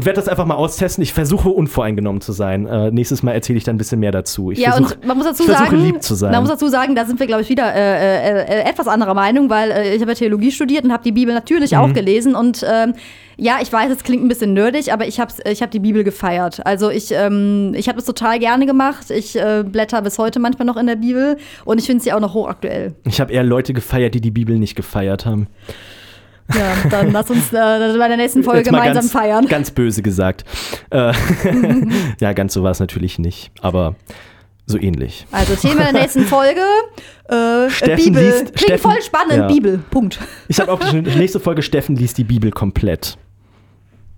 Und 0.00 0.06
werde 0.06 0.16
das 0.16 0.28
einfach 0.28 0.46
mal 0.46 0.54
austesten. 0.54 1.02
Ich 1.02 1.12
versuche 1.12 1.50
unvoreingenommen 1.50 2.22
zu 2.22 2.32
sein. 2.32 2.66
Äh, 2.66 2.90
nächstes 2.90 3.22
Mal 3.22 3.32
erzähle 3.32 3.58
ich 3.58 3.64
dann 3.64 3.74
ein 3.74 3.78
bisschen 3.78 4.00
mehr 4.00 4.12
dazu. 4.12 4.50
Ich 4.50 4.58
ja, 4.58 4.72
versuch, 4.72 4.92
und 4.96 5.04
man 5.04 5.18
muss 5.18 5.26
dazu 5.26 5.42
sagen, 5.44 5.76
lieb 5.76 6.02
zu 6.02 6.14
sein. 6.14 6.30
man 6.30 6.40
muss 6.40 6.48
dazu 6.50 6.68
sagen, 6.68 6.94
da 6.94 7.04
sind 7.04 7.20
wir, 7.20 7.26
glaube 7.26 7.42
ich, 7.42 7.50
wieder 7.50 7.74
äh, 7.74 7.78
äh, 7.78 8.60
äh, 8.62 8.68
etwas 8.70 8.88
anderer 8.88 9.12
Meinung, 9.12 9.50
weil 9.50 9.70
äh, 9.70 9.94
ich 9.94 10.00
habe 10.00 10.12
ja 10.12 10.14
Theologie 10.16 10.50
studiert 10.50 10.84
und 10.84 10.92
habe 10.92 11.02
die 11.04 11.12
Bibel 11.12 11.34
natürlich 11.34 11.72
Mhm. 11.72 11.78
auch 11.78 11.92
gelesen. 11.92 12.34
Und 12.34 12.64
ähm, 12.66 12.94
ja, 13.36 13.58
ich 13.60 13.70
weiß, 13.72 13.90
es 13.90 14.02
klingt 14.02 14.24
ein 14.24 14.28
bisschen 14.28 14.54
nerdig, 14.54 14.90
aber 14.92 15.06
ich 15.06 15.20
habe 15.20 15.32
ich 15.50 15.60
hab 15.62 15.70
die 15.70 15.80
Bibel 15.80 16.02
gefeiert. 16.02 16.64
Also 16.66 16.88
ich, 16.90 17.10
ähm, 17.12 17.72
ich 17.76 17.88
habe 17.88 17.98
es 17.98 18.06
total 18.06 18.38
gerne 18.38 18.64
gemacht. 18.66 19.10
Ich 19.10 19.36
äh, 19.36 19.64
blätter 19.66 20.00
bis 20.02 20.18
heute 20.18 20.40
manchmal 20.40 20.66
noch 20.66 20.76
in 20.76 20.86
der 20.86 20.96
Bibel 20.96 21.36
und 21.66 21.78
ich 21.78 21.84
finde 21.86 22.02
sie 22.02 22.12
auch 22.12 22.20
noch 22.20 22.32
hochaktuell. 22.34 22.94
ich 23.04 23.20
habe 23.20 23.32
eher 23.32 23.44
Leute 23.44 23.72
gefeiert, 23.74 24.14
die 24.14 24.20
die 24.22 24.30
Bibel 24.30 24.58
nicht 24.58 24.76
gefeiert 24.76 25.26
haben. 25.26 25.46
Ja, 26.56 26.74
dann 26.90 27.12
lass 27.12 27.30
uns 27.30 27.52
äh, 27.52 27.56
bei 27.98 28.08
der 28.08 28.16
nächsten 28.16 28.42
Folge 28.42 28.62
gemeinsam 28.64 28.94
ganz, 28.94 29.12
feiern. 29.12 29.46
Ganz 29.46 29.70
böse 29.70 30.02
gesagt. 30.02 30.44
Äh, 30.90 31.12
ja, 32.20 32.32
ganz 32.32 32.54
so 32.54 32.62
war 32.62 32.70
es 32.70 32.80
natürlich 32.80 33.18
nicht. 33.18 33.50
Aber 33.60 33.94
so 34.66 34.78
ähnlich. 34.78 35.26
Also 35.32 35.54
Thema 35.54 35.84
der 35.90 36.00
nächsten 36.00 36.24
Folge. 36.24 36.60
Äh, 37.28 37.70
Steffen 37.70 38.04
Bibel. 38.04 38.22
liest- 38.24 38.54
Klingt 38.54 38.60
Steffen- 38.60 38.90
voll 38.90 39.02
spannend, 39.02 39.36
ja. 39.36 39.46
Bibel. 39.46 39.78
Punkt. 39.90 40.18
Ich 40.48 40.60
habe 40.60 40.72
auch 40.72 40.80
die 40.80 41.00
nächste 41.18 41.40
Folge 41.40 41.62
Steffen 41.62 41.96
liest 41.96 42.18
die 42.18 42.24
Bibel 42.24 42.50
komplett. 42.50 43.16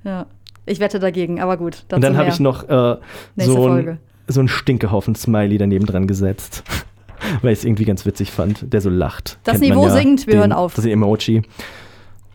Ja. 0.05 0.27
Ich 0.65 0.79
wette 0.79 0.99
dagegen, 1.01 1.41
aber 1.41 1.57
gut. 1.57 1.85
Und 1.93 2.03
dann 2.05 2.17
habe 2.17 2.29
ich 2.29 2.39
noch 2.39 2.69
äh, 2.69 2.97
so, 3.37 3.69
ein, 3.69 3.99
so 4.29 4.41
einen 4.41 4.49
Stinkehaufen-Smiley 4.49 5.59
daneben 5.59 5.87
dran 5.87 6.07
gesetzt. 6.07 6.63
Weil 7.43 7.53
ich 7.53 7.61
es 7.61 7.65
irgendwie 7.65 7.85
ganz 7.85 8.05
witzig 8.05 8.31
fand, 8.33 8.73
der 8.73 8.81
so 8.81 8.91
lacht. 8.91 9.39
Das 9.45 9.61
Kennt 9.61 9.71
Niveau 9.75 9.89
sinkt, 9.89 10.27
wir 10.27 10.39
hören 10.39 10.53
auf. 10.53 10.75
Das 10.75 10.85
ist 10.85 10.89
ein 10.91 10.95
Emoji. 10.95 11.43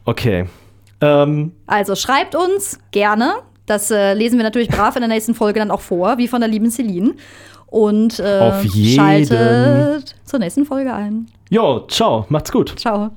Okay. 0.07 0.45
Ähm, 1.01 1.51
Also 1.67 1.95
schreibt 1.95 2.33
uns 2.33 2.79
gerne. 2.91 3.35
Das 3.67 3.91
äh, 3.91 4.13
lesen 4.13 4.37
wir 4.39 4.43
natürlich 4.43 4.69
brav 4.69 4.95
in 4.95 5.01
der 5.01 5.09
nächsten 5.09 5.35
Folge 5.35 5.59
dann 5.59 5.69
auch 5.69 5.81
vor, 5.81 6.17
wie 6.17 6.27
von 6.27 6.39
der 6.39 6.49
lieben 6.49 6.71
Celine. 6.71 7.13
Und 7.67 8.19
äh, 8.19 8.39
Auf 8.39 8.63
jeden. 8.63 8.95
schaltet 8.95 10.15
zur 10.23 10.39
nächsten 10.39 10.65
Folge 10.65 10.93
ein. 10.93 11.27
jo, 11.49 11.81
ciao, 11.89 12.25
macht's 12.29 12.51
gut. 12.51 12.73
Ciao. 12.79 13.11